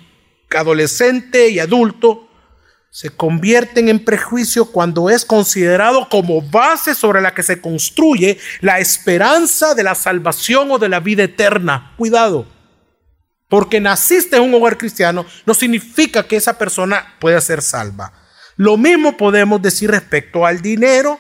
adolescente 0.56 1.50
y 1.50 1.60
adulto, 1.60 2.30
se 2.92 3.10
convierten 3.10 3.90
en 3.90 4.06
prejuicio 4.06 4.66
cuando 4.66 5.10
es 5.10 5.26
considerado 5.26 6.08
como 6.10 6.44
base 6.44 6.94
sobre 6.94 7.22
la 7.22 7.34
que 7.34 7.42
se 7.42 7.60
construye 7.60 8.38
la 8.62 8.80
esperanza 8.80 9.74
de 9.74 9.82
la 9.82 9.96
salvación 9.96 10.70
o 10.70 10.78
de 10.78 10.90
la 10.90 11.00
vida 11.00 11.24
eterna. 11.24 11.94
Cuidado. 11.98 12.53
Porque 13.48 13.80
naciste 13.80 14.38
en 14.38 14.44
un 14.44 14.54
hogar 14.54 14.78
cristiano 14.78 15.26
no 15.46 15.54
significa 15.54 16.28
que 16.28 16.36
esa 16.36 16.58
persona 16.58 17.16
pueda 17.20 17.40
ser 17.42 17.62
salva. 17.62 18.12
Lo 18.56 18.78
mismo 18.78 19.18
podemos 19.18 19.62
decir 19.62 19.92
respecto 19.92 20.46
al 20.46 20.62
dinero, 20.62 21.20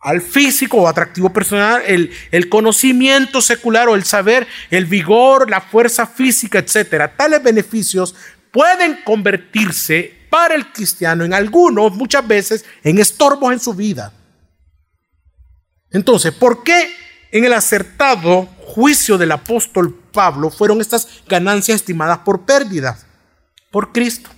al 0.00 0.20
físico 0.20 0.78
o 0.78 0.88
atractivo 0.88 1.32
personal, 1.32 1.82
el, 1.86 2.12
el, 2.32 2.48
conocimiento 2.48 3.40
secular 3.40 3.88
o 3.88 3.94
el 3.94 4.04
saber, 4.04 4.48
el 4.70 4.86
vigor, 4.86 5.48
la 5.48 5.60
fuerza 5.60 6.06
física, 6.06 6.58
etc. 6.58 7.12
Tales 7.16 7.42
beneficios 7.42 8.14
pueden 8.50 9.00
convertirse 9.04 10.22
para 10.28 10.54
el 10.54 10.72
cristiano 10.72 11.24
en 11.24 11.34
algunos, 11.34 11.94
muchas 11.94 12.26
veces, 12.26 12.64
en 12.82 12.98
estorbos 12.98 13.52
en 13.52 13.60
su 13.60 13.74
vida. 13.74 14.12
Entonces, 15.90 16.32
¿por 16.32 16.64
qué 16.64 16.92
en 17.30 17.44
el 17.44 17.52
acertado 17.52 18.46
juicio 18.58 19.18
del 19.18 19.32
apóstol 19.32 20.01
Pablo 20.12 20.50
fueron 20.50 20.80
estas 20.80 21.08
ganancias 21.26 21.76
estimadas 21.76 22.18
por 22.18 22.42
pérdidas? 22.42 23.06
Por 23.70 23.92
Cristo, 23.92 24.30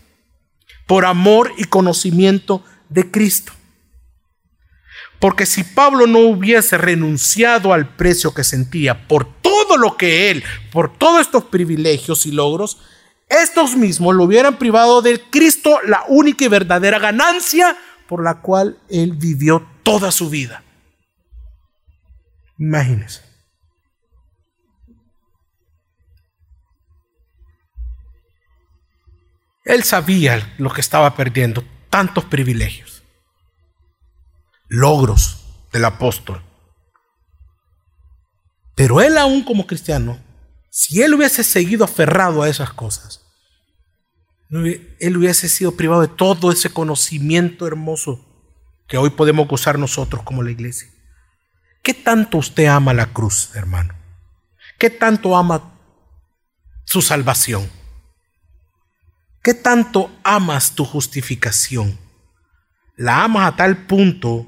por 0.87 1.04
amor 1.04 1.52
y 1.58 1.64
conocimiento 1.64 2.64
de 2.88 3.10
Cristo. 3.10 3.52
Porque 5.18 5.46
si 5.46 5.64
Pablo 5.64 6.06
no 6.06 6.20
hubiese 6.20 6.78
renunciado 6.78 7.72
al 7.72 7.96
precio 7.96 8.34
que 8.34 8.44
sentía 8.44 9.08
por 9.08 9.24
todo 9.40 9.76
lo 9.76 9.96
que 9.96 10.30
él, 10.30 10.44
por 10.70 10.96
todos 10.96 11.20
estos 11.20 11.44
privilegios 11.44 12.26
y 12.26 12.32
logros, 12.32 12.78
estos 13.28 13.74
mismos 13.74 14.14
lo 14.14 14.24
hubieran 14.24 14.58
privado 14.58 15.02
del 15.02 15.22
Cristo 15.22 15.78
la 15.87 16.04
única 16.08 16.44
y 16.44 16.48
verdadera 16.48 16.98
ganancia 16.98 17.76
por 18.06 18.22
la 18.22 18.40
cual 18.40 18.78
él 18.88 19.12
vivió 19.12 19.66
toda 19.82 20.12
su 20.12 20.28
vida. 20.28 20.62
Imagínense. 22.58 23.23
Él 29.64 29.83
sabía 29.83 30.55
lo 30.59 30.70
que 30.70 30.81
estaba 30.81 31.16
perdiendo, 31.16 31.64
tantos 31.88 32.24
privilegios, 32.24 33.03
logros 34.68 35.44
del 35.72 35.87
apóstol. 35.87 36.42
Pero 38.74 39.00
él 39.00 39.16
aún 39.16 39.42
como 39.42 39.66
cristiano, 39.66 40.20
si 40.70 41.03
él 41.03 41.14
hubiese 41.14 41.42
seguido 41.42 41.85
aferrado 41.85 42.42
a 42.42 42.48
esas 42.48 42.72
cosas, 42.72 43.22
él 44.50 45.16
hubiese 45.16 45.48
sido 45.48 45.77
privado 45.77 46.03
de 46.03 46.09
todo 46.09 46.53
ese 46.53 46.70
conocimiento 46.70 47.66
hermoso 47.66 48.24
que 48.87 48.98
hoy 48.98 49.11
podemos 49.11 49.48
gozar 49.48 49.79
nosotros 49.79 50.22
como 50.22 50.42
la 50.42 50.50
iglesia. 50.50 50.88
¿Qué 51.83 51.94
tanto 51.94 52.38
usted 52.38 52.66
ama 52.66 52.92
la 52.92 53.07
cruz, 53.12 53.50
hermano? 53.55 53.94
¿Qué 54.79 54.90
tanto 54.90 55.37
ama 55.37 55.72
su 56.85 57.00
salvación? 57.03 57.68
¿Qué 59.44 59.52
tanto 59.52 60.11
amas 60.22 60.74
tu 60.74 60.87
justificación? 60.87 61.98
La 62.96 63.24
amas 63.24 63.52
a 63.52 63.57
tal 63.57 63.87
punto 63.87 64.46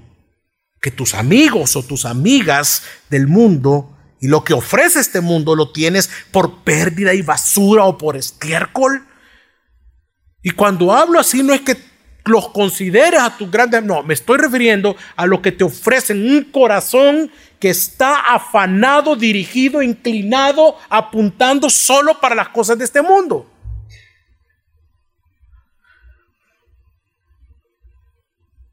que 0.80 0.90
tus 0.90 1.12
amigos 1.12 1.76
o 1.76 1.82
tus 1.82 2.06
amigas 2.06 2.82
del 3.10 3.26
mundo 3.26 3.94
y 4.22 4.28
lo 4.28 4.42
que 4.42 4.54
ofrece 4.54 5.00
este 5.00 5.20
mundo 5.20 5.54
lo 5.54 5.70
tienes 5.70 6.08
por 6.30 6.64
pérdida 6.64 7.12
y 7.12 7.20
basura 7.20 7.84
o 7.84 7.98
por 7.98 8.16
estiércol. 8.16 9.06
Y 10.42 10.52
cuando 10.52 10.94
hablo 10.94 11.20
así 11.20 11.42
no 11.42 11.52
es 11.52 11.60
que 11.60 11.76
los 12.24 12.48
consideres 12.48 13.20
a 13.20 13.36
tus 13.36 13.50
grandes, 13.50 13.82
no, 13.82 14.02
me 14.02 14.14
estoy 14.14 14.38
refiriendo 14.38 14.96
a 15.14 15.26
lo 15.26 15.42
que 15.42 15.52
te 15.52 15.64
ofrecen 15.64 16.26
un 16.26 16.44
corazón 16.44 17.30
que 17.60 17.68
está 17.68 18.34
afanado, 18.34 19.14
dirigido, 19.14 19.82
inclinado, 19.82 20.78
apuntando 20.88 21.68
solo 21.68 22.18
para 22.18 22.34
las 22.34 22.48
cosas 22.48 22.78
de 22.78 22.84
este 22.84 23.02
mundo. 23.02 23.52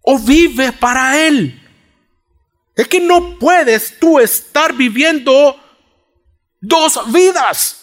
O 0.04 0.20
vive 0.20 0.72
para 0.72 1.26
Él. 1.26 1.60
Es 2.76 2.88
que 2.88 3.00
no 3.00 3.40
puedes 3.40 3.98
tú 4.00 4.20
estar 4.20 4.74
viviendo 4.74 5.60
dos 6.62 7.12
vidas 7.12 7.80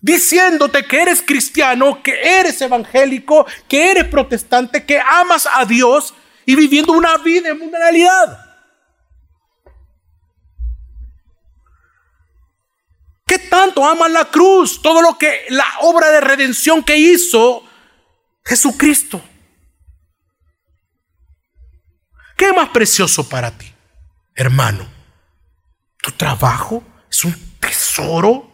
diciéndote 0.00 0.84
que 0.84 1.02
eres 1.02 1.22
cristiano, 1.22 2.02
que 2.02 2.20
eres 2.22 2.60
evangélico, 2.60 3.46
que 3.68 3.90
eres 3.90 4.04
protestante, 4.04 4.84
que 4.84 5.00
amas 5.00 5.48
a 5.52 5.64
Dios 5.64 6.14
y 6.46 6.54
viviendo 6.54 6.92
una 6.92 7.16
vida 7.18 7.50
en 7.50 7.58
mundanalidad. 7.58 8.44
¿Qué 13.26 13.38
tanto 13.38 13.84
amas 13.84 14.10
la 14.10 14.24
cruz? 14.24 14.80
Todo 14.80 15.02
lo 15.02 15.18
que 15.18 15.44
la 15.50 15.66
obra 15.82 16.10
de 16.10 16.20
redención 16.20 16.82
que 16.82 16.96
hizo 16.96 17.62
Jesucristo. 18.42 19.22
¿Qué 22.38 22.52
más 22.52 22.68
precioso 22.68 23.28
para 23.28 23.50
ti, 23.50 23.66
hermano? 24.36 24.88
¿Tu 26.00 26.12
trabajo 26.12 26.84
es 27.10 27.24
un 27.24 27.34
tesoro? 27.58 28.48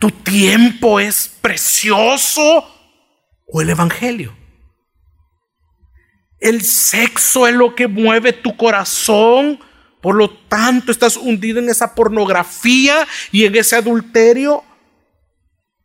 ¿Tu 0.00 0.10
tiempo 0.10 0.98
es 0.98 1.28
precioso 1.40 2.68
o 3.46 3.60
el 3.62 3.70
Evangelio? 3.70 4.36
El 6.40 6.62
sexo 6.62 7.46
es 7.46 7.54
lo 7.54 7.76
que 7.76 7.86
mueve 7.86 8.32
tu 8.32 8.56
corazón. 8.56 9.60
Por 10.02 10.16
lo 10.16 10.28
tanto, 10.28 10.90
estás 10.90 11.16
hundido 11.16 11.60
en 11.60 11.68
esa 11.68 11.94
pornografía 11.94 13.06
y 13.30 13.44
en 13.44 13.54
ese 13.54 13.76
adulterio. 13.76 14.64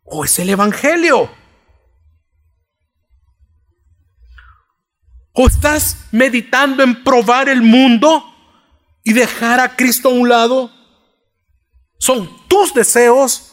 ¿O 0.02 0.24
es 0.24 0.36
el 0.40 0.50
Evangelio? 0.50 1.43
¿O 5.36 5.48
estás 5.48 6.06
meditando 6.12 6.84
en 6.84 7.02
probar 7.02 7.48
el 7.48 7.60
mundo 7.60 8.24
y 9.02 9.12
dejar 9.12 9.58
a 9.58 9.74
Cristo 9.74 10.08
a 10.08 10.12
un 10.12 10.28
lado? 10.28 10.70
¿Son 11.98 12.30
tus 12.46 12.72
deseos 12.72 13.52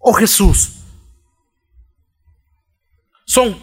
o 0.00 0.12
Jesús? 0.12 0.72
¿Son 3.24 3.56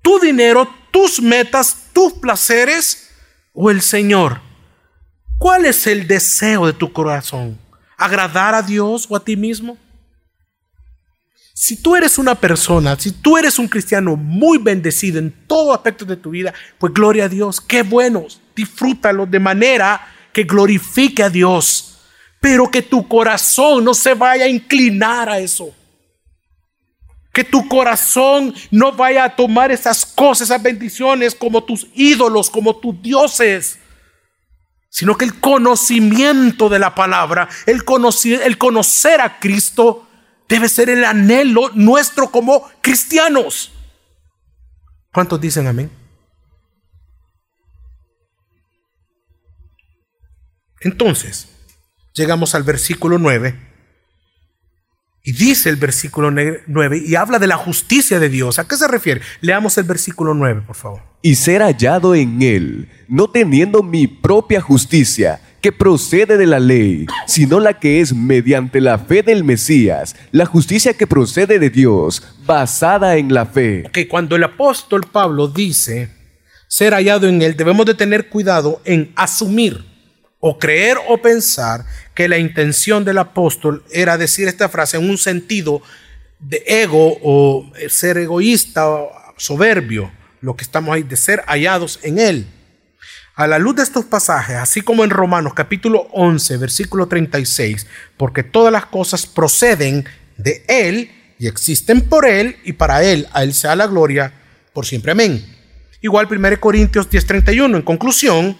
tu 0.00 0.18
dinero, 0.18 0.66
tus 0.90 1.20
metas, 1.20 1.90
tus 1.92 2.14
placeres 2.14 3.10
o 3.52 3.70
el 3.70 3.82
Señor? 3.82 4.40
¿Cuál 5.36 5.66
es 5.66 5.86
el 5.86 6.08
deseo 6.08 6.64
de 6.64 6.72
tu 6.72 6.90
corazón? 6.90 7.58
¿Agradar 7.98 8.54
a 8.54 8.62
Dios 8.62 9.06
o 9.10 9.16
a 9.16 9.22
ti 9.22 9.36
mismo? 9.36 9.76
Si 11.54 11.76
tú 11.76 11.96
eres 11.96 12.18
una 12.18 12.34
persona, 12.34 12.98
si 12.98 13.12
tú 13.12 13.38
eres 13.38 13.58
un 13.58 13.68
cristiano 13.68 14.16
muy 14.16 14.58
bendecido 14.58 15.18
en 15.18 15.32
todo 15.46 15.72
aspecto 15.72 16.04
de 16.04 16.16
tu 16.16 16.30
vida, 16.30 16.52
pues 16.78 16.92
gloria 16.92 17.24
a 17.24 17.28
Dios, 17.28 17.60
qué 17.60 17.82
bueno, 17.82 18.26
disfrútalo 18.54 19.24
de 19.24 19.38
manera 19.38 20.06
que 20.32 20.42
glorifique 20.42 21.22
a 21.22 21.30
Dios 21.30 21.94
pero 22.44 22.70
que 22.70 22.82
tu 22.82 23.08
corazón 23.08 23.84
no 23.84 23.94
se 23.94 24.12
vaya 24.12 24.44
a 24.44 24.48
inclinar 24.48 25.30
a 25.30 25.38
eso. 25.38 25.74
Que 27.32 27.42
tu 27.42 27.66
corazón 27.66 28.54
no 28.70 28.92
vaya 28.92 29.24
a 29.24 29.34
tomar 29.34 29.72
esas 29.72 30.04
cosas, 30.04 30.50
esas 30.50 30.62
bendiciones 30.62 31.34
como 31.34 31.64
tus 31.64 31.86
ídolos, 31.94 32.50
como 32.50 32.76
tus 32.76 33.00
dioses. 33.00 33.78
Sino 34.90 35.16
que 35.16 35.24
el 35.24 35.40
conocimiento 35.40 36.68
de 36.68 36.78
la 36.78 36.94
palabra, 36.94 37.48
el 37.64 37.82
el 38.42 38.58
conocer 38.58 39.22
a 39.22 39.38
Cristo, 39.38 40.06
debe 40.54 40.68
ser 40.68 40.88
el 40.88 41.04
anhelo 41.04 41.70
nuestro 41.74 42.30
como 42.30 42.70
cristianos. 42.80 43.72
¿Cuántos 45.12 45.40
dicen 45.40 45.66
amén? 45.66 45.90
Entonces, 50.80 51.48
llegamos 52.12 52.54
al 52.54 52.62
versículo 52.62 53.18
9. 53.18 53.72
Y 55.24 55.32
dice 55.32 55.70
el 55.70 55.76
versículo 55.76 56.30
9 56.30 57.02
y 57.04 57.16
habla 57.16 57.40
de 57.40 57.48
la 57.48 57.56
justicia 57.56 58.20
de 58.20 58.28
Dios. 58.28 58.60
¿A 58.60 58.68
qué 58.68 58.76
se 58.76 58.86
refiere? 58.86 59.22
Leamos 59.40 59.76
el 59.76 59.84
versículo 59.84 60.34
9, 60.34 60.62
por 60.64 60.76
favor. 60.76 61.02
Y 61.20 61.34
ser 61.34 61.62
hallado 61.62 62.14
en 62.14 62.42
él, 62.42 62.88
no 63.08 63.28
teniendo 63.28 63.82
mi 63.82 64.06
propia 64.06 64.60
justicia, 64.60 65.40
que 65.64 65.72
procede 65.72 66.36
de 66.36 66.44
la 66.44 66.60
ley, 66.60 67.06
sino 67.26 67.58
la 67.58 67.80
que 67.80 68.02
es 68.02 68.12
mediante 68.12 68.82
la 68.82 68.98
fe 68.98 69.22
del 69.22 69.44
Mesías, 69.44 70.14
la 70.30 70.44
justicia 70.44 70.92
que 70.92 71.06
procede 71.06 71.58
de 71.58 71.70
Dios, 71.70 72.22
basada 72.44 73.16
en 73.16 73.32
la 73.32 73.46
fe. 73.46 73.88
Que 73.90 74.06
cuando 74.06 74.36
el 74.36 74.44
apóstol 74.44 75.06
Pablo 75.10 75.48
dice 75.48 76.10
ser 76.68 76.92
hallado 76.92 77.26
en 77.28 77.40
él, 77.40 77.56
debemos 77.56 77.86
de 77.86 77.94
tener 77.94 78.28
cuidado 78.28 78.82
en 78.84 79.10
asumir 79.16 79.86
o 80.38 80.58
creer 80.58 80.98
o 81.08 81.22
pensar 81.22 81.86
que 82.14 82.28
la 82.28 82.36
intención 82.36 83.02
del 83.02 83.16
apóstol 83.16 83.84
era 83.90 84.18
decir 84.18 84.48
esta 84.48 84.68
frase 84.68 84.98
en 84.98 85.08
un 85.08 85.16
sentido 85.16 85.80
de 86.40 86.62
ego 86.66 87.16
o 87.22 87.72
ser 87.88 88.18
egoísta 88.18 88.86
o 88.86 89.10
soberbio, 89.38 90.12
lo 90.42 90.56
que 90.56 90.64
estamos 90.64 90.94
ahí, 90.94 91.04
de 91.04 91.16
ser 91.16 91.42
hallados 91.46 92.00
en 92.02 92.18
él. 92.18 92.46
A 93.36 93.48
la 93.48 93.58
luz 93.58 93.74
de 93.74 93.82
estos 93.82 94.04
pasajes, 94.04 94.54
así 94.54 94.80
como 94.80 95.02
en 95.02 95.10
Romanos 95.10 95.54
capítulo 95.54 96.06
11, 96.12 96.56
versículo 96.56 97.08
36, 97.08 97.84
porque 98.16 98.44
todas 98.44 98.72
las 98.72 98.86
cosas 98.86 99.26
proceden 99.26 100.04
de 100.36 100.64
Él 100.68 101.10
y 101.40 101.48
existen 101.48 102.02
por 102.02 102.26
Él 102.26 102.56
y 102.62 102.74
para 102.74 103.02
Él, 103.02 103.26
a 103.32 103.42
Él 103.42 103.52
sea 103.52 103.74
la 103.74 103.88
gloria 103.88 104.32
por 104.72 104.86
siempre. 104.86 105.10
Amén. 105.10 105.44
Igual 106.00 106.28
1 106.30 106.60
Corintios 106.60 107.10
10:31. 107.10 107.74
En 107.74 107.82
conclusión, 107.82 108.56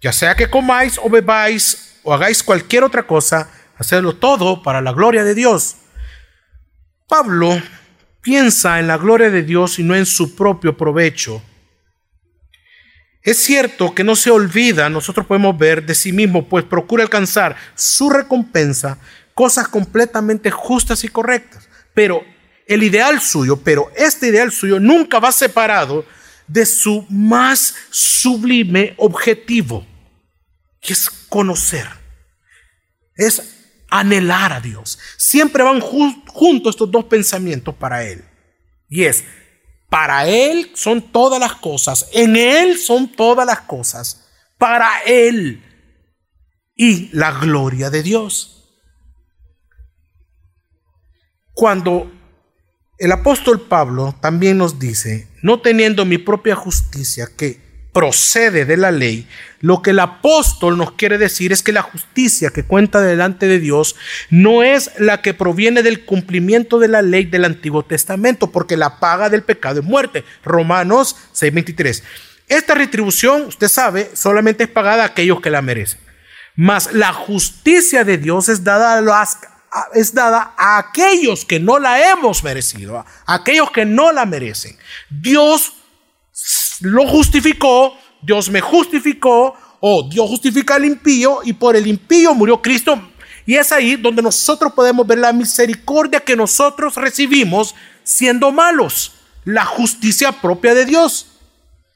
ya 0.00 0.12
sea 0.12 0.36
que 0.36 0.48
comáis 0.48 0.96
o 1.02 1.10
bebáis 1.10 1.96
o 2.04 2.14
hagáis 2.14 2.40
cualquier 2.44 2.84
otra 2.84 3.08
cosa, 3.08 3.50
hacedlo 3.76 4.14
todo 4.14 4.62
para 4.62 4.80
la 4.80 4.92
gloria 4.92 5.24
de 5.24 5.34
Dios. 5.34 5.74
Pablo 7.08 7.60
piensa 8.20 8.78
en 8.78 8.86
la 8.86 8.96
gloria 8.96 9.30
de 9.30 9.42
Dios 9.42 9.80
y 9.80 9.82
no 9.82 9.96
en 9.96 10.06
su 10.06 10.36
propio 10.36 10.76
provecho. 10.76 11.42
Es 13.24 13.38
cierto 13.38 13.94
que 13.94 14.04
no 14.04 14.16
se 14.16 14.30
olvida, 14.30 14.90
nosotros 14.90 15.26
podemos 15.26 15.56
ver 15.56 15.86
de 15.86 15.94
sí 15.94 16.12
mismo, 16.12 16.46
pues 16.46 16.62
procura 16.62 17.02
alcanzar 17.02 17.56
su 17.74 18.10
recompensa, 18.10 18.98
cosas 19.32 19.66
completamente 19.66 20.50
justas 20.50 21.04
y 21.04 21.08
correctas. 21.08 21.66
Pero 21.94 22.22
el 22.66 22.82
ideal 22.82 23.22
suyo, 23.22 23.56
pero 23.56 23.90
este 23.96 24.28
ideal 24.28 24.52
suyo 24.52 24.78
nunca 24.78 25.20
va 25.20 25.32
separado 25.32 26.04
de 26.46 26.66
su 26.66 27.06
más 27.08 27.74
sublime 27.88 28.92
objetivo, 28.98 29.86
que 30.82 30.92
es 30.92 31.08
conocer, 31.08 31.88
es 33.16 33.42
anhelar 33.88 34.52
a 34.52 34.60
Dios. 34.60 34.98
Siempre 35.16 35.62
van 35.62 35.80
juntos 35.80 36.74
estos 36.74 36.90
dos 36.90 37.06
pensamientos 37.06 37.74
para 37.74 38.04
él. 38.04 38.22
Y 38.90 39.04
es 39.04 39.24
para 39.94 40.26
Él 40.26 40.72
son 40.74 41.12
todas 41.12 41.38
las 41.38 41.54
cosas. 41.54 42.08
En 42.12 42.34
Él 42.34 42.78
son 42.78 43.12
todas 43.12 43.46
las 43.46 43.60
cosas. 43.60 44.24
Para 44.58 44.90
Él. 45.06 45.62
Y 46.74 47.16
la 47.16 47.30
gloria 47.30 47.90
de 47.90 48.02
Dios. 48.02 48.74
Cuando 51.52 52.10
el 52.98 53.12
apóstol 53.12 53.68
Pablo 53.68 54.16
también 54.20 54.58
nos 54.58 54.80
dice, 54.80 55.28
no 55.42 55.60
teniendo 55.60 56.04
mi 56.04 56.18
propia 56.18 56.56
justicia 56.56 57.28
que 57.36 57.60
procede 57.94 58.66
de 58.66 58.76
la 58.76 58.90
ley, 58.90 59.26
lo 59.60 59.80
que 59.80 59.90
el 59.90 60.00
apóstol 60.00 60.76
nos 60.76 60.92
quiere 60.92 61.16
decir 61.16 61.52
es 61.52 61.62
que 61.62 61.72
la 61.72 61.80
justicia 61.80 62.50
que 62.50 62.64
cuenta 62.64 63.00
delante 63.00 63.46
de 63.46 63.60
Dios 63.60 63.96
no 64.28 64.62
es 64.62 64.90
la 64.98 65.22
que 65.22 65.32
proviene 65.32 65.82
del 65.82 66.04
cumplimiento 66.04 66.78
de 66.80 66.88
la 66.88 67.00
ley 67.00 67.24
del 67.24 67.46
Antiguo 67.46 67.84
Testamento, 67.84 68.50
porque 68.50 68.76
la 68.76 68.98
paga 68.98 69.30
del 69.30 69.44
pecado 69.44 69.80
es 69.80 69.86
muerte. 69.86 70.24
Romanos 70.44 71.16
6:23. 71.32 72.02
Esta 72.48 72.74
retribución, 72.74 73.44
usted 73.46 73.68
sabe, 73.68 74.10
solamente 74.14 74.64
es 74.64 74.70
pagada 74.70 75.04
a 75.04 75.06
aquellos 75.06 75.40
que 75.40 75.50
la 75.50 75.62
merecen. 75.62 76.00
Mas 76.56 76.92
la 76.92 77.12
justicia 77.12 78.04
de 78.04 78.18
Dios 78.18 78.48
es 78.48 78.64
dada 78.64 78.98
a 78.98 79.28
es 79.94 80.14
dada 80.14 80.54
a 80.56 80.78
aquellos 80.78 81.44
que 81.44 81.58
no 81.58 81.78
la 81.78 82.10
hemos 82.10 82.44
merecido, 82.44 82.98
a 82.98 83.34
aquellos 83.34 83.70
que 83.70 83.84
no 83.84 84.12
la 84.12 84.26
merecen. 84.26 84.76
Dios 85.10 85.72
lo 86.84 87.06
justificó, 87.08 87.94
Dios 88.22 88.50
me 88.50 88.60
justificó, 88.60 89.54
o 89.80 90.08
Dios 90.08 90.28
justifica 90.28 90.76
al 90.76 90.84
impío 90.84 91.40
y 91.44 91.52
por 91.52 91.76
el 91.76 91.86
impío 91.86 92.34
murió 92.34 92.62
Cristo. 92.62 92.98
Y 93.44 93.56
es 93.56 93.70
ahí 93.72 93.96
donde 93.96 94.22
nosotros 94.22 94.72
podemos 94.72 95.06
ver 95.06 95.18
la 95.18 95.32
misericordia 95.32 96.20
que 96.20 96.36
nosotros 96.36 96.94
recibimos 96.94 97.74
siendo 98.02 98.50
malos, 98.50 99.12
la 99.44 99.64
justicia 99.64 100.32
propia 100.32 100.74
de 100.74 100.86
Dios. 100.86 101.26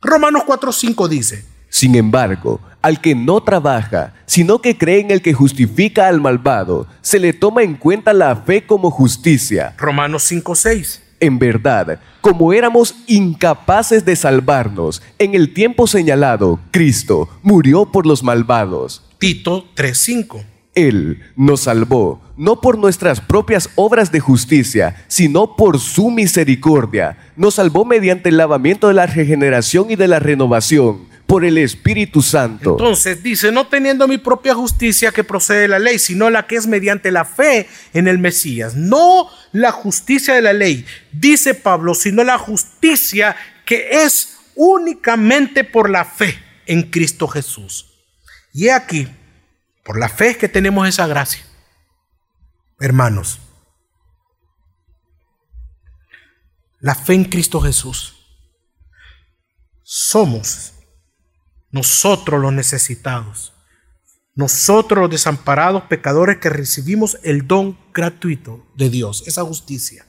Romanos 0.02 0.42
4:5 0.46 1.08
dice, 1.08 1.44
Sin 1.70 1.94
embargo, 1.94 2.60
al 2.82 3.00
que 3.00 3.14
no 3.14 3.42
trabaja, 3.42 4.14
sino 4.26 4.60
que 4.60 4.76
cree 4.76 5.00
en 5.00 5.10
el 5.10 5.22
que 5.22 5.32
justifica 5.32 6.08
al 6.08 6.20
malvado, 6.20 6.86
se 7.00 7.18
le 7.18 7.32
toma 7.32 7.62
en 7.62 7.74
cuenta 7.74 8.12
la 8.12 8.36
fe 8.36 8.66
como 8.66 8.90
justicia. 8.90 9.74
Romanos 9.78 10.30
5:6. 10.30 11.07
En 11.20 11.38
verdad, 11.38 12.00
como 12.20 12.52
éramos 12.52 12.94
incapaces 13.06 14.04
de 14.04 14.14
salvarnos, 14.14 15.02
en 15.18 15.34
el 15.34 15.52
tiempo 15.52 15.86
señalado, 15.86 16.60
Cristo 16.70 17.28
murió 17.42 17.86
por 17.86 18.06
los 18.06 18.22
malvados. 18.22 19.04
Tito 19.18 19.64
3:5. 19.74 20.44
Él 20.74 21.20
nos 21.34 21.62
salvó, 21.62 22.20
no 22.36 22.60
por 22.60 22.78
nuestras 22.78 23.20
propias 23.20 23.68
obras 23.74 24.12
de 24.12 24.20
justicia, 24.20 25.04
sino 25.08 25.56
por 25.56 25.80
su 25.80 26.08
misericordia. 26.10 27.18
Nos 27.36 27.54
salvó 27.54 27.84
mediante 27.84 28.28
el 28.28 28.36
lavamiento 28.36 28.86
de 28.86 28.94
la 28.94 29.06
regeneración 29.06 29.90
y 29.90 29.96
de 29.96 30.06
la 30.06 30.20
renovación 30.20 31.07
por 31.28 31.44
el 31.44 31.58
Espíritu 31.58 32.22
Santo. 32.22 32.70
Entonces 32.70 33.22
dice, 33.22 33.52
no 33.52 33.66
teniendo 33.66 34.08
mi 34.08 34.16
propia 34.16 34.54
justicia 34.54 35.12
que 35.12 35.24
procede 35.24 35.60
de 35.60 35.68
la 35.68 35.78
ley, 35.78 35.98
sino 35.98 36.30
la 36.30 36.46
que 36.46 36.56
es 36.56 36.66
mediante 36.66 37.12
la 37.12 37.26
fe 37.26 37.68
en 37.92 38.08
el 38.08 38.16
Mesías. 38.16 38.74
No 38.74 39.28
la 39.52 39.70
justicia 39.70 40.34
de 40.34 40.40
la 40.40 40.54
ley, 40.54 40.86
dice 41.12 41.52
Pablo, 41.52 41.94
sino 41.94 42.24
la 42.24 42.38
justicia 42.38 43.36
que 43.66 44.04
es 44.04 44.38
únicamente 44.54 45.64
por 45.64 45.90
la 45.90 46.06
fe 46.06 46.42
en 46.64 46.84
Cristo 46.84 47.28
Jesús. 47.28 47.92
Y 48.54 48.70
aquí, 48.70 49.06
por 49.84 49.98
la 49.98 50.08
fe 50.08 50.38
que 50.38 50.48
tenemos 50.48 50.88
esa 50.88 51.06
gracia. 51.06 51.44
Hermanos, 52.80 53.38
la 56.80 56.94
fe 56.94 57.12
en 57.12 57.24
Cristo 57.26 57.60
Jesús. 57.60 58.14
Somos 59.82 60.72
nosotros 61.70 62.40
los 62.40 62.52
necesitados, 62.52 63.52
nosotros 64.34 65.00
los 65.00 65.10
desamparados 65.10 65.84
pecadores 65.84 66.38
que 66.38 66.48
recibimos 66.48 67.18
el 67.22 67.46
don 67.46 67.78
gratuito 67.92 68.66
de 68.76 68.88
Dios, 68.88 69.24
esa 69.26 69.42
justicia. 69.42 70.06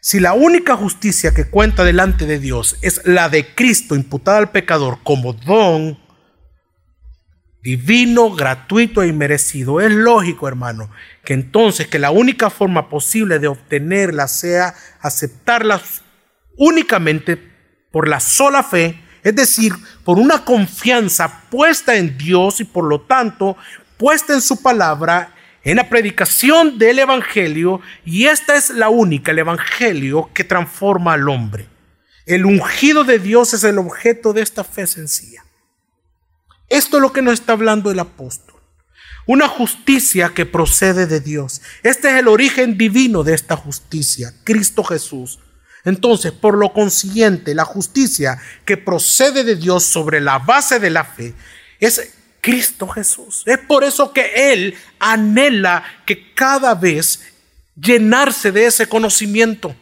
Si 0.00 0.20
la 0.20 0.34
única 0.34 0.76
justicia 0.76 1.32
que 1.32 1.48
cuenta 1.48 1.84
delante 1.84 2.26
de 2.26 2.38
Dios 2.38 2.76
es 2.82 3.06
la 3.06 3.28
de 3.28 3.54
Cristo 3.54 3.94
imputada 3.94 4.38
al 4.38 4.50
pecador 4.50 4.98
como 5.02 5.32
don 5.32 5.98
divino, 7.62 8.30
gratuito 8.30 9.02
e 9.02 9.08
inmerecido, 9.08 9.80
es 9.80 9.90
lógico, 9.90 10.46
hermano, 10.46 10.90
que 11.24 11.32
entonces 11.32 11.86
que 11.86 11.98
la 11.98 12.10
única 12.10 12.50
forma 12.50 12.90
posible 12.90 13.38
de 13.38 13.48
obtenerla 13.48 14.28
sea 14.28 14.74
aceptarla 15.00 15.80
únicamente 16.58 17.38
por 17.90 18.06
la 18.06 18.20
sola 18.20 18.62
fe 18.62 19.03
es 19.24 19.34
decir, 19.34 19.72
por 20.04 20.18
una 20.18 20.44
confianza 20.44 21.40
puesta 21.50 21.96
en 21.96 22.16
Dios 22.18 22.60
y 22.60 22.64
por 22.64 22.84
lo 22.84 23.00
tanto 23.00 23.56
puesta 23.96 24.34
en 24.34 24.42
su 24.42 24.62
palabra, 24.62 25.34
en 25.64 25.76
la 25.76 25.88
predicación 25.88 26.78
del 26.78 26.98
Evangelio, 26.98 27.80
y 28.04 28.26
esta 28.26 28.54
es 28.54 28.68
la 28.68 28.90
única, 28.90 29.32
el 29.32 29.38
Evangelio, 29.38 30.30
que 30.34 30.44
transforma 30.44 31.14
al 31.14 31.26
hombre. 31.30 31.66
El 32.26 32.44
ungido 32.44 33.02
de 33.04 33.18
Dios 33.18 33.54
es 33.54 33.64
el 33.64 33.78
objeto 33.78 34.34
de 34.34 34.42
esta 34.42 34.62
fe 34.62 34.86
sencilla. 34.86 35.42
Esto 36.68 36.98
es 36.98 37.02
lo 37.02 37.12
que 37.14 37.22
nos 37.22 37.34
está 37.34 37.54
hablando 37.54 37.90
el 37.90 38.00
apóstol. 38.00 38.60
Una 39.26 39.48
justicia 39.48 40.32
que 40.34 40.44
procede 40.44 41.06
de 41.06 41.20
Dios. 41.20 41.62
Este 41.82 42.10
es 42.10 42.16
el 42.16 42.28
origen 42.28 42.76
divino 42.76 43.22
de 43.24 43.32
esta 43.32 43.56
justicia, 43.56 44.34
Cristo 44.44 44.84
Jesús, 44.84 45.38
entonces, 45.84 46.32
por 46.32 46.56
lo 46.56 46.72
consiguiente, 46.72 47.54
la 47.54 47.64
justicia 47.64 48.40
que 48.64 48.76
procede 48.76 49.44
de 49.44 49.56
Dios 49.56 49.84
sobre 49.84 50.20
la 50.20 50.38
base 50.38 50.78
de 50.78 50.90
la 50.90 51.04
fe 51.04 51.34
es 51.78 52.12
Cristo 52.40 52.88
Jesús. 52.88 53.42
Es 53.46 53.58
por 53.58 53.84
eso 53.84 54.12
que 54.12 54.52
Él 54.52 54.74
anhela 54.98 55.84
que 56.06 56.32
cada 56.34 56.74
vez 56.74 57.20
llenarse 57.76 58.50
de 58.50 58.66
ese 58.66 58.86
conocimiento. 58.86 59.74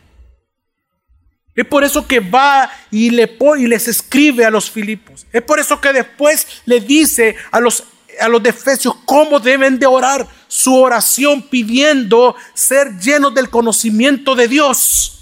Es 1.54 1.66
por 1.66 1.84
eso 1.84 2.06
que 2.06 2.18
va 2.18 2.70
y, 2.90 3.10
le, 3.10 3.36
y 3.58 3.66
les 3.66 3.86
escribe 3.86 4.44
a 4.44 4.50
los 4.50 4.70
Filipos. 4.70 5.26
Es 5.32 5.42
por 5.42 5.60
eso 5.60 5.80
que 5.80 5.92
después 5.92 6.46
le 6.64 6.80
dice 6.80 7.36
a 7.50 7.60
los, 7.60 7.84
a 8.20 8.28
los 8.28 8.44
Efesios 8.44 8.96
cómo 9.04 9.38
deben 9.38 9.78
de 9.78 9.86
orar 9.86 10.26
su 10.48 10.74
oración 10.74 11.42
pidiendo 11.42 12.34
ser 12.54 12.98
llenos 12.98 13.34
del 13.34 13.50
conocimiento 13.50 14.34
de 14.34 14.48
Dios. 14.48 15.21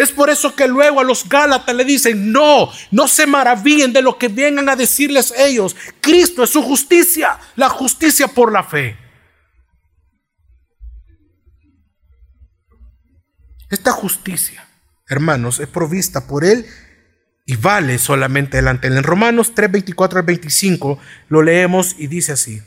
Es 0.00 0.12
por 0.12 0.30
eso 0.30 0.56
que 0.56 0.66
luego 0.66 0.98
a 0.98 1.04
los 1.04 1.28
Gálatas 1.28 1.74
le 1.74 1.84
dicen, 1.84 2.32
no, 2.32 2.70
no 2.90 3.06
se 3.06 3.26
maravillen 3.26 3.92
de 3.92 4.00
lo 4.00 4.16
que 4.16 4.28
vengan 4.28 4.66
a 4.70 4.74
decirles 4.74 5.34
ellos. 5.36 5.76
Cristo 6.00 6.42
es 6.42 6.48
su 6.48 6.62
justicia, 6.62 7.38
la 7.54 7.68
justicia 7.68 8.26
por 8.28 8.50
la 8.50 8.64
fe. 8.64 8.96
Esta 13.68 13.92
justicia, 13.92 14.66
hermanos, 15.06 15.60
es 15.60 15.68
provista 15.68 16.26
por 16.26 16.46
Él 16.46 16.66
y 17.44 17.56
vale 17.56 17.98
solamente 17.98 18.56
delante. 18.56 18.88
En 18.88 19.02
Romanos 19.02 19.52
3, 19.54 19.70
24 19.70 20.20
al 20.20 20.24
25 20.24 20.98
lo 21.28 21.42
leemos 21.42 21.94
y 21.98 22.06
dice 22.06 22.32
así. 22.32 22.62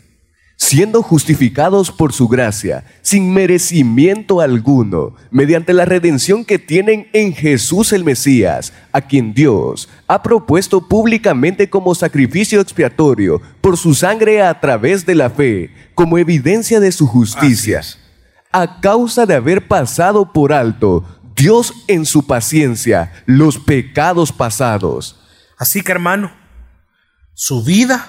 Siendo 0.64 1.04
justificados 1.04 1.92
por 1.92 2.14
su 2.14 2.30
gracia, 2.30 2.86
sin 3.02 3.34
merecimiento 3.34 4.40
alguno, 4.40 5.14
mediante 5.30 5.74
la 5.74 5.84
redención 5.84 6.46
que 6.46 6.58
tienen 6.58 7.10
en 7.12 7.34
Jesús 7.34 7.92
el 7.92 8.06
Mesías, 8.06 8.72
a 8.94 9.02
quien 9.02 9.34
Dios 9.34 9.90
ha 10.08 10.24
propuesto 10.24 10.88
públicamente 10.88 11.70
como 11.70 11.94
sacrificio 11.94 12.62
expiatorio 12.62 13.42
por 13.60 13.76
su 13.76 13.94
sangre 13.94 14.42
a 14.42 14.58
través 14.62 15.06
de 15.06 15.16
la 15.16 15.30
fe, 15.30 15.70
como 15.96 16.18
evidencia 16.18 16.80
de 16.80 16.94
su 16.94 17.08
justicia, 17.08 17.82
a 18.50 18.80
causa 18.80 19.26
de 19.26 19.36
haber 19.36 19.68
pasado 19.68 20.32
por 20.32 20.54
alto 20.54 21.04
Dios 21.36 21.74
en 21.90 22.06
su 22.06 22.26
paciencia 22.26 23.12
los 23.26 23.58
pecados 23.60 24.32
pasados. 24.32 25.20
Así 25.58 25.82
que 25.82 25.92
hermano, 25.92 26.32
su 27.34 27.66
vida, 27.66 28.08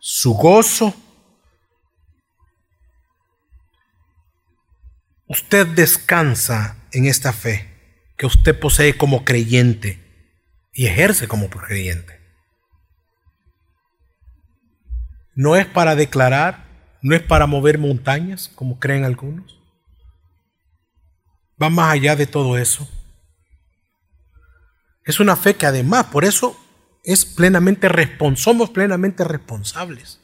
su 0.00 0.34
gozo, 0.34 0.92
usted 5.28 5.66
descansa 5.66 6.76
en 6.92 7.06
esta 7.06 7.32
fe 7.32 7.68
que 8.16 8.26
usted 8.26 8.58
posee 8.58 8.96
como 8.96 9.24
creyente 9.24 10.00
y 10.72 10.86
ejerce 10.86 11.28
como 11.28 11.48
creyente. 11.48 12.20
No 15.34 15.56
es 15.56 15.66
para 15.66 15.96
declarar, 15.96 16.64
no 17.02 17.14
es 17.14 17.22
para 17.22 17.46
mover 17.46 17.78
montañas, 17.78 18.48
como 18.54 18.78
creen 18.78 19.04
algunos. 19.04 19.60
Va 21.60 21.70
más 21.70 21.92
allá 21.92 22.16
de 22.16 22.26
todo 22.26 22.56
eso. 22.56 22.88
Es 25.04 25.20
una 25.20 25.36
fe 25.36 25.54
que 25.54 25.66
además, 25.66 26.06
por 26.06 26.24
eso 26.24 26.58
es 27.04 27.24
plenamente 27.24 27.88
somos 28.36 28.70
plenamente 28.70 29.24
responsables. 29.24 30.20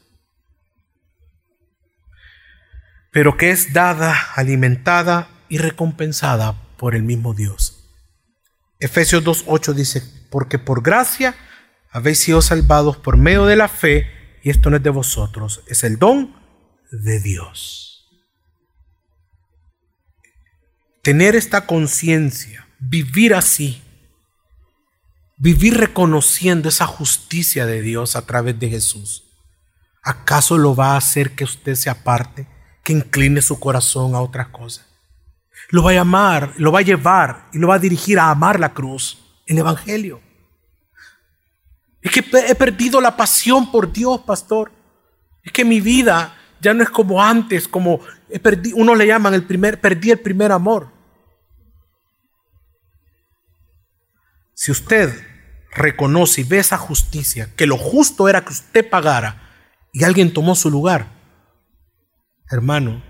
Pero 3.11 3.37
que 3.37 3.51
es 3.51 3.73
dada, 3.73 4.17
alimentada 4.35 5.29
y 5.49 5.57
recompensada 5.57 6.55
por 6.77 6.95
el 6.95 7.03
mismo 7.03 7.33
Dios. 7.33 7.77
Efesios 8.79 9.23
2.8 9.23 9.73
dice, 9.73 10.01
porque 10.31 10.57
por 10.57 10.81
gracia 10.81 11.35
habéis 11.91 12.19
sido 12.19 12.41
salvados 12.41 12.97
por 12.97 13.17
medio 13.17 13.45
de 13.45 13.57
la 13.57 13.67
fe, 13.67 14.07
y 14.43 14.49
esto 14.49 14.69
no 14.69 14.77
es 14.77 14.83
de 14.83 14.89
vosotros, 14.89 15.61
es 15.67 15.83
el 15.83 15.99
don 15.99 16.35
de 16.91 17.19
Dios. 17.19 18.07
Tener 21.03 21.35
esta 21.35 21.65
conciencia, 21.65 22.67
vivir 22.79 23.35
así, 23.35 23.81
vivir 25.37 25.77
reconociendo 25.77 26.69
esa 26.69 26.87
justicia 26.87 27.65
de 27.65 27.81
Dios 27.81 28.15
a 28.15 28.25
través 28.25 28.59
de 28.59 28.69
Jesús, 28.69 29.23
¿acaso 30.01 30.57
lo 30.57 30.75
va 30.75 30.93
a 30.93 30.97
hacer 30.97 31.31
que 31.35 31.43
usted 31.43 31.75
se 31.75 31.89
aparte, 31.89 32.47
que 32.83 32.93
incline 32.93 33.41
su 33.41 33.59
corazón 33.59 34.15
a 34.15 34.21
otras 34.21 34.47
cosas? 34.47 34.87
Lo 35.69 35.83
va 35.83 35.91
a 35.91 36.01
amar, 36.01 36.53
lo 36.57 36.71
va 36.71 36.79
a 36.79 36.83
llevar 36.83 37.47
y 37.53 37.57
lo 37.57 37.67
va 37.67 37.75
a 37.75 37.79
dirigir 37.79 38.19
a 38.19 38.29
amar 38.29 38.59
la 38.59 38.73
cruz, 38.73 39.17
el 39.45 39.57
Evangelio. 39.57 40.21
Es 42.01 42.11
que 42.11 42.25
he 42.47 42.55
perdido 42.55 42.99
la 42.99 43.15
pasión 43.15 43.71
por 43.71 43.91
Dios, 43.91 44.21
pastor. 44.21 44.71
Es 45.43 45.51
que 45.51 45.63
mi 45.63 45.79
vida 45.79 46.35
ya 46.59 46.73
no 46.73 46.83
es 46.83 46.89
como 46.89 47.23
antes, 47.23 47.67
como 47.67 48.01
uno 48.75 48.95
le 48.95 49.07
llaman 49.07 49.33
el 49.33 49.43
primer, 49.43 49.79
perdí 49.79 50.11
el 50.11 50.19
primer 50.19 50.51
amor. 50.51 50.89
Si 54.53 54.71
usted 54.71 55.11
reconoce 55.71 56.41
y 56.41 56.43
ve 56.43 56.59
esa 56.59 56.77
justicia, 56.77 57.49
que 57.55 57.65
lo 57.65 57.77
justo 57.77 58.29
era 58.29 58.43
que 58.43 58.53
usted 58.53 58.87
pagara 58.89 59.41
y 59.91 60.03
alguien 60.03 60.33
tomó 60.33 60.55
su 60.55 60.69
lugar, 60.69 61.20
hermano, 62.51 63.03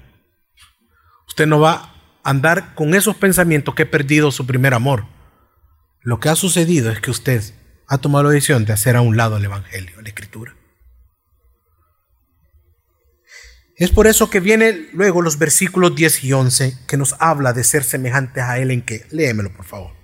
usted 1.28 1.48
no 1.48 1.60
va 1.60 1.74
a 2.24 2.30
andar 2.30 2.76
con 2.76 2.94
esos 2.94 3.16
pensamientos 3.16 3.76
que 3.76 3.84
he 3.84 3.88
perdido 3.88 4.32
su 4.32 4.46
primer 4.46 4.74
amor. 4.74 5.06
Lo 6.02 6.20
que 6.20 6.30
ha 6.30 6.36
sucedido 6.36 6.92
es 6.92 7.00
que 7.00 7.12
usted 7.12 7.44
ha 7.88 7.98
tomado 7.98 8.26
la 8.26 8.32
decisión 8.32 8.66
de 8.66 8.74
hacer 8.74 8.96
a 8.96 9.02
un 9.02 9.18
lado 9.18 9.38
el 9.38 9.46
Evangelio, 9.46 10.02
la 10.02 10.10
Escritura. 10.10 10.56
Es 13.76 13.90
por 13.90 14.08
eso 14.08 14.30
que 14.30 14.40
vienen 14.40 14.90
luego 14.94 15.22
los 15.22 15.40
versículos 15.40 15.96
10 15.96 16.24
y 16.24 16.34
11 16.34 16.78
que 16.88 16.98
nos 16.98 17.16
habla 17.20 17.54
de 17.54 17.64
ser 17.64 17.84
semejantes 17.84 18.44
a 18.44 18.60
Él 18.60 18.72
en 18.72 18.84
que, 18.84 19.06
léemelo 19.10 19.52
por 19.52 19.66
favor 19.66 20.02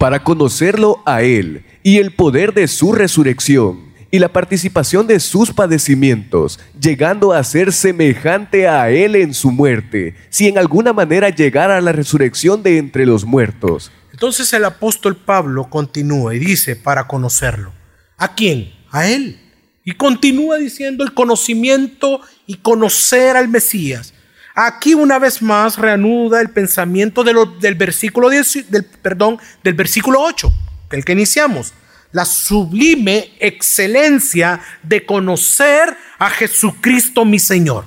para 0.00 0.24
conocerlo 0.24 1.02
a 1.04 1.20
Él 1.20 1.66
y 1.82 1.98
el 1.98 2.14
poder 2.14 2.54
de 2.54 2.68
su 2.68 2.94
resurrección 2.94 3.89
y 4.10 4.18
la 4.18 4.32
participación 4.32 5.06
de 5.06 5.20
sus 5.20 5.52
padecimientos, 5.52 6.58
llegando 6.80 7.32
a 7.32 7.44
ser 7.44 7.72
semejante 7.72 8.68
a 8.68 8.90
Él 8.90 9.16
en 9.16 9.34
su 9.34 9.50
muerte, 9.50 10.14
si 10.30 10.48
en 10.48 10.58
alguna 10.58 10.92
manera 10.92 11.30
llegara 11.30 11.76
a 11.76 11.80
la 11.80 11.92
resurrección 11.92 12.62
de 12.62 12.78
entre 12.78 13.06
los 13.06 13.24
muertos. 13.24 13.92
Entonces 14.12 14.52
el 14.52 14.64
apóstol 14.64 15.16
Pablo 15.16 15.70
continúa 15.70 16.34
y 16.34 16.38
dice, 16.38 16.76
para 16.76 17.06
conocerlo. 17.06 17.72
¿A 18.16 18.34
quién? 18.34 18.72
A 18.90 19.06
Él. 19.06 19.40
Y 19.84 19.92
continúa 19.92 20.58
diciendo 20.58 21.04
el 21.04 21.14
conocimiento 21.14 22.20
y 22.46 22.56
conocer 22.56 23.36
al 23.36 23.48
Mesías 23.48 24.12
Aquí 24.54 24.94
una 24.94 25.18
vez 25.18 25.40
más 25.42 25.78
reanuda 25.78 26.40
el 26.40 26.50
pensamiento 26.50 27.22
del 27.24 27.74
versículo 27.76 28.28
10, 28.28 28.70
del, 28.70 28.84
perdón, 28.84 29.38
del 29.62 29.74
versículo 29.74 30.20
8, 30.20 30.52
el 30.90 31.04
que 31.04 31.12
iniciamos. 31.12 31.72
La 32.12 32.24
sublime 32.24 33.32
excelencia 33.38 34.60
de 34.82 35.06
conocer 35.06 35.96
a 36.18 36.30
Jesucristo 36.30 37.24
mi 37.24 37.38
Señor. 37.38 37.84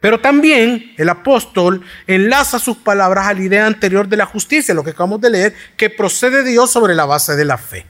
Pero 0.00 0.18
también 0.20 0.94
el 0.96 1.08
apóstol 1.10 1.84
enlaza 2.06 2.58
sus 2.58 2.78
palabras 2.78 3.26
a 3.26 3.34
la 3.34 3.42
idea 3.42 3.66
anterior 3.66 4.08
de 4.08 4.16
la 4.16 4.26
justicia, 4.26 4.74
lo 4.74 4.82
que 4.82 4.90
acabamos 4.90 5.20
de 5.20 5.30
leer, 5.30 5.54
que 5.76 5.90
procede 5.90 6.42
de 6.42 6.50
Dios 6.50 6.70
sobre 6.70 6.94
la 6.94 7.04
base 7.04 7.36
de 7.36 7.44
la 7.44 7.58
fe. 7.58 7.86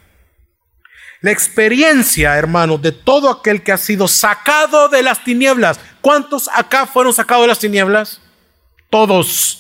La 1.20 1.30
experiencia, 1.30 2.36
hermanos, 2.36 2.80
de 2.82 2.92
todo 2.92 3.30
aquel 3.30 3.62
que 3.62 3.72
ha 3.72 3.78
sido 3.78 4.08
sacado 4.08 4.88
de 4.88 5.02
las 5.02 5.22
tinieblas. 5.22 5.78
¿Cuántos 6.00 6.48
acá 6.52 6.86
fueron 6.86 7.12
sacados 7.12 7.44
de 7.44 7.48
las 7.48 7.58
tinieblas? 7.58 8.20
Todos. 8.88 9.59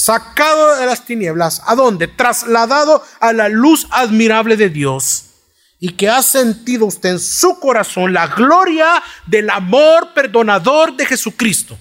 Sacado 0.00 0.76
de 0.76 0.86
las 0.86 1.04
tinieblas. 1.04 1.60
¿A 1.66 1.74
dónde? 1.74 2.08
Trasladado 2.08 3.04
a 3.20 3.34
la 3.34 3.50
luz 3.50 3.86
admirable 3.90 4.56
de 4.56 4.70
Dios. 4.70 5.26
Y 5.78 5.90
que 5.90 6.08
ha 6.08 6.22
sentido 6.22 6.86
usted 6.86 7.10
en 7.10 7.18
su 7.18 7.60
corazón 7.60 8.14
la 8.14 8.26
gloria 8.28 9.02
del 9.26 9.50
amor 9.50 10.14
perdonador 10.14 10.96
de 10.96 11.04
Jesucristo. 11.04 11.76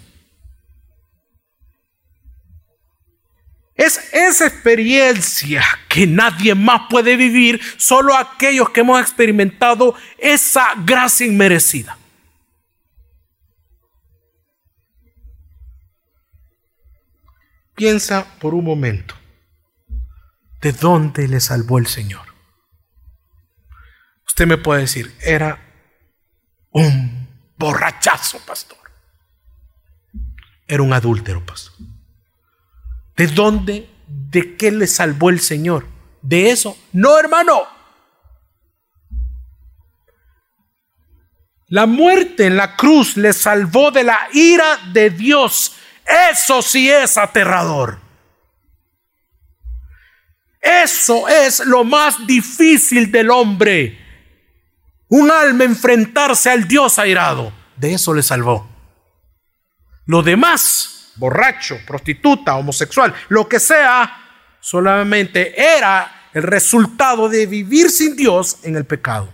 Es 3.73 4.01
esa 4.11 4.47
experiencia 4.47 5.63
que 5.87 6.05
nadie 6.05 6.55
más 6.55 6.81
puede 6.89 7.15
vivir, 7.15 7.61
solo 7.77 8.13
aquellos 8.17 8.69
que 8.71 8.81
hemos 8.81 8.99
experimentado 8.99 9.95
esa 10.17 10.73
gracia 10.83 11.25
inmerecida. 11.25 11.97
Piensa 17.79 18.25
por 18.39 18.53
un 18.53 18.65
momento, 18.65 19.15
¿de 20.59 20.73
dónde 20.73 21.29
le 21.29 21.39
salvó 21.39 21.77
el 21.77 21.87
Señor? 21.87 22.27
Usted 24.27 24.45
me 24.45 24.57
puede 24.57 24.81
decir, 24.81 25.15
era 25.21 25.57
un 26.71 27.25
borrachazo, 27.55 28.39
pastor. 28.45 28.77
Era 30.67 30.83
un 30.83 30.91
adúltero, 30.91 31.45
pastor. 31.45 31.73
¿De 33.15 33.27
dónde? 33.27 33.89
¿De 34.05 34.57
qué 34.57 34.71
le 34.71 34.85
salvó 34.85 35.29
el 35.29 35.39
Señor? 35.39 35.87
¿De 36.21 36.51
eso? 36.51 36.77
No, 36.91 37.17
hermano. 37.17 37.61
La 41.69 41.85
muerte 41.85 42.47
en 42.47 42.57
la 42.57 42.75
cruz 42.75 43.15
le 43.15 43.31
salvó 43.31 43.89
de 43.89 44.03
la 44.03 44.27
ira 44.33 44.65
de 44.91 45.11
Dios. 45.11 45.77
Eso 46.31 46.61
sí 46.61 46.89
es 46.89 47.17
aterrador. 47.17 47.99
Eso 50.59 51.27
es 51.27 51.59
lo 51.65 51.83
más 51.83 52.25
difícil 52.25 53.11
del 53.11 53.29
hombre. 53.29 53.97
Un 55.07 55.31
alma 55.31 55.63
enfrentarse 55.63 56.49
al 56.49 56.67
Dios 56.67 56.99
airado. 56.99 57.53
De 57.75 57.93
eso 57.93 58.13
le 58.13 58.23
salvó. 58.23 58.67
Lo 60.05 60.21
demás 60.21 61.13
borracho, 61.19 61.77
prostituta, 61.85 62.55
homosexual, 62.55 63.13
lo 63.27 63.47
que 63.47 63.59
sea, 63.59 64.57
solamente 64.59 65.61
era 65.61 66.29
el 66.33 66.43
resultado 66.43 67.29
de 67.29 67.45
vivir 67.45 67.89
sin 67.89 68.15
Dios 68.15 68.59
en 68.63 68.75
el 68.75 68.85
pecado. 68.85 69.31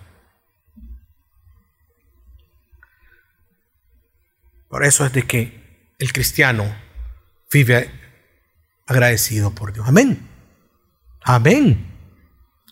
Por 4.68 4.84
eso 4.84 5.06
es 5.06 5.12
de 5.12 5.22
que 5.22 5.65
el 5.98 6.12
cristiano 6.12 6.74
vive 7.50 7.90
agradecido 8.86 9.54
por 9.54 9.72
Dios. 9.72 9.86
Amén. 9.88 10.28
Amén. 11.22 11.86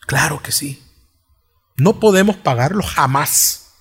Claro 0.07 0.43
que 0.43 0.53
sí. 0.53 0.83
No 1.77 1.99
podemos 1.99 2.37
pagarlo 2.37 2.83
jamás. 2.83 3.75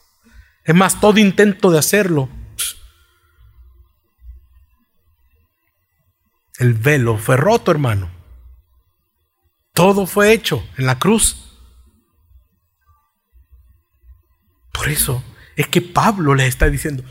Es 0.64 0.74
más, 0.74 1.00
todo 1.00 1.20
intento 1.20 1.72
de 1.72 1.80
hacerlo. 1.80 2.30
El 6.58 6.74
velo 6.74 7.18
fue 7.18 7.36
roto, 7.36 7.72
hermano. 7.72 8.10
Todo 9.74 10.06
fue 10.06 10.32
hecho 10.32 10.68
en 10.78 10.86
la 10.86 11.00
cruz. 11.00 11.60
Por 14.72 14.90
eso 14.90 15.24
es 15.56 15.68
que 15.68 15.82
Pablo 15.82 16.34
les 16.36 16.48
está 16.48 16.70
diciendo, 16.70 17.04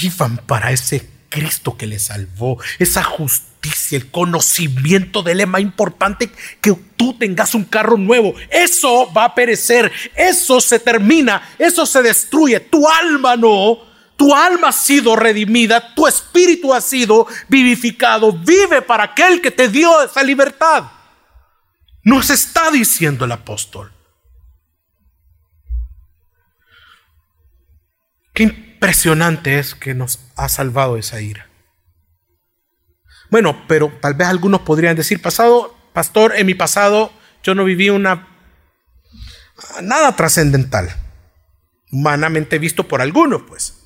vivan 0.00 0.38
para 0.38 0.70
ese 0.70 1.08
Cristo 1.28 1.76
que 1.76 1.86
les 1.86 2.04
salvó, 2.04 2.58
esa 2.78 3.02
justicia, 3.02 3.98
el 3.98 4.10
conocimiento 4.10 5.22
de 5.22 5.32
Él 5.32 5.40
es 5.40 5.48
más 5.48 5.60
importante 5.60 6.30
que 6.60 6.74
tú 6.96 7.14
tengas 7.18 7.54
un 7.54 7.64
carro 7.64 7.96
nuevo. 7.96 8.34
Eso 8.50 9.12
va 9.12 9.24
a 9.24 9.34
perecer, 9.34 9.92
eso 10.14 10.60
se 10.60 10.78
termina, 10.78 11.42
eso 11.58 11.84
se 11.86 12.02
destruye. 12.02 12.60
Tu 12.60 12.86
alma 12.88 13.36
no, 13.36 13.78
tu 14.16 14.34
alma 14.34 14.68
ha 14.68 14.72
sido 14.72 15.16
redimida, 15.16 15.94
tu 15.94 16.06
espíritu 16.06 16.72
ha 16.72 16.80
sido 16.80 17.26
vivificado. 17.48 18.32
Vive 18.32 18.82
para 18.82 19.04
aquel 19.04 19.40
que 19.40 19.50
te 19.50 19.68
dio 19.68 20.02
esa 20.02 20.22
libertad. 20.22 20.84
Nos 22.02 22.30
está 22.30 22.70
diciendo 22.70 23.24
el 23.24 23.32
apóstol. 23.32 23.92
Qué 28.32 28.65
impresionante 28.76 29.58
es 29.58 29.74
que 29.74 29.94
nos 29.94 30.20
ha 30.36 30.50
salvado 30.50 30.98
esa 30.98 31.20
ira. 31.20 31.48
Bueno, 33.30 33.64
pero 33.66 33.90
tal 34.00 34.14
vez 34.14 34.28
algunos 34.28 34.60
podrían 34.60 34.96
decir, 34.96 35.20
pasado, 35.20 35.74
pastor, 35.94 36.36
en 36.36 36.46
mi 36.46 36.54
pasado 36.54 37.10
yo 37.42 37.54
no 37.54 37.64
viví 37.64 37.88
una 37.88 38.28
nada 39.82 40.14
trascendental, 40.14 40.94
humanamente 41.90 42.58
visto 42.58 42.86
por 42.86 43.00
algunos, 43.00 43.42
pues. 43.48 43.82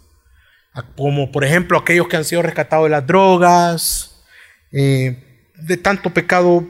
Como 0.96 1.30
por 1.30 1.44
ejemplo 1.44 1.78
aquellos 1.78 2.08
que 2.08 2.16
han 2.16 2.24
sido 2.24 2.42
rescatados 2.42 2.84
de 2.86 2.90
las 2.90 3.06
drogas, 3.06 4.24
eh, 4.72 5.52
de 5.54 5.76
tanto 5.76 6.10
pecado 6.12 6.66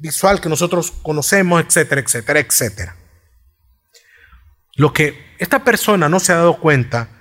visual 0.00 0.40
que 0.40 0.48
nosotros 0.48 0.90
conocemos, 1.02 1.64
etcétera, 1.64 2.00
etcétera, 2.00 2.40
etcétera. 2.40 2.96
Lo 4.74 4.92
que 4.92 5.34
esta 5.38 5.64
persona 5.64 6.08
no 6.08 6.18
se 6.18 6.32
ha 6.32 6.36
dado 6.36 6.58
cuenta 6.58 7.15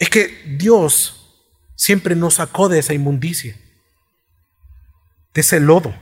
es 0.00 0.10
que 0.10 0.42
Dios 0.58 1.46
siempre 1.76 2.16
nos 2.16 2.34
sacó 2.34 2.68
de 2.68 2.80
esa 2.80 2.92
inmundicia, 2.94 3.56
de 5.32 5.40
ese 5.40 5.60
lodo. 5.60 5.94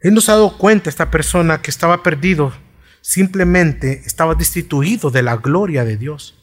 Él 0.00 0.14
nos 0.14 0.28
ha 0.28 0.34
dado 0.34 0.56
cuenta, 0.56 0.88
esta 0.88 1.10
persona 1.10 1.60
que 1.60 1.72
estaba 1.72 2.04
perdido, 2.04 2.54
simplemente 3.00 4.02
estaba 4.06 4.36
destituido 4.36 5.10
de 5.10 5.22
la 5.22 5.36
gloria 5.36 5.84
de 5.84 5.96
Dios. 5.96 6.38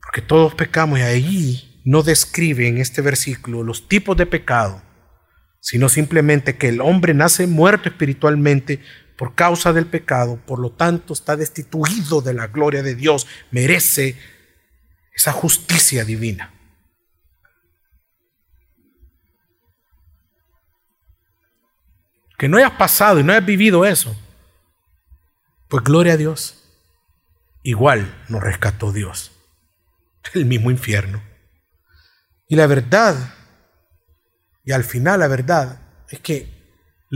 Porque 0.00 0.22
todos 0.22 0.54
pecamos 0.54 1.00
y 1.00 1.02
ahí 1.02 1.82
no 1.84 2.04
describe 2.04 2.68
en 2.68 2.78
este 2.78 3.02
versículo 3.02 3.64
los 3.64 3.88
tipos 3.88 4.16
de 4.16 4.26
pecado 4.26 4.86
sino 5.66 5.88
simplemente 5.88 6.54
que 6.54 6.68
el 6.68 6.80
hombre 6.80 7.12
nace 7.12 7.48
muerto 7.48 7.88
espiritualmente 7.88 8.78
por 9.16 9.34
causa 9.34 9.72
del 9.72 9.86
pecado, 9.86 10.36
por 10.46 10.58
lo 10.58 10.70
tanto 10.70 11.12
está 11.12 11.36
destituido 11.36 12.20
de 12.20 12.34
la 12.34 12.48
gloria 12.48 12.82
de 12.82 12.94
Dios, 12.94 13.26
merece 13.50 14.18
esa 15.12 15.32
justicia 15.32 16.04
divina. 16.04 16.52
Que 22.38 22.48
no 22.48 22.58
hayas 22.58 22.72
pasado 22.72 23.18
y 23.18 23.24
no 23.24 23.32
hayas 23.32 23.46
vivido 23.46 23.86
eso, 23.86 24.14
pues 25.68 25.82
gloria 25.82 26.12
a 26.12 26.18
Dios. 26.18 26.62
Igual 27.62 28.24
nos 28.28 28.42
rescató 28.42 28.92
Dios, 28.92 29.32
el 30.34 30.44
mismo 30.44 30.70
infierno. 30.70 31.22
Y 32.48 32.56
la 32.56 32.66
verdad 32.66 33.34
y 34.66 34.72
al 34.72 34.84
final 34.84 35.20
la 35.20 35.28
verdad 35.28 35.80
es 36.10 36.18
que 36.18 36.55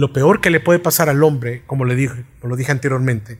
lo 0.01 0.15
peor 0.15 0.41
que 0.41 0.49
le 0.49 0.61
puede 0.61 0.79
pasar 0.79 1.11
al 1.11 1.23
hombre, 1.23 1.63
como 1.67 1.85
le 1.85 1.95
dije, 1.95 2.25
lo 2.43 2.57
dije 2.57 2.73
anteriormente, 2.73 3.39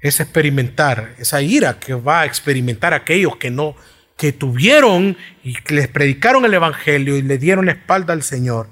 es 0.00 0.20
experimentar 0.20 1.14
esa 1.18 1.42
ira 1.42 1.78
que 1.78 1.92
va 1.92 2.22
a 2.22 2.24
experimentar 2.24 2.94
aquellos 2.94 3.36
que 3.36 3.50
no 3.50 3.76
que 4.16 4.32
tuvieron 4.32 5.18
y 5.44 5.54
que 5.54 5.74
les 5.74 5.86
predicaron 5.88 6.46
el 6.46 6.54
evangelio 6.54 7.16
y 7.18 7.22
le 7.22 7.36
dieron 7.36 7.66
la 7.66 7.72
espalda 7.72 8.14
al 8.14 8.22
Señor. 8.22 8.68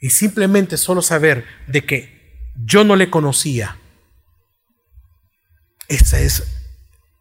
Y 0.00 0.08
simplemente 0.08 0.78
solo 0.78 1.02
saber 1.02 1.44
de 1.66 1.84
que 1.84 2.52
yo 2.56 2.82
no 2.82 2.96
le 2.96 3.10
conocía. 3.10 3.76
Esa 5.86 6.18
es 6.18 6.44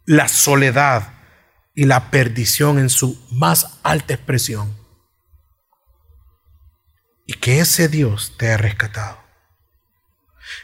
la 0.06 0.30
soledad 0.30 1.16
y 1.76 1.84
la 1.84 2.10
perdición 2.12 2.80
en 2.80 2.90
su 2.90 3.22
más 3.30 3.78
alta 3.84 4.14
expresión 4.14 4.79
y 7.30 7.34
que 7.34 7.60
ese 7.60 7.88
Dios 7.90 8.34
te 8.38 8.52
ha 8.52 8.58
rescatado. 8.58 9.20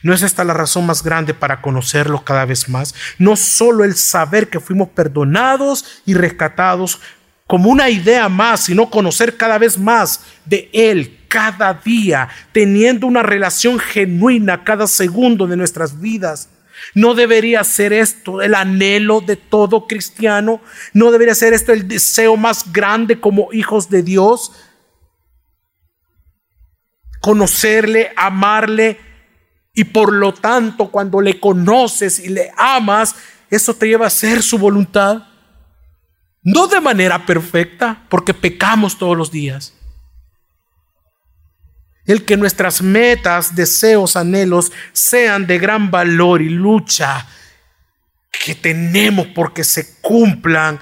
¿No 0.01 0.15
es 0.15 0.23
esta 0.23 0.43
la 0.43 0.55
razón 0.55 0.87
más 0.87 1.03
grande 1.03 1.35
para 1.35 1.61
conocerlo 1.61 2.23
cada 2.23 2.43
vez 2.45 2.69
más? 2.69 2.95
No 3.19 3.35
solo 3.35 3.83
el 3.83 3.95
saber 3.95 4.49
que 4.49 4.59
fuimos 4.59 4.89
perdonados 4.89 6.01
y 6.07 6.15
rescatados 6.15 7.01
como 7.45 7.69
una 7.69 7.91
idea 7.91 8.29
más, 8.29 8.61
sino 8.61 8.89
conocer 8.89 9.37
cada 9.37 9.59
vez 9.59 9.77
más 9.77 10.21
de 10.45 10.71
Él 10.73 11.19
cada 11.27 11.71
día, 11.75 12.29
teniendo 12.51 13.05
una 13.05 13.21
relación 13.21 13.77
genuina 13.77 14.63
cada 14.63 14.87
segundo 14.87 15.45
de 15.45 15.57
nuestras 15.57 16.01
vidas. 16.01 16.49
¿No 16.95 17.13
debería 17.13 17.63
ser 17.63 17.93
esto 17.93 18.41
el 18.41 18.55
anhelo 18.55 19.21
de 19.21 19.35
todo 19.35 19.85
cristiano? 19.85 20.61
¿No 20.93 21.11
debería 21.11 21.35
ser 21.35 21.53
esto 21.53 21.73
el 21.73 21.87
deseo 21.87 22.37
más 22.37 22.73
grande 22.73 23.19
como 23.19 23.53
hijos 23.53 23.87
de 23.91 24.01
Dios? 24.01 24.51
Conocerle, 27.25 28.13
amarle, 28.15 28.99
y 29.73 29.85
por 29.85 30.13
lo 30.13 30.31
tanto 30.31 30.91
cuando 30.91 31.21
le 31.21 31.39
conoces 31.39 32.19
y 32.19 32.29
le 32.29 32.51
amas, 32.55 33.15
eso 33.49 33.73
te 33.73 33.87
lleva 33.87 34.05
a 34.05 34.09
hacer 34.09 34.43
su 34.43 34.59
voluntad. 34.59 35.23
No 36.43 36.67
de 36.67 36.79
manera 36.79 37.25
perfecta, 37.25 38.05
porque 38.09 38.35
pecamos 38.35 38.99
todos 38.99 39.17
los 39.17 39.31
días. 39.31 39.73
El 42.05 42.25
que 42.25 42.37
nuestras 42.37 42.83
metas, 42.83 43.55
deseos, 43.55 44.15
anhelos 44.15 44.71
sean 44.93 45.47
de 45.47 45.57
gran 45.57 45.89
valor 45.89 46.43
y 46.43 46.49
lucha 46.49 47.25
que 48.45 48.53
tenemos 48.53 49.25
porque 49.33 49.63
se 49.63 49.99
cumplan 49.99 50.79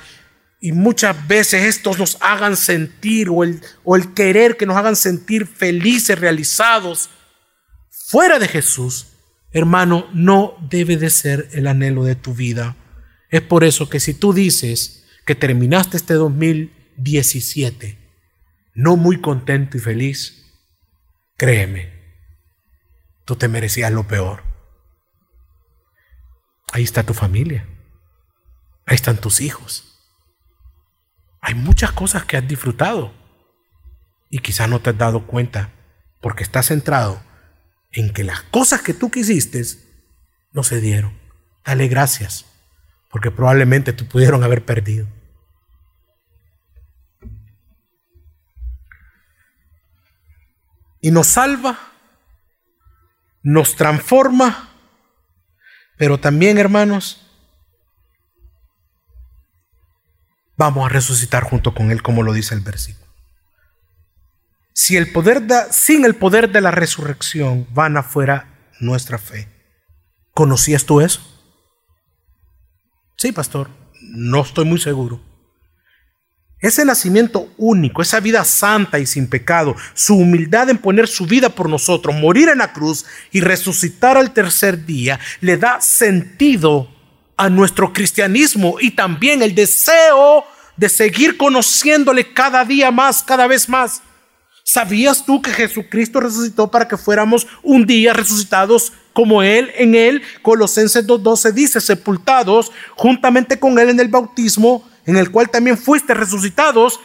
y 0.64 0.72
muchas 0.72 1.28
veces 1.28 1.66
estos 1.66 1.99
nos 1.99 2.18
hagan 2.22 2.55
sentir 2.55 3.28
o 3.30 3.43
el, 3.43 3.61
o 3.84 3.97
el 3.97 4.14
querer 4.14 4.55
que 4.55 4.66
nos 4.66 4.78
hagan 4.78 4.95
sentir 4.95 5.45
felices, 5.45 6.18
realizados 6.18 7.09
fuera 7.89 8.39
de 8.39 8.47
Jesús, 8.47 9.07
hermano, 9.51 10.07
no 10.14 10.55
debe 10.70 10.95
de 10.95 11.09
ser 11.09 11.49
el 11.51 11.68
anhelo 11.68 12.05
de 12.05 12.16
tu 12.16 12.34
vida. 12.34 12.78
Es 13.30 13.41
por 13.41 13.66
eso 13.66 13.89
que 13.89 13.99
si 13.99 14.14
tú 14.14 14.32
dices 14.32 15.05
que 15.26 15.36
terminaste 15.36 15.97
este 15.97 16.14
2017 16.14 17.97
no 18.74 18.95
muy 18.95 19.20
contento 19.20 19.76
y 19.76 19.82
feliz, 19.82 20.45
créeme, 21.36 21.91
tú 23.26 23.36
te 23.36 23.49
merecías 23.49 23.91
lo 23.91 24.07
peor. 24.07 24.45
Ahí 26.72 26.84
está 26.84 27.03
tu 27.03 27.14
familia, 27.14 27.68
ahí 28.86 28.95
están 28.95 29.20
tus 29.20 29.41
hijos 29.41 29.89
hay 31.43 31.55
muchas 31.55 31.91
cosas 31.91 32.23
que 32.23 32.37
has 32.37 32.47
disfrutado 32.47 33.13
y 34.29 34.39
quizás 34.39 34.69
no 34.69 34.79
te 34.79 34.91
has 34.91 34.97
dado 34.97 35.27
cuenta 35.27 35.71
porque 36.21 36.41
estás 36.41 36.67
centrado 36.67 37.21
en 37.91 38.13
que 38.13 38.23
las 38.23 38.41
cosas 38.43 38.81
que 38.81 38.93
tú 38.93 39.11
quisiste 39.11 39.61
no 40.53 40.63
se 40.63 40.79
dieron. 40.79 41.19
Dale 41.65 41.89
gracias, 41.89 42.45
porque 43.09 43.29
probablemente 43.29 43.91
te 43.91 44.05
pudieron 44.05 44.41
haber 44.41 44.63
perdido. 44.63 45.05
Y 51.01 51.11
nos 51.11 51.27
salva, 51.27 51.77
nos 53.41 53.75
transforma, 53.75 54.69
pero 55.97 56.21
también, 56.21 56.57
hermanos, 56.57 57.22
vamos 60.57 60.85
a 60.85 60.89
resucitar 60.89 61.43
junto 61.43 61.73
con 61.73 61.91
Él, 61.91 62.01
como 62.01 62.23
lo 62.23 62.33
dice 62.33 62.53
el 62.55 62.61
versículo. 62.61 63.03
Si 64.73 64.97
el 64.97 65.11
poder 65.11 65.45
da, 65.45 65.71
sin 65.71 66.03
el 66.03 66.15
poder 66.15 66.51
de 66.51 66.61
la 66.61 66.71
resurrección, 66.71 67.67
van 67.71 67.95
afuera 67.95 68.71
nuestra 68.79 69.17
fe. 69.17 69.47
¿Conocías 70.33 70.85
tú 70.85 70.99
eso? 70.99 71.21
Sí, 73.15 73.31
pastor, 73.31 73.69
no 74.01 74.41
estoy 74.41 74.65
muy 74.65 74.79
seguro. 74.79 75.21
ese 76.59 76.85
nacimiento 76.85 77.53
único, 77.57 78.01
esa 78.01 78.21
vida 78.21 78.43
santa 78.45 78.97
y 78.97 79.05
sin 79.05 79.27
pecado, 79.27 79.75
su 79.93 80.15
humildad 80.15 80.69
en 80.69 80.77
poner 80.77 81.07
su 81.07 81.25
vida 81.25 81.49
por 81.49 81.69
nosotros, 81.69 82.15
morir 82.15 82.47
en 82.49 82.59
la 82.59 82.71
cruz 82.71 83.05
y 83.31 83.41
resucitar 83.41 84.17
al 84.17 84.31
tercer 84.31 84.85
día, 84.85 85.19
le 85.41 85.57
da 85.57 85.81
sentido 85.81 86.92
a 87.38 87.49
nuestro 87.49 87.93
cristianismo 87.93 88.77
y 88.79 88.91
también 88.91 89.41
el 89.41 89.55
deseo 89.55 90.45
de 90.77 90.89
seguir 90.89 91.38
conociéndole 91.38 92.34
cada 92.34 92.65
día 92.65 92.91
más, 92.91 93.23
cada 93.23 93.47
vez 93.47 93.69
más. 93.69 94.01
¿Sabías 94.63 95.25
tú 95.25 95.41
que 95.41 95.51
Jesucristo 95.51 96.19
resucitó 96.21 96.71
para 96.71 96.88
que 96.88 96.97
fuéramos 96.97 97.47
un 97.61 97.86
día 97.86 98.13
resucitados 98.13 98.93
como 99.11 99.43
Él 99.43 99.71
en 99.75 99.93
Él? 99.93 100.23
Colosenses 100.41 101.05
2.12 101.05 101.51
dice, 101.51 101.81
sepultados 101.81 102.71
juntamente 102.95 103.59
con 103.59 103.77
Él 103.77 103.89
en 103.89 103.99
el 103.99 104.07
bautismo, 104.07 104.89
en 105.05 105.17
el 105.17 105.31
cual 105.31 105.49
también 105.49 105.77
fuiste 105.77 106.13
resucitados 106.13 107.01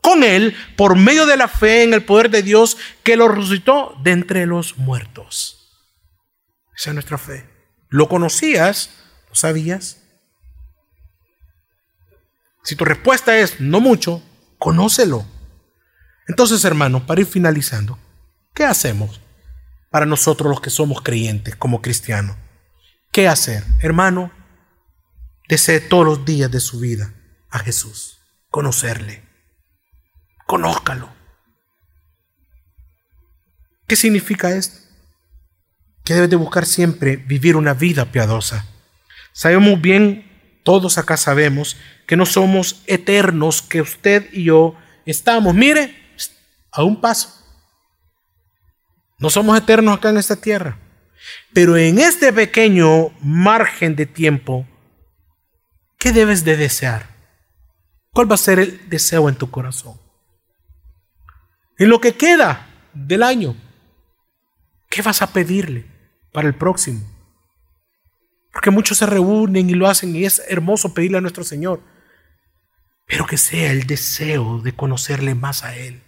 con 0.00 0.22
Él 0.22 0.54
por 0.76 0.96
medio 0.96 1.26
de 1.26 1.36
la 1.36 1.48
fe 1.48 1.82
en 1.82 1.94
el 1.94 2.04
poder 2.04 2.30
de 2.30 2.42
Dios 2.42 2.76
que 3.02 3.16
lo 3.16 3.28
resucitó 3.28 3.96
de 4.02 4.12
entre 4.12 4.46
los 4.46 4.78
muertos. 4.78 5.56
Esa 6.76 6.90
es 6.90 6.94
nuestra 6.94 7.18
fe. 7.18 7.44
¿Lo 7.88 8.08
conocías? 8.08 8.99
¿Lo 9.30 9.34
sabías? 9.34 10.02
Si 12.62 12.76
tu 12.76 12.84
respuesta 12.84 13.38
es 13.38 13.60
no 13.60 13.80
mucho, 13.80 14.22
conócelo. 14.58 15.24
Entonces, 16.28 16.64
hermano, 16.64 17.06
para 17.06 17.22
ir 17.22 17.26
finalizando, 17.26 17.98
¿qué 18.54 18.64
hacemos 18.64 19.20
para 19.90 20.06
nosotros 20.06 20.50
los 20.50 20.60
que 20.60 20.70
somos 20.70 21.00
creyentes 21.02 21.56
como 21.56 21.80
cristianos? 21.80 22.36
¿Qué 23.12 23.26
hacer? 23.26 23.64
Hermano, 23.80 24.30
desee 25.48 25.80
todos 25.80 26.04
los 26.04 26.24
días 26.24 26.50
de 26.50 26.60
su 26.60 26.78
vida 26.78 27.14
a 27.50 27.58
Jesús, 27.58 28.20
conocerle, 28.50 29.24
conózcalo. 30.46 31.12
¿Qué 33.88 33.96
significa 33.96 34.50
esto? 34.50 34.78
Que 36.04 36.14
debes 36.14 36.30
de 36.30 36.36
buscar 36.36 36.66
siempre 36.66 37.16
vivir 37.16 37.56
una 37.56 37.74
vida 37.74 38.12
piadosa. 38.12 38.66
Sabemos 39.40 39.80
bien, 39.80 40.60
todos 40.64 40.98
acá 40.98 41.16
sabemos, 41.16 41.78
que 42.06 42.14
no 42.14 42.26
somos 42.26 42.82
eternos, 42.86 43.62
que 43.62 43.80
usted 43.80 44.28
y 44.34 44.44
yo 44.44 44.74
estamos. 45.06 45.54
Mire, 45.54 45.96
a 46.70 46.84
un 46.84 47.00
paso. 47.00 47.42
No 49.18 49.30
somos 49.30 49.56
eternos 49.56 49.96
acá 49.96 50.10
en 50.10 50.18
esta 50.18 50.36
tierra. 50.36 50.76
Pero 51.54 51.78
en 51.78 51.98
este 51.98 52.34
pequeño 52.34 53.18
margen 53.22 53.96
de 53.96 54.04
tiempo, 54.04 54.68
¿qué 55.98 56.12
debes 56.12 56.44
de 56.44 56.58
desear? 56.58 57.08
¿Cuál 58.12 58.30
va 58.30 58.34
a 58.34 58.46
ser 58.46 58.58
el 58.58 58.90
deseo 58.90 59.26
en 59.30 59.36
tu 59.36 59.50
corazón? 59.50 59.98
En 61.78 61.88
lo 61.88 61.98
que 61.98 62.12
queda 62.12 62.68
del 62.92 63.22
año, 63.22 63.56
¿qué 64.90 65.00
vas 65.00 65.22
a 65.22 65.32
pedirle 65.32 65.86
para 66.30 66.46
el 66.46 66.54
próximo? 66.54 67.19
Porque 68.52 68.70
muchos 68.70 68.98
se 68.98 69.06
reúnen 69.06 69.70
y 69.70 69.74
lo 69.74 69.88
hacen 69.88 70.14
y 70.14 70.24
es 70.24 70.42
hermoso 70.48 70.92
pedirle 70.92 71.18
a 71.18 71.20
nuestro 71.20 71.44
Señor. 71.44 71.80
Pero 73.06 73.26
que 73.26 73.38
sea 73.38 73.70
el 73.72 73.86
deseo 73.86 74.60
de 74.60 74.74
conocerle 74.74 75.34
más 75.34 75.64
a 75.64 75.76
Él. 75.76 76.02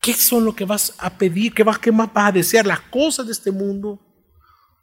¿Qué 0.00 0.14
son 0.14 0.44
lo 0.44 0.54
que 0.54 0.64
vas 0.64 0.94
a 0.98 1.18
pedir? 1.18 1.52
¿Qué, 1.52 1.62
vas, 1.62 1.78
qué 1.78 1.92
más 1.92 2.12
vas 2.12 2.28
a 2.28 2.32
desear? 2.32 2.66
¿Las 2.66 2.80
cosas 2.80 3.26
de 3.26 3.32
este 3.32 3.50
mundo? 3.50 4.00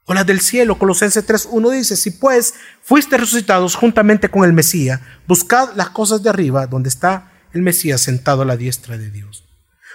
¿O 0.06 0.14
las 0.14 0.26
del 0.26 0.40
cielo? 0.40 0.78
Colosenses 0.78 1.28
3.1 1.28 1.72
dice, 1.72 1.98
si 1.98 2.12
pues 2.12 2.54
fuiste 2.82 3.18
resucitados 3.18 3.76
juntamente 3.76 4.30
con 4.30 4.46
el 4.46 4.54
Mesías, 4.54 5.02
buscad 5.28 5.74
las 5.76 5.90
cosas 5.90 6.22
de 6.22 6.30
arriba, 6.30 6.68
donde 6.68 6.90
está 6.90 7.34
el 7.52 7.62
Mesías 7.62 8.02
sentado 8.02 8.44
a 8.44 8.46
la 8.46 8.58
diestra 8.58 8.98
de 8.98 9.10
Dios. 9.10 9.44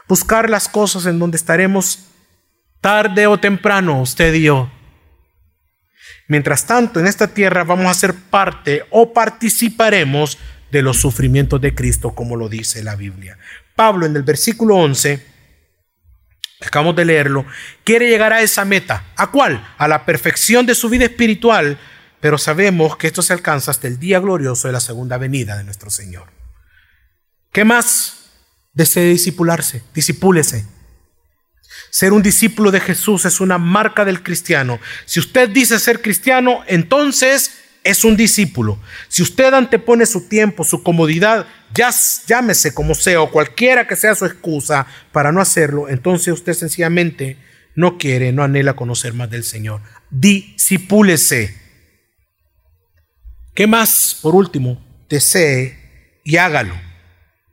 Buscar 0.08 0.50
las 0.50 0.68
cosas 0.68 1.06
en 1.06 1.18
donde 1.18 1.36
estaremos 1.36 2.00
tarde 2.82 3.26
o 3.26 3.40
temprano, 3.40 4.02
usted 4.02 4.34
y 4.34 4.42
yo. 4.42 4.70
Mientras 6.28 6.66
tanto, 6.66 7.00
en 7.00 7.06
esta 7.06 7.28
tierra 7.28 7.64
vamos 7.64 7.86
a 7.86 7.94
ser 7.94 8.14
parte 8.14 8.84
o 8.90 9.14
participaremos 9.14 10.36
de 10.70 10.82
los 10.82 10.98
sufrimientos 10.98 11.60
de 11.60 11.74
Cristo, 11.74 12.14
como 12.14 12.36
lo 12.36 12.48
dice 12.48 12.82
la 12.82 12.96
Biblia. 12.96 13.38
Pablo 13.76 14.04
en 14.04 14.16
el 14.16 14.22
versículo 14.22 14.76
11, 14.76 15.24
acabamos 16.60 16.96
de 16.96 17.04
leerlo, 17.04 17.46
quiere 17.84 18.08
llegar 18.08 18.32
a 18.32 18.42
esa 18.42 18.64
meta. 18.64 19.04
¿A 19.16 19.30
cuál? 19.30 19.64
A 19.78 19.86
la 19.86 20.04
perfección 20.04 20.66
de 20.66 20.74
su 20.74 20.88
vida 20.88 21.04
espiritual, 21.04 21.78
pero 22.20 22.36
sabemos 22.36 22.96
que 22.96 23.06
esto 23.06 23.22
se 23.22 23.32
alcanza 23.32 23.70
hasta 23.70 23.86
el 23.86 23.98
día 23.98 24.18
glorioso 24.18 24.66
de 24.66 24.72
la 24.72 24.80
segunda 24.80 25.18
venida 25.18 25.56
de 25.56 25.64
nuestro 25.64 25.90
Señor. 25.90 26.30
¿Qué 27.52 27.64
más? 27.64 28.30
Desee 28.72 29.04
disipularse, 29.04 29.84
disipúlese. 29.94 30.81
Ser 31.92 32.14
un 32.14 32.22
discípulo 32.22 32.70
de 32.70 32.80
Jesús 32.80 33.26
es 33.26 33.38
una 33.38 33.58
marca 33.58 34.06
del 34.06 34.22
cristiano. 34.22 34.80
Si 35.04 35.20
usted 35.20 35.50
dice 35.50 35.78
ser 35.78 36.00
cristiano, 36.00 36.62
entonces 36.66 37.58
es 37.84 38.02
un 38.02 38.16
discípulo. 38.16 38.80
Si 39.08 39.22
usted 39.22 39.52
antepone 39.52 40.06
su 40.06 40.26
tiempo, 40.26 40.64
su 40.64 40.82
comodidad, 40.82 41.46
ya, 41.74 41.90
llámese 42.26 42.72
como 42.72 42.94
sea 42.94 43.20
o 43.20 43.30
cualquiera 43.30 43.86
que 43.86 43.96
sea 43.96 44.14
su 44.14 44.24
excusa 44.24 44.86
para 45.12 45.32
no 45.32 45.42
hacerlo, 45.42 45.90
entonces 45.90 46.32
usted 46.32 46.54
sencillamente 46.54 47.36
no 47.74 47.98
quiere, 47.98 48.32
no 48.32 48.42
anhela 48.42 48.74
conocer 48.74 49.12
más 49.12 49.28
del 49.28 49.44
Señor. 49.44 49.82
Disipúlese. 50.08 51.60
¿Qué 53.54 53.66
más? 53.66 54.18
Por 54.22 54.34
último, 54.34 54.82
desee 55.10 56.22
y 56.24 56.38
hágalo. 56.38 56.74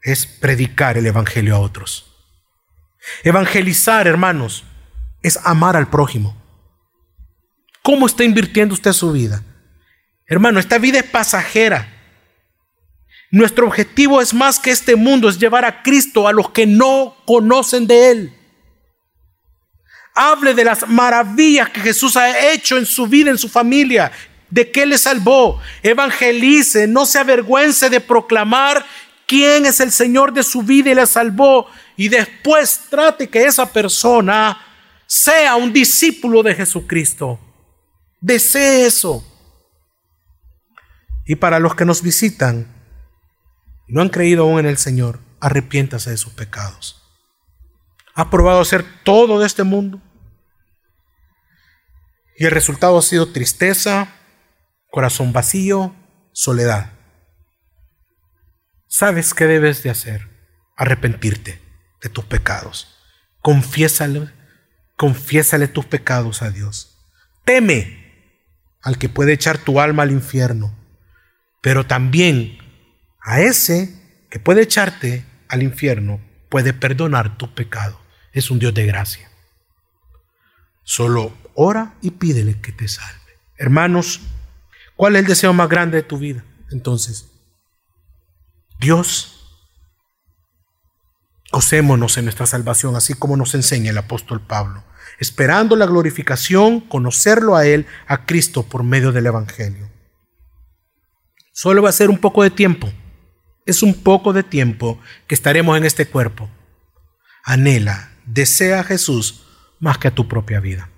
Es 0.01 0.25
predicar 0.25 0.97
el 0.97 1.07
Evangelio 1.07 1.57
a 1.57 1.59
otros. 1.59 2.08
Evangelizar, 3.23 4.07
hermanos, 4.07 4.63
es 5.21 5.37
amar 5.43 5.75
al 5.75 5.89
prójimo. 5.89 6.35
¿Cómo 7.81 8.05
está 8.05 8.23
invirtiendo 8.23 8.73
usted 8.73 8.93
su 8.93 9.11
vida? 9.11 9.43
Hermano, 10.27 10.59
esta 10.59 10.77
vida 10.77 10.99
es 10.99 11.05
pasajera. 11.05 11.87
Nuestro 13.31 13.67
objetivo 13.67 14.21
es 14.21 14.33
más 14.33 14.59
que 14.59 14.71
este 14.71 14.95
mundo, 14.95 15.29
es 15.29 15.39
llevar 15.39 15.65
a 15.65 15.81
Cristo 15.83 16.27
a 16.27 16.33
los 16.33 16.49
que 16.51 16.65
no 16.65 17.15
conocen 17.25 17.87
de 17.87 18.11
Él. 18.11 18.33
Hable 20.15 20.53
de 20.53 20.65
las 20.65 20.87
maravillas 20.87 21.69
que 21.69 21.81
Jesús 21.81 22.17
ha 22.17 22.51
hecho 22.51 22.77
en 22.77 22.85
su 22.85 23.07
vida, 23.07 23.29
en 23.29 23.37
su 23.37 23.47
familia, 23.47 24.11
de 24.49 24.71
que 24.71 24.85
le 24.85 24.97
salvó. 24.97 25.61
Evangelice, 25.83 26.87
no 26.87 27.05
se 27.05 27.19
avergüence 27.19 27.89
de 27.89 28.01
proclamar 28.01 28.85
quién 29.27 29.65
es 29.67 29.79
el 29.79 29.91
Señor 29.91 30.33
de 30.33 30.43
su 30.43 30.63
vida 30.63 30.89
y 30.89 30.95
le 30.95 31.05
salvó. 31.05 31.67
Y 31.99 32.07
después 32.07 32.85
trate 32.89 33.27
que 33.27 33.43
esa 33.43 33.73
persona 33.73 34.57
sea 35.05 35.57
un 35.57 35.73
discípulo 35.73 36.41
de 36.43 36.55
Jesucristo. 36.55 37.37
Desee 38.21 38.85
eso. 38.85 39.21
Y 41.25 41.35
para 41.35 41.59
los 41.59 41.75
que 41.75 41.83
nos 41.83 42.01
visitan 42.01 42.73
y 43.85 43.91
no 43.91 44.01
han 44.01 44.07
creído 44.07 44.43
aún 44.43 44.59
en 44.61 44.67
el 44.67 44.77
Señor, 44.77 45.19
arrepiéntase 45.41 46.11
de 46.11 46.15
sus 46.15 46.31
pecados. 46.31 47.03
¿Ha 48.15 48.29
probado 48.29 48.61
hacer 48.61 48.85
todo 49.03 49.37
de 49.41 49.47
este 49.47 49.63
mundo? 49.63 50.01
Y 52.37 52.45
el 52.45 52.51
resultado 52.51 52.97
ha 52.97 53.01
sido 53.01 53.33
tristeza, 53.33 54.15
corazón 54.89 55.33
vacío, 55.33 55.93
soledad. 56.31 56.93
¿Sabes 58.87 59.33
qué 59.33 59.47
debes 59.47 59.83
de 59.83 59.89
hacer? 59.89 60.29
Arrepentirte 60.77 61.67
de 62.01 62.09
tus 62.09 62.25
pecados. 62.25 62.95
Confiésale, 63.41 64.29
confiésale 64.95 65.67
tus 65.67 65.85
pecados 65.85 66.41
a 66.41 66.49
Dios. 66.49 66.97
Teme 67.45 67.97
al 68.81 68.97
que 68.97 69.09
puede 69.09 69.33
echar 69.33 69.57
tu 69.57 69.79
alma 69.79 70.03
al 70.03 70.11
infierno 70.11 70.79
pero 71.61 71.85
también 71.85 72.57
a 73.21 73.41
ese 73.41 73.95
que 74.29 74.39
puede 74.39 74.61
echarte 74.61 75.25
al 75.47 75.63
infierno, 75.63 76.21
puede 76.49 76.73
perdonar 76.73 77.37
tu 77.37 77.53
pecado. 77.53 77.99
Es 78.31 78.51
un 78.51 78.59
Dios 78.59 78.73
de 78.73 78.85
gracia. 78.85 79.29
Solo 80.83 81.35
ora 81.55 81.95
y 82.01 82.11
pídele 82.11 82.61
que 82.61 82.71
te 82.71 82.87
salve. 82.87 83.19
Hermanos, 83.57 84.21
¿cuál 84.95 85.15
es 85.15 85.21
el 85.21 85.27
deseo 85.27 85.53
más 85.53 85.67
grande 85.67 85.97
de 85.97 86.03
tu 86.03 86.17
vida? 86.17 86.43
Entonces, 86.71 87.29
Dios, 88.79 89.38
gocémonos 91.51 92.17
en 92.17 92.25
nuestra 92.25 92.45
salvación, 92.45 92.95
así 92.95 93.13
como 93.13 93.37
nos 93.37 93.55
enseña 93.55 93.91
el 93.91 93.97
apóstol 93.97 94.41
Pablo, 94.41 94.83
esperando 95.19 95.75
la 95.75 95.85
glorificación, 95.85 96.79
conocerlo 96.81 97.55
a 97.55 97.65
Él, 97.65 97.85
a 98.07 98.25
Cristo, 98.25 98.63
por 98.63 98.83
medio 98.83 99.11
del 99.11 99.27
Evangelio. 99.27 99.89
Solo 101.53 101.81
va 101.81 101.89
a 101.89 101.93
ser 101.93 102.09
un 102.09 102.19
poco 102.19 102.43
de 102.43 102.51
tiempo. 102.51 102.91
Es 103.65 103.83
un 103.83 103.93
poco 103.93 104.31
de 104.33 104.43
tiempo 104.43 104.99
que 105.27 105.35
estaremos 105.35 105.77
en 105.77 105.85
este 105.85 106.07
cuerpo. 106.07 106.49
Anhela, 107.43 108.11
desea 108.25 108.79
a 108.79 108.83
Jesús 108.83 109.45
más 109.79 109.97
que 109.97 110.07
a 110.07 110.15
tu 110.15 110.27
propia 110.27 110.59
vida. 110.59 110.89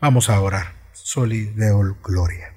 Vamos 0.00 0.30
a 0.30 0.40
orar. 0.40 0.78
Soli 0.92 1.44
Deo 1.44 1.98
Gloria. 2.02 2.47